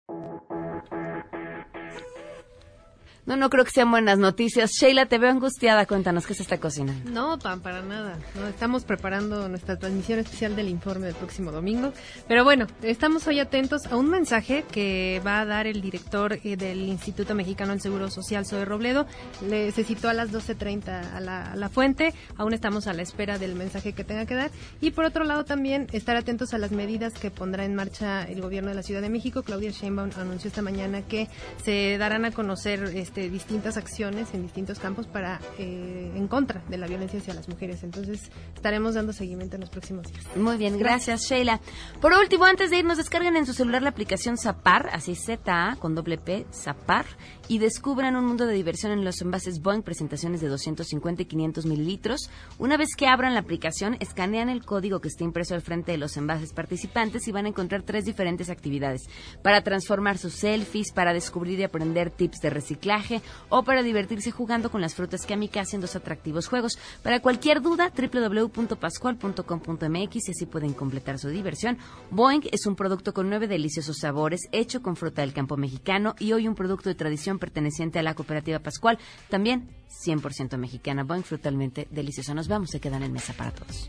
No, 3.26 3.36
no 3.36 3.50
creo 3.50 3.64
que 3.64 3.72
sean 3.72 3.90
buenas 3.90 4.20
noticias. 4.20 4.70
Sheila, 4.70 5.06
te 5.06 5.18
veo 5.18 5.30
angustiada. 5.30 5.84
Cuéntanos 5.84 6.24
qué 6.28 6.34
se 6.34 6.42
está 6.44 6.58
cocinando. 6.58 7.10
No, 7.10 7.36
pan, 7.40 7.60
para 7.60 7.82
nada. 7.82 8.18
No, 8.36 8.46
estamos 8.46 8.84
preparando 8.84 9.48
nuestra 9.48 9.76
transmisión 9.76 10.20
especial 10.20 10.54
del 10.54 10.68
informe 10.68 11.06
del 11.06 11.16
próximo 11.16 11.50
domingo. 11.50 11.92
Pero 12.28 12.44
bueno, 12.44 12.68
estamos 12.82 13.26
hoy 13.26 13.40
atentos 13.40 13.86
a 13.86 13.96
un 13.96 14.10
mensaje 14.10 14.64
que 14.70 15.20
va 15.26 15.40
a 15.40 15.44
dar 15.44 15.66
el 15.66 15.80
director 15.80 16.38
eh, 16.44 16.56
del 16.56 16.84
Instituto 16.84 17.34
Mexicano 17.34 17.72
del 17.72 17.80
Seguro 17.80 18.10
Social, 18.10 18.46
Zoe 18.46 18.64
Robledo. 18.64 19.06
Le, 19.48 19.72
se 19.72 19.82
citó 19.82 20.08
a 20.08 20.14
las 20.14 20.30
12.30 20.30 21.12
a 21.12 21.18
la, 21.18 21.50
a 21.50 21.56
la 21.56 21.68
fuente. 21.68 22.14
Aún 22.36 22.54
estamos 22.54 22.86
a 22.86 22.92
la 22.92 23.02
espera 23.02 23.38
del 23.38 23.56
mensaje 23.56 23.92
que 23.92 24.04
tenga 24.04 24.24
que 24.26 24.36
dar. 24.36 24.52
Y 24.80 24.92
por 24.92 25.04
otro 25.04 25.24
lado 25.24 25.44
también 25.44 25.88
estar 25.92 26.16
atentos 26.16 26.54
a 26.54 26.58
las 26.58 26.70
medidas 26.70 27.12
que 27.14 27.32
pondrá 27.32 27.64
en 27.64 27.74
marcha 27.74 28.22
el 28.22 28.40
gobierno 28.40 28.68
de 28.68 28.76
la 28.76 28.84
Ciudad 28.84 29.00
de 29.02 29.10
México. 29.10 29.42
Claudia 29.42 29.72
Sheinbaum 29.72 30.10
anunció 30.16 30.46
esta 30.46 30.62
mañana 30.62 31.02
que 31.02 31.28
se 31.64 31.98
darán 31.98 32.24
a 32.24 32.30
conocer 32.30 32.84
este 32.94 33.15
este, 33.16 33.30
distintas 33.30 33.78
acciones 33.78 34.34
en 34.34 34.42
distintos 34.42 34.78
campos 34.78 35.06
para 35.06 35.40
eh, 35.58 36.12
en 36.14 36.28
contra 36.28 36.62
de 36.68 36.76
la 36.76 36.86
violencia 36.86 37.18
hacia 37.18 37.32
las 37.32 37.48
mujeres. 37.48 37.82
Entonces 37.82 38.30
estaremos 38.54 38.94
dando 38.94 39.14
seguimiento 39.14 39.56
en 39.56 39.62
los 39.62 39.70
próximos 39.70 40.06
días. 40.12 40.36
Muy 40.36 40.58
bien, 40.58 40.78
gracias 40.78 41.22
Sheila. 41.22 41.60
Por 42.02 42.12
último, 42.12 42.44
antes 42.44 42.68
de 42.68 42.78
irnos, 42.78 42.98
descarguen 42.98 43.36
en 43.36 43.46
su 43.46 43.54
celular 43.54 43.80
la 43.80 43.88
aplicación 43.88 44.36
Zapar, 44.36 44.90
así 44.92 45.14
Z 45.14 45.76
con 45.80 45.94
doble 45.94 46.18
P, 46.18 46.44
Zapar, 46.52 47.06
y 47.48 47.56
descubran 47.58 48.16
un 48.16 48.26
mundo 48.26 48.44
de 48.44 48.52
diversión 48.52 48.92
en 48.92 49.02
los 49.02 49.22
envases 49.22 49.62
Boeing, 49.62 49.82
presentaciones 49.82 50.42
de 50.42 50.48
250 50.48 51.22
y 51.22 51.24
500 51.24 51.64
mililitros. 51.64 52.28
Una 52.58 52.76
vez 52.76 52.94
que 52.96 53.06
abran 53.06 53.32
la 53.32 53.40
aplicación, 53.40 53.96
escanean 54.00 54.50
el 54.50 54.66
código 54.66 55.00
que 55.00 55.08
está 55.08 55.24
impreso 55.24 55.54
al 55.54 55.62
frente 55.62 55.92
de 55.92 55.98
los 55.98 56.18
envases 56.18 56.52
participantes 56.52 57.26
y 57.28 57.32
van 57.32 57.46
a 57.46 57.48
encontrar 57.48 57.82
tres 57.82 58.04
diferentes 58.04 58.50
actividades 58.50 59.08
para 59.42 59.62
transformar 59.62 60.18
sus 60.18 60.34
selfies, 60.34 60.92
para 60.92 61.14
descubrir 61.14 61.60
y 61.60 61.62
aprender 61.62 62.10
tips 62.10 62.40
de 62.40 62.50
reciclaje 62.50 63.05
o 63.48 63.62
para 63.62 63.82
divertirse 63.82 64.30
jugando 64.30 64.70
con 64.70 64.80
las 64.80 64.94
frutas 64.94 65.26
que 65.26 65.34
Amika 65.34 65.60
hacen 65.60 65.80
dos 65.80 65.96
atractivos 65.96 66.46
juegos. 66.48 66.78
Para 67.02 67.20
cualquier 67.20 67.62
duda, 67.62 67.92
www.pascual.com.mx 67.96 70.28
y 70.28 70.30
así 70.30 70.46
pueden 70.46 70.72
completar 70.72 71.18
su 71.18 71.28
diversión. 71.28 71.78
Boeing 72.10 72.42
es 72.52 72.66
un 72.66 72.76
producto 72.76 73.14
con 73.14 73.28
nueve 73.28 73.48
deliciosos 73.48 73.98
sabores, 73.98 74.42
hecho 74.52 74.82
con 74.82 74.96
fruta 74.96 75.22
del 75.22 75.32
campo 75.32 75.56
mexicano 75.56 76.14
y 76.18 76.32
hoy 76.32 76.48
un 76.48 76.54
producto 76.54 76.88
de 76.88 76.94
tradición 76.94 77.38
perteneciente 77.38 77.98
a 77.98 78.02
la 78.02 78.14
cooperativa 78.14 78.58
Pascual, 78.58 78.98
también 79.28 79.70
100% 80.04 80.56
mexicana. 80.58 81.04
Boeing 81.04 81.22
frutalmente 81.22 81.88
delicioso. 81.90 82.34
Nos 82.34 82.48
vamos, 82.48 82.70
se 82.70 82.80
quedan 82.80 83.02
en 83.02 83.12
mesa 83.12 83.32
para 83.32 83.52
todos. 83.52 83.88